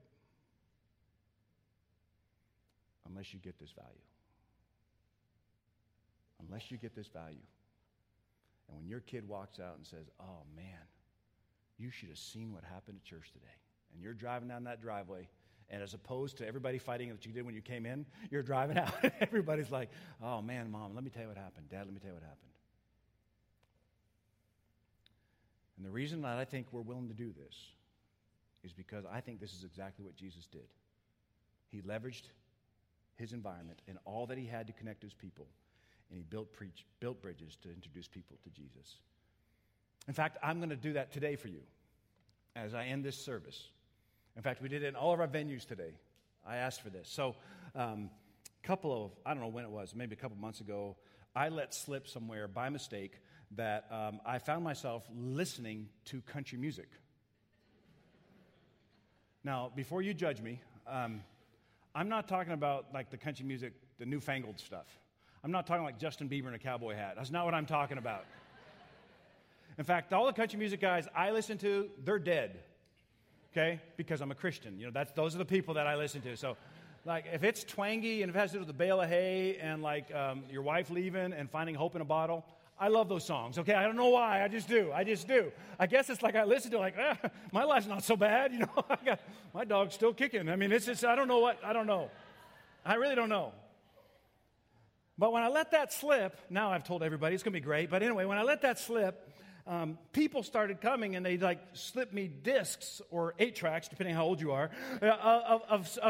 Unless 3.24 3.32
you 3.32 3.40
get 3.40 3.58
this 3.58 3.70
value. 3.70 4.04
Unless 6.46 6.70
you 6.70 6.76
get 6.76 6.94
this 6.94 7.06
value. 7.06 7.38
And 8.68 8.76
when 8.76 8.86
your 8.86 9.00
kid 9.00 9.26
walks 9.26 9.58
out 9.58 9.76
and 9.78 9.86
says, 9.86 10.10
Oh 10.20 10.42
man, 10.54 10.66
you 11.78 11.90
should 11.90 12.10
have 12.10 12.18
seen 12.18 12.52
what 12.52 12.64
happened 12.64 12.98
at 13.02 13.04
church 13.08 13.32
today. 13.32 13.46
And 13.94 14.02
you're 14.02 14.12
driving 14.12 14.48
down 14.48 14.64
that 14.64 14.82
driveway 14.82 15.26
and 15.70 15.82
as 15.82 15.94
opposed 15.94 16.36
to 16.36 16.46
everybody 16.46 16.76
fighting 16.76 17.08
that 17.08 17.24
you 17.24 17.32
did 17.32 17.46
when 17.46 17.54
you 17.54 17.62
came 17.62 17.86
in, 17.86 18.04
you're 18.30 18.42
driving 18.42 18.76
out. 18.78 18.92
Everybody's 19.22 19.70
like, 19.70 19.88
oh 20.22 20.42
man, 20.42 20.70
mom, 20.70 20.94
let 20.94 21.02
me 21.02 21.08
tell 21.08 21.22
you 21.22 21.28
what 21.28 21.38
happened. 21.38 21.70
Dad, 21.70 21.86
let 21.86 21.94
me 21.94 22.00
tell 22.00 22.10
you 22.10 22.14
what 22.14 22.22
happened. 22.22 22.52
And 25.78 25.86
the 25.86 25.90
reason 25.90 26.20
that 26.22 26.36
I 26.36 26.44
think 26.44 26.66
we're 26.72 26.82
willing 26.82 27.08
to 27.08 27.14
do 27.14 27.32
this 27.32 27.56
is 28.62 28.74
because 28.74 29.04
I 29.10 29.22
think 29.22 29.40
this 29.40 29.54
is 29.54 29.64
exactly 29.64 30.04
what 30.04 30.14
Jesus 30.14 30.46
did. 30.46 30.68
He 31.70 31.80
leveraged 31.80 32.24
his 33.16 33.32
environment 33.32 33.80
and 33.88 33.98
all 34.04 34.26
that 34.26 34.38
he 34.38 34.46
had 34.46 34.66
to 34.66 34.72
connect 34.72 35.02
his 35.02 35.14
people, 35.14 35.46
and 36.10 36.18
he 36.18 36.24
built, 36.24 36.52
preach, 36.52 36.84
built 37.00 37.20
bridges 37.22 37.56
to 37.62 37.70
introduce 37.70 38.08
people 38.08 38.38
to 38.44 38.50
Jesus. 38.50 38.98
In 40.06 40.14
fact, 40.14 40.38
I'm 40.42 40.58
going 40.58 40.70
to 40.70 40.76
do 40.76 40.92
that 40.94 41.12
today 41.12 41.36
for 41.36 41.48
you 41.48 41.60
as 42.56 42.74
I 42.74 42.86
end 42.86 43.04
this 43.04 43.16
service. 43.16 43.68
In 44.36 44.42
fact, 44.42 44.60
we 44.60 44.68
did 44.68 44.82
it 44.82 44.88
in 44.88 44.96
all 44.96 45.14
of 45.14 45.20
our 45.20 45.28
venues 45.28 45.66
today. 45.66 45.92
I 46.46 46.56
asked 46.56 46.82
for 46.82 46.90
this. 46.90 47.08
So, 47.08 47.36
a 47.74 47.82
um, 47.82 48.10
couple 48.62 49.04
of, 49.04 49.12
I 49.24 49.32
don't 49.32 49.42
know 49.42 49.48
when 49.48 49.64
it 49.64 49.70
was, 49.70 49.94
maybe 49.94 50.14
a 50.14 50.16
couple 50.16 50.36
months 50.36 50.60
ago, 50.60 50.96
I 51.34 51.48
let 51.48 51.74
slip 51.74 52.06
somewhere 52.06 52.46
by 52.48 52.68
mistake 52.68 53.18
that 53.52 53.86
um, 53.90 54.20
I 54.24 54.38
found 54.38 54.64
myself 54.64 55.08
listening 55.14 55.88
to 56.06 56.20
country 56.22 56.58
music. 56.58 56.88
Now, 59.42 59.70
before 59.74 60.02
you 60.02 60.14
judge 60.14 60.40
me, 60.40 60.60
um, 60.86 61.22
I'm 61.94 62.08
not 62.08 62.28
talking 62.28 62.52
about 62.52 62.86
like 62.92 63.10
the 63.10 63.16
country 63.16 63.44
music, 63.44 63.72
the 63.98 64.06
newfangled 64.06 64.58
stuff. 64.58 64.86
I'm 65.42 65.50
not 65.50 65.66
talking 65.66 65.84
like 65.84 65.98
Justin 65.98 66.28
Bieber 66.28 66.48
in 66.48 66.54
a 66.54 66.58
cowboy 66.58 66.94
hat. 66.94 67.14
That's 67.16 67.30
not 67.30 67.44
what 67.44 67.54
I'm 67.54 67.66
talking 67.66 67.98
about. 67.98 68.24
In 69.78 69.84
fact, 69.84 70.12
all 70.12 70.26
the 70.26 70.32
country 70.32 70.58
music 70.58 70.80
guys 70.80 71.06
I 71.14 71.30
listen 71.30 71.58
to, 71.58 71.90
they're 72.04 72.18
dead 72.18 72.58
okay? 73.54 73.80
Because 73.96 74.20
I'm 74.20 74.30
a 74.30 74.34
Christian. 74.34 74.78
You 74.78 74.86
know, 74.86 74.92
that's, 74.92 75.12
those 75.12 75.34
are 75.34 75.38
the 75.38 75.44
people 75.44 75.74
that 75.74 75.86
I 75.86 75.96
listen 75.96 76.20
to. 76.22 76.36
So, 76.36 76.56
like, 77.04 77.26
if 77.32 77.44
it's 77.44 77.62
twangy 77.64 78.22
and 78.22 78.30
if 78.30 78.36
it 78.36 78.38
has 78.38 78.50
to 78.50 78.56
do 78.56 78.58
with 78.60 78.68
the 78.68 78.74
bale 78.74 79.00
of 79.00 79.08
hay 79.08 79.56
and, 79.60 79.82
like, 79.82 80.12
um, 80.14 80.42
your 80.50 80.62
wife 80.62 80.90
leaving 80.90 81.32
and 81.32 81.48
finding 81.50 81.74
hope 81.74 81.94
in 81.94 82.00
a 82.00 82.04
bottle, 82.04 82.44
I 82.78 82.88
love 82.88 83.08
those 83.08 83.24
songs, 83.24 83.58
okay? 83.58 83.74
I 83.74 83.84
don't 83.84 83.96
know 83.96 84.08
why. 84.08 84.42
I 84.42 84.48
just 84.48 84.68
do. 84.68 84.90
I 84.92 85.04
just 85.04 85.28
do. 85.28 85.52
I 85.78 85.86
guess 85.86 86.10
it's 86.10 86.22
like 86.22 86.34
I 86.34 86.44
listen 86.44 86.72
to, 86.72 86.78
like, 86.78 86.96
eh, 86.98 87.14
my 87.52 87.64
life's 87.64 87.86
not 87.86 88.02
so 88.02 88.16
bad. 88.16 88.52
You 88.54 88.60
know, 88.60 88.84
I 88.88 88.98
got, 89.04 89.20
my 89.52 89.64
dog's 89.64 89.94
still 89.94 90.12
kicking. 90.12 90.48
I 90.48 90.56
mean, 90.56 90.70
it's 90.72 90.86
just, 90.86 91.04
I 91.04 91.14
don't 91.16 91.28
know 91.28 91.38
what, 91.38 91.58
I 91.64 91.72
don't 91.72 91.86
know. 91.86 92.10
I 92.84 92.94
really 92.94 93.14
don't 93.14 93.28
know. 93.28 93.52
But 95.16 95.32
when 95.32 95.42
I 95.42 95.48
let 95.48 95.70
that 95.70 95.92
slip, 95.92 96.38
now 96.50 96.70
I've 96.70 96.84
told 96.84 97.02
everybody 97.02 97.34
it's 97.34 97.42
going 97.44 97.52
to 97.52 97.60
be 97.60 97.64
great. 97.64 97.90
But 97.90 98.02
anyway, 98.02 98.24
when 98.24 98.38
I 98.38 98.42
let 98.42 98.62
that 98.62 98.78
slip, 98.78 99.30
um, 99.66 99.98
people 100.12 100.42
started 100.42 100.80
coming 100.80 101.16
and 101.16 101.24
they 101.24 101.38
like 101.38 101.60
slipped 101.72 102.12
me 102.12 102.28
discs 102.28 103.00
or 103.10 103.34
eight 103.38 103.56
tracks, 103.56 103.88
depending 103.88 104.14
how 104.14 104.24
old 104.24 104.40
you 104.40 104.52
are, 104.52 104.70
uh, 105.00 105.06
of, 105.06 105.62
of, 105.68 105.98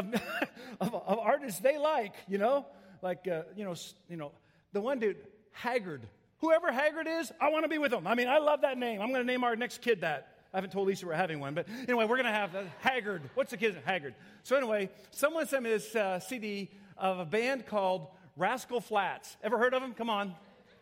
of, 0.81 0.93
of, 0.93 1.19
artists 1.19 1.61
they 1.61 1.77
like, 1.77 2.15
you 2.27 2.37
know? 2.37 2.65
Like, 3.01 3.27
uh, 3.27 3.43
you, 3.55 3.63
know, 3.63 3.75
you 4.09 4.17
know, 4.17 4.31
the 4.73 4.81
one 4.81 4.99
dude, 4.99 5.17
Haggard. 5.51 6.07
Whoever 6.45 6.71
Haggard 6.71 7.07
is, 7.07 7.31
I 7.41 7.49
want 7.49 7.63
to 7.63 7.67
be 7.67 7.79
with 7.79 7.91
him. 7.91 8.05
I 8.05 8.13
mean, 8.13 8.27
I 8.27 8.37
love 8.37 8.61
that 8.61 8.77
name. 8.77 9.01
I'm 9.01 9.09
going 9.09 9.21
to 9.21 9.25
name 9.25 9.43
our 9.43 9.55
next 9.55 9.81
kid 9.81 10.01
that. 10.01 10.27
I 10.53 10.57
haven't 10.57 10.69
told 10.69 10.87
Lisa 10.87 11.07
we're 11.07 11.13
having 11.13 11.39
one, 11.39 11.55
but 11.55 11.65
anyway, 11.87 12.05
we're 12.05 12.17
going 12.17 12.27
to 12.27 12.31
have 12.31 12.55
uh, 12.55 12.61
Haggard. 12.81 13.23
What's 13.33 13.49
the 13.49 13.57
kid's 13.57 13.73
name? 13.73 13.83
Haggard? 13.83 14.13
So 14.43 14.55
anyway, 14.55 14.91
someone 15.09 15.47
sent 15.47 15.63
me 15.63 15.71
this 15.71 15.95
uh, 15.95 16.19
CD 16.19 16.69
of 16.99 17.17
a 17.17 17.25
band 17.25 17.65
called 17.65 18.09
Rascal 18.37 18.79
Flatts. 18.79 19.37
Ever 19.43 19.57
heard 19.57 19.73
of 19.73 19.81
them? 19.81 19.95
Come 19.95 20.07
on. 20.07 20.35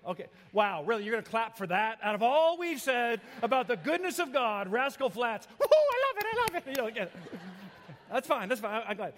Okay. 0.05 0.25
Wow, 0.51 0.83
really? 0.83 1.05
You're 1.05 1.13
going 1.13 1.23
to 1.23 1.29
clap 1.29 1.57
for 1.57 1.67
that? 1.67 1.97
Out 2.03 2.13
of 2.13 2.21
all 2.21 2.57
we've 2.57 2.81
said 2.81 3.21
about 3.41 3.69
the 3.69 3.77
goodness 3.77 4.19
of 4.19 4.33
God, 4.33 4.69
Rascal 4.69 5.09
Flatts. 5.09 5.47
Woohoo, 5.61 5.69
I 5.71 6.01
love 6.09 6.17
it, 6.17 6.25
I 6.25 6.41
love 6.41 6.55
it. 6.55 6.63
You 6.71 6.81
know, 6.81 6.87
again. 6.89 7.07
That's 8.11 8.27
fine, 8.27 8.49
that's 8.49 8.59
fine. 8.59 8.83
I'm 8.85 8.97
glad. 8.97 9.13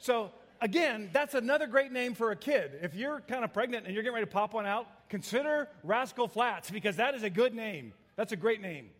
So, 0.00 0.32
again, 0.60 1.10
that's 1.12 1.34
another 1.34 1.68
great 1.68 1.92
name 1.92 2.14
for 2.14 2.32
a 2.32 2.36
kid. 2.36 2.80
If 2.82 2.96
you're 2.96 3.20
kind 3.28 3.44
of 3.44 3.52
pregnant 3.52 3.86
and 3.86 3.94
you're 3.94 4.02
getting 4.02 4.16
ready 4.16 4.26
to 4.26 4.32
pop 4.32 4.54
one 4.54 4.66
out, 4.66 4.88
consider 5.08 5.68
Rascal 5.82 6.28
Flatts 6.28 6.70
because 6.70 6.96
that 6.96 7.14
is 7.14 7.22
a 7.22 7.30
good 7.30 7.54
name. 7.54 7.92
That's 8.16 8.32
a 8.32 8.36
great 8.36 8.60
name. 8.60 8.90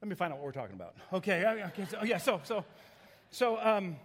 Let 0.00 0.08
me 0.08 0.16
find 0.16 0.32
out 0.32 0.38
what 0.38 0.46
we're 0.46 0.52
talking 0.52 0.74
about. 0.74 0.96
Okay, 1.12 1.44
okay 1.44 1.86
so, 1.88 2.02
yeah, 2.02 2.18
so, 2.18 2.40
so, 2.42 2.64
so, 3.30 3.58
um, 3.60 3.96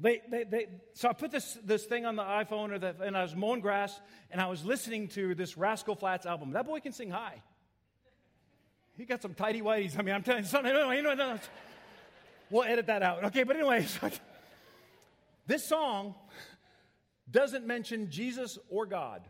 they, 0.00 0.22
they, 0.28 0.44
they, 0.44 0.66
so 0.94 1.08
I 1.08 1.12
put 1.12 1.30
this, 1.30 1.58
this 1.64 1.84
thing 1.84 2.06
on 2.06 2.16
the 2.16 2.22
iPhone, 2.22 2.72
or 2.72 2.78
the, 2.78 2.96
and 3.02 3.16
I 3.16 3.22
was 3.22 3.36
mowing 3.36 3.60
grass, 3.60 4.00
and 4.30 4.40
I 4.40 4.46
was 4.46 4.64
listening 4.64 5.08
to 5.08 5.34
this 5.34 5.56
Rascal 5.56 5.94
Flatts 5.94 6.26
album. 6.26 6.52
That 6.52 6.66
boy 6.66 6.80
can 6.80 6.92
sing 6.92 7.10
high. 7.10 7.42
He 8.96 9.04
got 9.04 9.22
some 9.22 9.34
tidy 9.34 9.60
whities. 9.60 9.98
I 9.98 10.02
mean, 10.02 10.14
I'm 10.14 10.22
telling 10.22 10.42
you 10.42 10.48
something. 10.48 10.74
You 10.74 11.02
know, 11.02 11.14
no, 11.14 11.38
we'll 12.50 12.64
edit 12.64 12.86
that 12.86 13.02
out. 13.02 13.24
Okay, 13.24 13.44
but 13.44 13.56
anyway, 13.56 13.84
so 13.84 14.10
this 15.46 15.64
song 15.64 16.14
doesn't 17.30 17.66
mention 17.66 18.10
Jesus 18.10 18.58
or 18.68 18.86
God. 18.86 19.22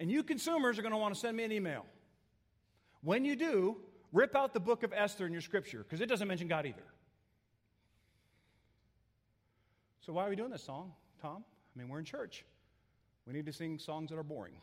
And 0.00 0.10
you 0.10 0.22
consumers 0.22 0.78
are 0.78 0.82
going 0.82 0.92
to 0.92 0.98
want 0.98 1.14
to 1.14 1.20
send 1.20 1.36
me 1.36 1.44
an 1.44 1.52
email. 1.52 1.86
When 3.02 3.24
you 3.24 3.36
do, 3.36 3.76
rip 4.12 4.34
out 4.34 4.52
the 4.52 4.60
book 4.60 4.82
of 4.82 4.92
Esther 4.92 5.26
in 5.26 5.32
your 5.32 5.40
scripture 5.40 5.78
because 5.78 6.00
it 6.00 6.06
doesn't 6.06 6.28
mention 6.28 6.48
God 6.48 6.66
either. 6.66 6.82
So, 10.00 10.12
why 10.12 10.26
are 10.26 10.30
we 10.30 10.36
doing 10.36 10.50
this 10.50 10.64
song, 10.64 10.92
Tom? 11.20 11.44
I 11.74 11.78
mean, 11.78 11.88
we're 11.88 12.00
in 12.00 12.04
church. 12.04 12.44
We 13.26 13.32
need 13.32 13.46
to 13.46 13.52
sing 13.52 13.78
songs 13.78 14.10
that 14.10 14.18
are 14.18 14.24
boring. 14.24 14.54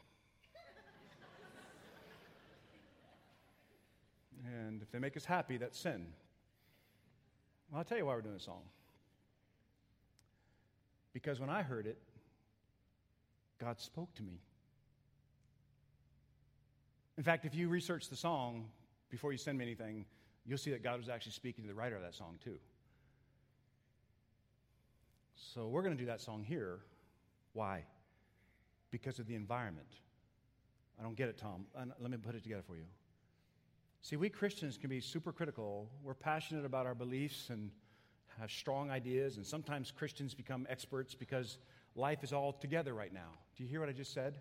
and 4.45 4.82
if 4.82 4.91
they 4.91 4.99
make 4.99 5.16
us 5.16 5.24
happy, 5.24 5.55
that's 5.55 5.80
sin. 5.80 6.07
Well, 7.72 7.80
I'll 7.80 7.86
tell 7.86 7.97
you 7.97 8.05
why 8.05 8.16
we're 8.16 8.22
doing 8.22 8.36
this 8.36 8.43
song. 8.43 8.64
Because 11.14 11.39
when 11.39 11.49
I 11.49 11.64
heard 11.64 11.88
it, 11.88 11.97
God 13.60 13.80
spoke 13.80 14.14
to 14.16 14.24
me. 14.24 14.39
In 17.18 17.24
fact, 17.24 17.45
if 17.45 17.53
you 17.53 17.68
research 17.68 18.10
the 18.10 18.16
song 18.16 18.66
before 19.10 19.32
you 19.32 19.38
send 19.38 19.57
me 19.57 19.66
anything, 19.66 20.05
you'll 20.45 20.57
see 20.57 20.72
that 20.72 20.84
God 20.84 20.99
was 20.99 21.10
actually 21.10 21.34
speaking 21.34 21.64
to 21.64 21.68
the 21.68 21.74
writer 21.74 21.95
of 21.95 22.01
that 22.01 22.16
song, 22.16 22.38
too. 22.43 22.57
So 25.36 25.68
we're 25.68 25.82
going 25.82 25.95
to 25.95 26.01
do 26.01 26.07
that 26.07 26.22
song 26.22 26.43
here. 26.43 26.80
Why? 27.53 27.84
Because 28.91 29.20
of 29.20 29.28
the 29.28 29.36
environment. 29.36 29.88
I 30.99 31.03
don't 31.03 31.16
get 31.16 31.30
it, 31.30 31.38
Tom. 31.38 31.66
Uh, 31.76 31.86
let 31.99 32.12
me 32.12 32.18
put 32.18 32.36
it 32.36 32.43
together 32.43 32.64
for 32.66 32.76
you. 32.76 32.86
See, 34.01 34.16
we 34.16 34.30
Christians 34.30 34.78
can 34.78 34.89
be 34.89 35.01
super 35.01 35.32
critical. 35.32 35.89
We're 36.03 36.14
passionate 36.14 36.66
about 36.66 36.86
our 36.86 36.95
beliefs 36.95 37.49
and 37.49 37.70
have 38.39 38.51
strong 38.51 38.89
ideas, 38.89 39.37
and 39.37 39.45
sometimes 39.45 39.91
Christians 39.91 40.33
become 40.33 40.65
experts 40.69 41.15
because 41.15 41.57
life 41.95 42.23
is 42.23 42.33
all 42.33 42.53
together 42.53 42.93
right 42.93 43.13
now. 43.13 43.29
Do 43.55 43.63
you 43.63 43.69
hear 43.69 43.79
what 43.79 43.89
I 43.89 43.93
just 43.93 44.13
said? 44.13 44.39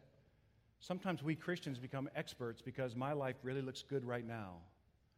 Sometimes 0.81 1.23
we 1.23 1.35
Christians 1.35 1.79
become 1.79 2.09
experts 2.15 2.63
because 2.63 2.95
my 2.95 3.13
life 3.13 3.37
really 3.43 3.63
looks 3.63 3.83
good 3.83 4.05
right 4.05 4.27
now. 4.27 4.59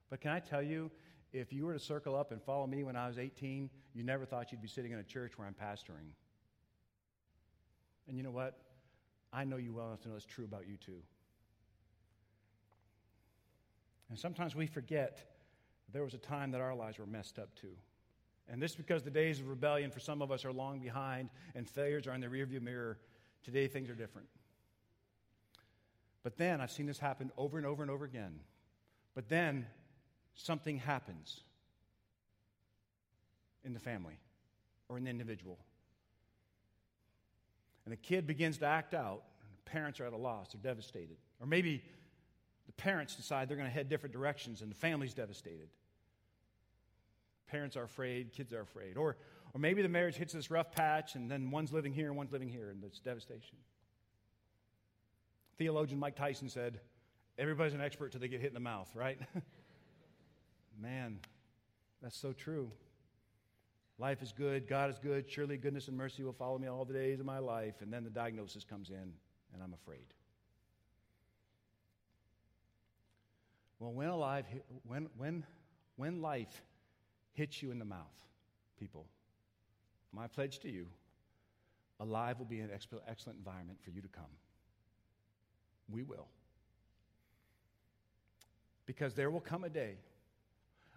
But 0.08 0.20
can 0.20 0.30
I 0.30 0.40
tell 0.40 0.62
you, 0.62 0.90
if 1.32 1.52
you 1.52 1.66
were 1.66 1.74
to 1.74 1.78
circle 1.78 2.16
up 2.16 2.32
and 2.32 2.42
follow 2.42 2.66
me 2.66 2.82
when 2.82 2.96
I 2.96 3.06
was 3.06 3.18
18, 3.18 3.70
you 3.94 4.02
never 4.02 4.24
thought 4.24 4.50
you'd 4.50 4.62
be 4.62 4.68
sitting 4.68 4.92
in 4.92 4.98
a 4.98 5.04
church 5.04 5.36
where 5.36 5.46
I'm 5.46 5.54
pastoring. 5.54 6.10
And 8.08 8.16
you 8.16 8.22
know 8.22 8.30
what? 8.30 8.58
I 9.32 9.44
know 9.44 9.56
you 9.56 9.72
well 9.72 9.88
enough 9.88 10.00
to 10.02 10.08
know 10.08 10.16
it's 10.16 10.24
true 10.24 10.44
about 10.44 10.66
you 10.66 10.76
too. 10.76 11.02
And 14.08 14.18
sometimes 14.18 14.56
we 14.56 14.66
forget 14.66 15.22
there 15.92 16.02
was 16.02 16.14
a 16.14 16.18
time 16.18 16.50
that 16.50 16.60
our 16.60 16.74
lives 16.74 16.98
were 16.98 17.06
messed 17.06 17.38
up 17.38 17.54
too. 17.54 17.76
And 18.50 18.60
this 18.60 18.72
is 18.72 18.76
because 18.76 19.04
the 19.04 19.10
days 19.10 19.38
of 19.38 19.48
rebellion 19.48 19.90
for 19.90 20.00
some 20.00 20.20
of 20.20 20.32
us 20.32 20.44
are 20.44 20.52
long 20.52 20.80
behind 20.80 21.30
and 21.54 21.68
failures 21.68 22.06
are 22.08 22.14
in 22.14 22.20
the 22.20 22.26
rearview 22.26 22.60
mirror. 22.60 22.98
Today 23.44 23.68
things 23.68 23.88
are 23.88 23.94
different. 23.94 24.26
But 26.24 26.36
then 26.36 26.60
I've 26.60 26.72
seen 26.72 26.86
this 26.86 26.98
happen 26.98 27.30
over 27.38 27.58
and 27.58 27.66
over 27.66 27.82
and 27.82 27.90
over 27.90 28.04
again. 28.04 28.40
But 29.14 29.28
then 29.28 29.66
something 30.34 30.78
happens 30.78 31.40
in 33.64 33.72
the 33.72 33.78
family 33.78 34.18
or 34.88 34.98
in 34.98 35.04
the 35.04 35.10
individual. 35.10 35.58
And 37.84 37.92
the 37.92 37.96
kid 37.96 38.26
begins 38.26 38.58
to 38.58 38.66
act 38.66 38.94
out, 38.94 39.22
and 39.42 39.50
the 39.56 39.70
parents 39.70 40.00
are 40.00 40.06
at 40.06 40.12
a 40.12 40.16
loss, 40.16 40.52
they're 40.52 40.60
devastated. 40.60 41.16
Or 41.40 41.46
maybe 41.46 41.82
the 42.66 42.72
parents 42.72 43.14
decide 43.14 43.48
they're 43.48 43.56
going 43.56 43.68
to 43.68 43.72
head 43.74 43.88
different 43.88 44.12
directions 44.12 44.60
and 44.60 44.70
the 44.70 44.76
family's 44.76 45.14
devastated. 45.14 45.68
Parents 47.50 47.76
are 47.76 47.82
afraid, 47.82 48.32
kids 48.32 48.52
are 48.52 48.60
afraid. 48.60 48.96
Or, 48.96 49.16
or 49.52 49.60
maybe 49.60 49.82
the 49.82 49.88
marriage 49.88 50.14
hits 50.14 50.32
this 50.32 50.50
rough 50.50 50.70
patch 50.70 51.16
and 51.16 51.30
then 51.30 51.50
one's 51.50 51.72
living 51.72 51.92
here 51.92 52.06
and 52.06 52.16
one's 52.16 52.32
living 52.32 52.48
here, 52.48 52.70
and 52.70 52.84
it's 52.84 53.00
devastation. 53.00 53.56
Theologian 55.58 55.98
Mike 55.98 56.16
Tyson 56.16 56.48
said, 56.48 56.80
Everybody's 57.38 57.74
an 57.74 57.80
expert 57.80 58.12
till 58.12 58.20
they 58.20 58.28
get 58.28 58.40
hit 58.40 58.48
in 58.48 58.54
the 58.54 58.60
mouth, 58.60 58.90
right? 58.94 59.18
Man, 60.80 61.18
that's 62.02 62.16
so 62.16 62.32
true. 62.32 62.70
Life 63.98 64.22
is 64.22 64.32
good, 64.32 64.68
God 64.68 64.90
is 64.90 64.98
good, 64.98 65.30
surely 65.30 65.56
goodness 65.56 65.88
and 65.88 65.96
mercy 65.96 66.22
will 66.22 66.32
follow 66.32 66.58
me 66.58 66.68
all 66.68 66.84
the 66.84 66.94
days 66.94 67.20
of 67.20 67.26
my 67.26 67.38
life. 67.38 67.74
And 67.80 67.92
then 67.92 68.04
the 68.04 68.10
diagnosis 68.10 68.64
comes 68.64 68.90
in, 68.90 69.12
and 69.52 69.62
I'm 69.62 69.74
afraid. 69.74 70.06
Well, 73.78 73.92
when, 73.92 74.08
alive, 74.08 74.44
when, 74.86 75.08
when, 75.16 75.44
when 75.96 76.20
life 76.20 76.62
hits 77.32 77.62
you 77.62 77.70
in 77.70 77.78
the 77.78 77.84
mouth, 77.84 78.24
people, 78.78 79.06
my 80.12 80.26
pledge 80.26 80.58
to 80.60 80.70
you, 80.70 80.86
alive 82.00 82.38
will 82.38 82.46
be 82.46 82.60
an 82.60 82.70
excellent 82.72 83.38
environment 83.38 83.78
for 83.82 83.90
you 83.90 84.00
to 84.00 84.08
come. 84.08 84.24
We 85.88 86.02
will. 86.02 86.28
Because 88.86 89.14
there 89.14 89.30
will 89.30 89.40
come 89.40 89.64
a 89.64 89.68
day 89.68 89.96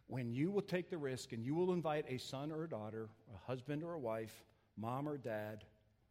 when 0.07 0.31
you 0.31 0.51
will 0.51 0.61
take 0.61 0.89
the 0.89 0.97
risk 0.97 1.31
and 1.31 1.43
you 1.43 1.55
will 1.55 1.73
invite 1.73 2.05
a 2.07 2.17
son 2.17 2.51
or 2.51 2.63
a 2.63 2.69
daughter, 2.69 3.09
a 3.33 3.47
husband 3.47 3.83
or 3.83 3.93
a 3.93 3.99
wife, 3.99 4.43
mom 4.77 5.07
or 5.07 5.17
dad, 5.17 5.63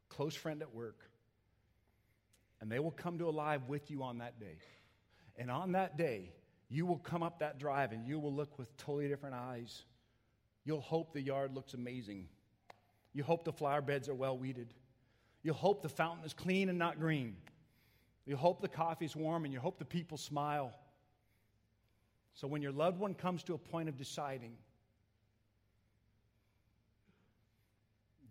close 0.09 0.35
friend 0.35 0.63
at 0.63 0.75
work, 0.75 0.99
and 2.61 2.71
they 2.71 2.79
will 2.79 2.93
come 2.93 3.19
to 3.19 3.29
alive 3.29 3.63
with 3.69 3.91
you 3.91 4.03
on 4.03 4.19
that 4.19 4.39
day. 4.39 4.59
And 5.37 5.51
on 5.51 5.73
that 5.73 5.97
day, 5.97 6.33
you 6.69 6.87
will 6.87 6.99
come 6.99 7.23
up 7.23 7.41
that 7.41 7.59
drive 7.59 7.93
and 7.93 8.07
you 8.07 8.19
will 8.19 8.33
look 8.33 8.59
with 8.59 8.75
totally 8.77 9.09
different 9.09 9.35
eyes. 9.35 9.83
You'll 10.65 10.81
hope 10.81 11.13
the 11.13 11.21
yard 11.21 11.55
looks 11.55 11.75
amazing. 11.75 12.29
You 13.13 13.25
hope 13.25 13.45
the 13.45 13.53
flower 13.53 13.81
beds 13.81 14.09
are 14.09 14.15
well 14.15 14.37
weeded. 14.37 14.75
You 15.43 15.53
hope 15.53 15.83
the 15.83 15.89
fountain 15.89 16.25
is 16.25 16.33
clean 16.33 16.69
and 16.69 16.79
not 16.79 17.01
green. 17.01 17.37
You 18.27 18.37
hope 18.37 18.61
the 18.61 18.69
coffee's 18.69 19.17
warm 19.17 19.45
and 19.45 19.53
you 19.53 19.59
hope 19.59 19.79
the 19.79 19.85
people 19.85 20.17
smile. 20.17 20.73
So 22.35 22.47
when 22.47 22.63
your 22.63 22.73
loved 22.73 22.99
one 22.99 23.15
comes 23.15 23.43
to 23.45 23.55
a 23.55 23.59
point 23.59 23.89
of 23.89 23.99
deciding, 23.99 24.53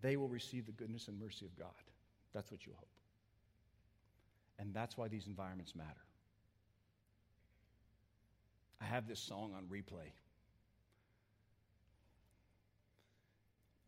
they 0.01 0.15
will 0.15 0.29
receive 0.29 0.65
the 0.65 0.71
goodness 0.71 1.07
and 1.07 1.19
mercy 1.19 1.45
of 1.45 1.55
God. 1.57 1.67
That's 2.34 2.49
what 2.49 2.65
you 2.65 2.71
hope. 2.75 2.88
And 4.57 4.73
that's 4.73 4.97
why 4.97 5.07
these 5.07 5.27
environments 5.27 5.75
matter. 5.75 5.89
I 8.79 8.86
have 8.86 9.07
this 9.07 9.19
song 9.19 9.53
on 9.55 9.65
replay. 9.65 10.11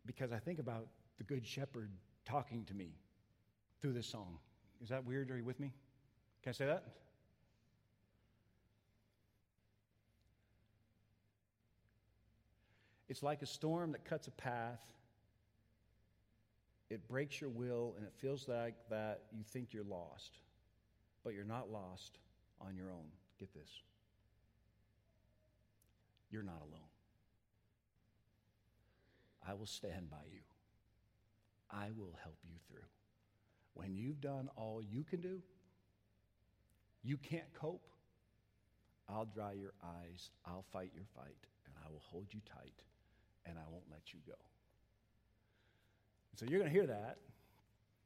Because 0.05 0.31
I 0.31 0.37
think 0.37 0.59
about 0.59 0.87
the 1.17 1.23
Good 1.23 1.45
Shepherd 1.45 1.89
talking 2.25 2.65
to 2.65 2.73
me 2.73 2.91
through 3.81 3.93
this 3.93 4.07
song. 4.07 4.37
Is 4.81 4.89
that 4.89 5.05
weird? 5.05 5.31
Are 5.31 5.37
you 5.37 5.43
with 5.43 5.59
me? 5.59 5.71
Can 6.41 6.49
I 6.49 6.53
say 6.53 6.65
that? 6.65 6.83
It's 13.09 13.23
like 13.23 13.41
a 13.41 13.45
storm 13.45 13.91
that 13.91 14.05
cuts 14.05 14.27
a 14.27 14.31
path. 14.31 14.83
It 16.89 17.07
breaks 17.07 17.39
your 17.39 17.49
will, 17.49 17.93
and 17.97 18.05
it 18.05 18.13
feels 18.17 18.47
like 18.47 18.75
that 18.89 19.23
you 19.31 19.43
think 19.43 19.73
you're 19.73 19.83
lost. 19.83 20.39
But 21.23 21.33
you're 21.33 21.45
not 21.45 21.71
lost 21.71 22.17
on 22.59 22.75
your 22.75 22.89
own. 22.89 23.05
Get 23.39 23.53
this 23.53 23.69
you're 26.33 26.43
not 26.43 26.61
alone. 26.61 26.92
I 29.47 29.53
will 29.53 29.65
stand 29.65 30.09
by 30.09 30.23
you. 30.31 30.39
I 31.69 31.89
will 31.97 32.15
help 32.23 32.37
you 32.43 32.55
through. 32.67 32.87
When 33.73 33.95
you've 33.95 34.21
done 34.21 34.49
all 34.55 34.81
you 34.81 35.03
can 35.03 35.21
do, 35.21 35.41
you 37.03 37.17
can't 37.17 37.51
cope, 37.53 37.87
I'll 39.09 39.25
dry 39.25 39.53
your 39.53 39.73
eyes, 39.83 40.29
I'll 40.45 40.65
fight 40.71 40.91
your 40.95 41.05
fight, 41.15 41.35
and 41.65 41.75
I 41.85 41.91
will 41.91 42.01
hold 42.05 42.27
you 42.31 42.39
tight, 42.45 42.81
and 43.45 43.57
I 43.57 43.69
won't 43.71 43.83
let 43.91 44.13
you 44.13 44.19
go. 44.25 44.37
so 46.35 46.45
you're 46.47 46.59
going 46.59 46.71
to 46.71 46.77
hear 46.77 46.87
that 46.87 47.17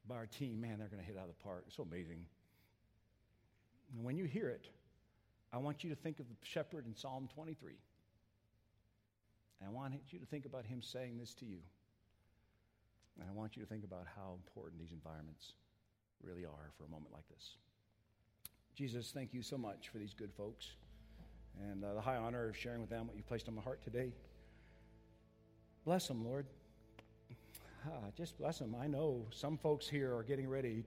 by 0.08 0.16
our 0.16 0.26
team. 0.26 0.60
Man, 0.60 0.78
they're 0.78 0.88
going 0.88 1.02
to 1.02 1.06
hit 1.06 1.16
out 1.16 1.28
of 1.28 1.36
the 1.36 1.44
park. 1.44 1.64
It's 1.66 1.76
so 1.76 1.82
amazing. 1.82 2.24
And 3.94 4.04
when 4.04 4.16
you 4.16 4.24
hear 4.24 4.48
it, 4.48 4.68
I 5.52 5.58
want 5.58 5.84
you 5.84 5.90
to 5.90 5.96
think 5.96 6.18
of 6.18 6.26
the 6.28 6.34
shepherd 6.42 6.86
in 6.86 6.94
Psalm 6.94 7.28
23. 7.34 7.74
And 9.60 9.68
I 9.68 9.72
want 9.72 9.94
you 10.10 10.18
to 10.18 10.26
think 10.26 10.46
about 10.46 10.64
him 10.64 10.82
saying 10.82 11.18
this 11.18 11.34
to 11.34 11.44
you. 11.44 11.58
And 13.20 13.28
I 13.28 13.32
want 13.32 13.56
you 13.56 13.62
to 13.62 13.68
think 13.68 13.84
about 13.84 14.06
how 14.16 14.34
important 14.34 14.80
these 14.80 14.92
environments 14.92 15.52
really 16.22 16.44
are 16.44 16.70
for 16.76 16.84
a 16.84 16.88
moment 16.88 17.12
like 17.12 17.28
this. 17.28 17.56
Jesus, 18.74 19.10
thank 19.12 19.34
you 19.34 19.42
so 19.42 19.58
much 19.58 19.88
for 19.88 19.98
these 19.98 20.14
good 20.14 20.32
folks 20.32 20.68
and 21.68 21.84
uh, 21.84 21.94
the 21.94 22.00
high 22.00 22.16
honor 22.16 22.48
of 22.48 22.56
sharing 22.56 22.80
with 22.80 22.90
them 22.90 23.06
what 23.06 23.16
you've 23.16 23.26
placed 23.26 23.48
on 23.48 23.54
my 23.54 23.62
heart 23.62 23.82
today. 23.82 24.12
Bless 25.84 26.06
them, 26.06 26.24
Lord. 26.24 26.46
Ah, 27.86 28.10
just 28.16 28.38
bless 28.38 28.58
them. 28.58 28.76
I 28.80 28.86
know 28.86 29.26
some 29.30 29.56
folks 29.56 29.88
here 29.88 30.14
are 30.14 30.22
getting 30.22 30.48
ready 30.48 30.84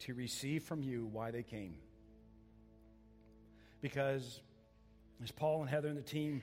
to 0.00 0.14
receive 0.14 0.64
from 0.64 0.82
you 0.82 1.08
why 1.12 1.30
they 1.30 1.42
came. 1.42 1.74
Because 3.80 4.40
as 5.22 5.30
Paul 5.30 5.60
and 5.60 5.70
Heather 5.70 5.88
and 5.88 5.96
the 5.96 6.02
team 6.02 6.42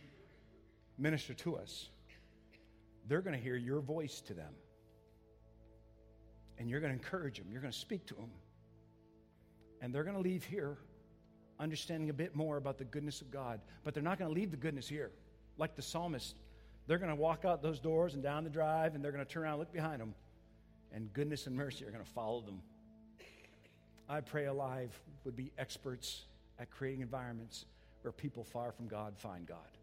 minister 0.98 1.34
to 1.34 1.58
us, 1.58 1.90
they're 3.08 3.22
going 3.22 3.36
to 3.36 3.42
hear 3.42 3.56
your 3.56 3.82
voice 3.82 4.22
to 4.22 4.34
them. 4.34 4.54
and 6.58 6.70
you're 6.70 6.80
going 6.80 6.92
to 6.92 6.98
encourage 6.98 7.38
them. 7.38 7.48
You're 7.52 7.62
going 7.62 7.72
to 7.72 7.78
speak 7.78 8.06
to 8.08 8.16
them. 8.16 8.30
And 9.82 9.94
they're 9.94 10.04
going 10.04 10.16
to 10.16 10.22
leave 10.22 10.44
here 10.44 10.78
understanding 11.60 12.10
a 12.10 12.14
bit 12.14 12.36
more 12.36 12.58
about 12.58 12.78
the 12.78 12.86
goodness 12.86 13.22
of 13.22 13.32
God. 13.32 13.60
But 13.84 13.94
they're 13.94 14.04
not 14.04 14.18
going 14.20 14.30
to 14.34 14.36
leave 14.36 14.52
the 14.52 14.58
goodness 14.58 14.88
here. 14.88 15.12
Like 15.58 15.76
the 15.76 15.82
psalmist, 15.82 16.36
they're 16.88 16.98
going 16.98 17.10
to 17.10 17.16
walk 17.16 17.46
out 17.46 17.62
those 17.62 17.80
doors 17.80 18.14
and 18.14 18.24
down 18.24 18.44
the 18.44 18.50
drive, 18.50 18.96
and 18.96 19.04
they're 19.04 19.12
going 19.12 19.26
to 19.26 19.32
turn 19.32 19.44
around 19.44 19.54
and 19.54 19.60
look 19.60 19.74
behind 19.74 20.02
them, 20.02 20.14
and 20.94 21.12
goodness 21.14 21.48
and 21.48 21.56
mercy 21.56 21.86
are 21.86 21.92
going 21.92 22.04
to 22.04 22.10
follow 22.12 22.42
them. 22.42 22.62
I 24.10 24.22
pray 24.22 24.46
Alive 24.46 24.98
would 25.26 25.36
be 25.36 25.52
experts 25.58 26.26
at 26.60 26.72
creating 26.72 27.02
environments 27.02 27.66
where 28.04 28.12
people 28.12 28.44
far 28.44 28.72
from 28.72 28.88
God 28.88 29.18
find 29.18 29.46
God. 29.46 29.77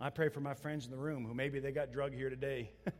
I 0.00 0.10
pray 0.10 0.28
for 0.28 0.40
my 0.40 0.54
friends 0.54 0.84
in 0.84 0.92
the 0.92 0.96
room 0.96 1.24
who 1.24 1.34
maybe 1.34 1.58
they 1.58 1.72
got 1.72 1.92
drug 1.92 2.14
here 2.14 2.30
today. 2.30 2.70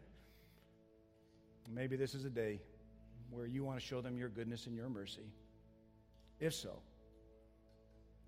maybe 1.70 1.96
this 1.96 2.14
is 2.14 2.24
a 2.24 2.30
day 2.30 2.60
where 3.30 3.46
you 3.46 3.62
want 3.62 3.78
to 3.78 3.84
show 3.84 4.00
them 4.00 4.16
your 4.16 4.28
goodness 4.28 4.66
and 4.66 4.74
your 4.74 4.88
mercy. 4.88 5.32
If 6.40 6.54
so, 6.54 6.80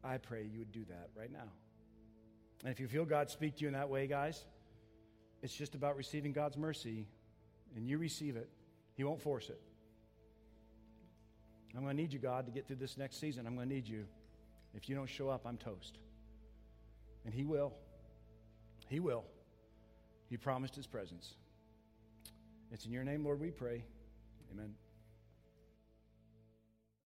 I 0.05 0.19
pray 0.19 0.49
you 0.51 0.61
would 0.61 0.73
do 0.73 0.85
that 0.89 1.11
right 1.17 1.33
now. 1.33 1.51
And 2.63 2.71
if 2.71 2.79
you 2.79 2.87
feel 2.87 3.05
God 3.05 3.29
speak 3.29 3.57
to 3.57 3.63
you 3.63 3.69
in 3.69 3.75
that 3.75 3.89
way, 3.89 4.07
guys, 4.07 4.45
it's 5.43 5.55
just 5.55 5.75
about 5.75 5.97
receiving 5.97 6.33
God's 6.33 6.57
mercy, 6.57 7.09
and 7.75 7.89
you 7.89 7.99
receive 7.99 8.37
it. 8.37 8.51
He 8.95 9.05
won't 9.05 9.21
force 9.21 9.49
it. 9.49 9.61
I'm 11.75 11.83
going 11.83 11.97
to 11.97 12.03
need 12.03 12.13
you, 12.13 12.19
God, 12.19 12.47
to 12.47 12.53
get 12.53 12.67
through 12.67 12.77
this 12.77 12.99
next 12.99 13.19
season. 13.19 13.47
I'm 13.47 13.55
going 13.57 13.69
to 13.69 13.75
need 13.75 13.89
you. 13.89 14.05
If 14.75 14.89
you 14.89 14.95
don't 14.95 15.09
show 15.09 15.29
up, 15.29 15.47
I'm 15.47 15.57
toast. 15.57 15.99
And 17.25 17.33
He 17.33 17.45
will. 17.45 17.73
He 18.91 18.99
will. 18.99 19.25
He 20.29 20.37
promised 20.37 20.75
His 20.75 20.87
presence. 20.87 21.35
It's 22.73 22.85
in 22.85 22.93
your 22.93 23.05
name, 23.05 23.25
Lord, 23.25 23.41
we 23.41 23.51
pray. 23.51 23.85
Amen. 24.53 24.75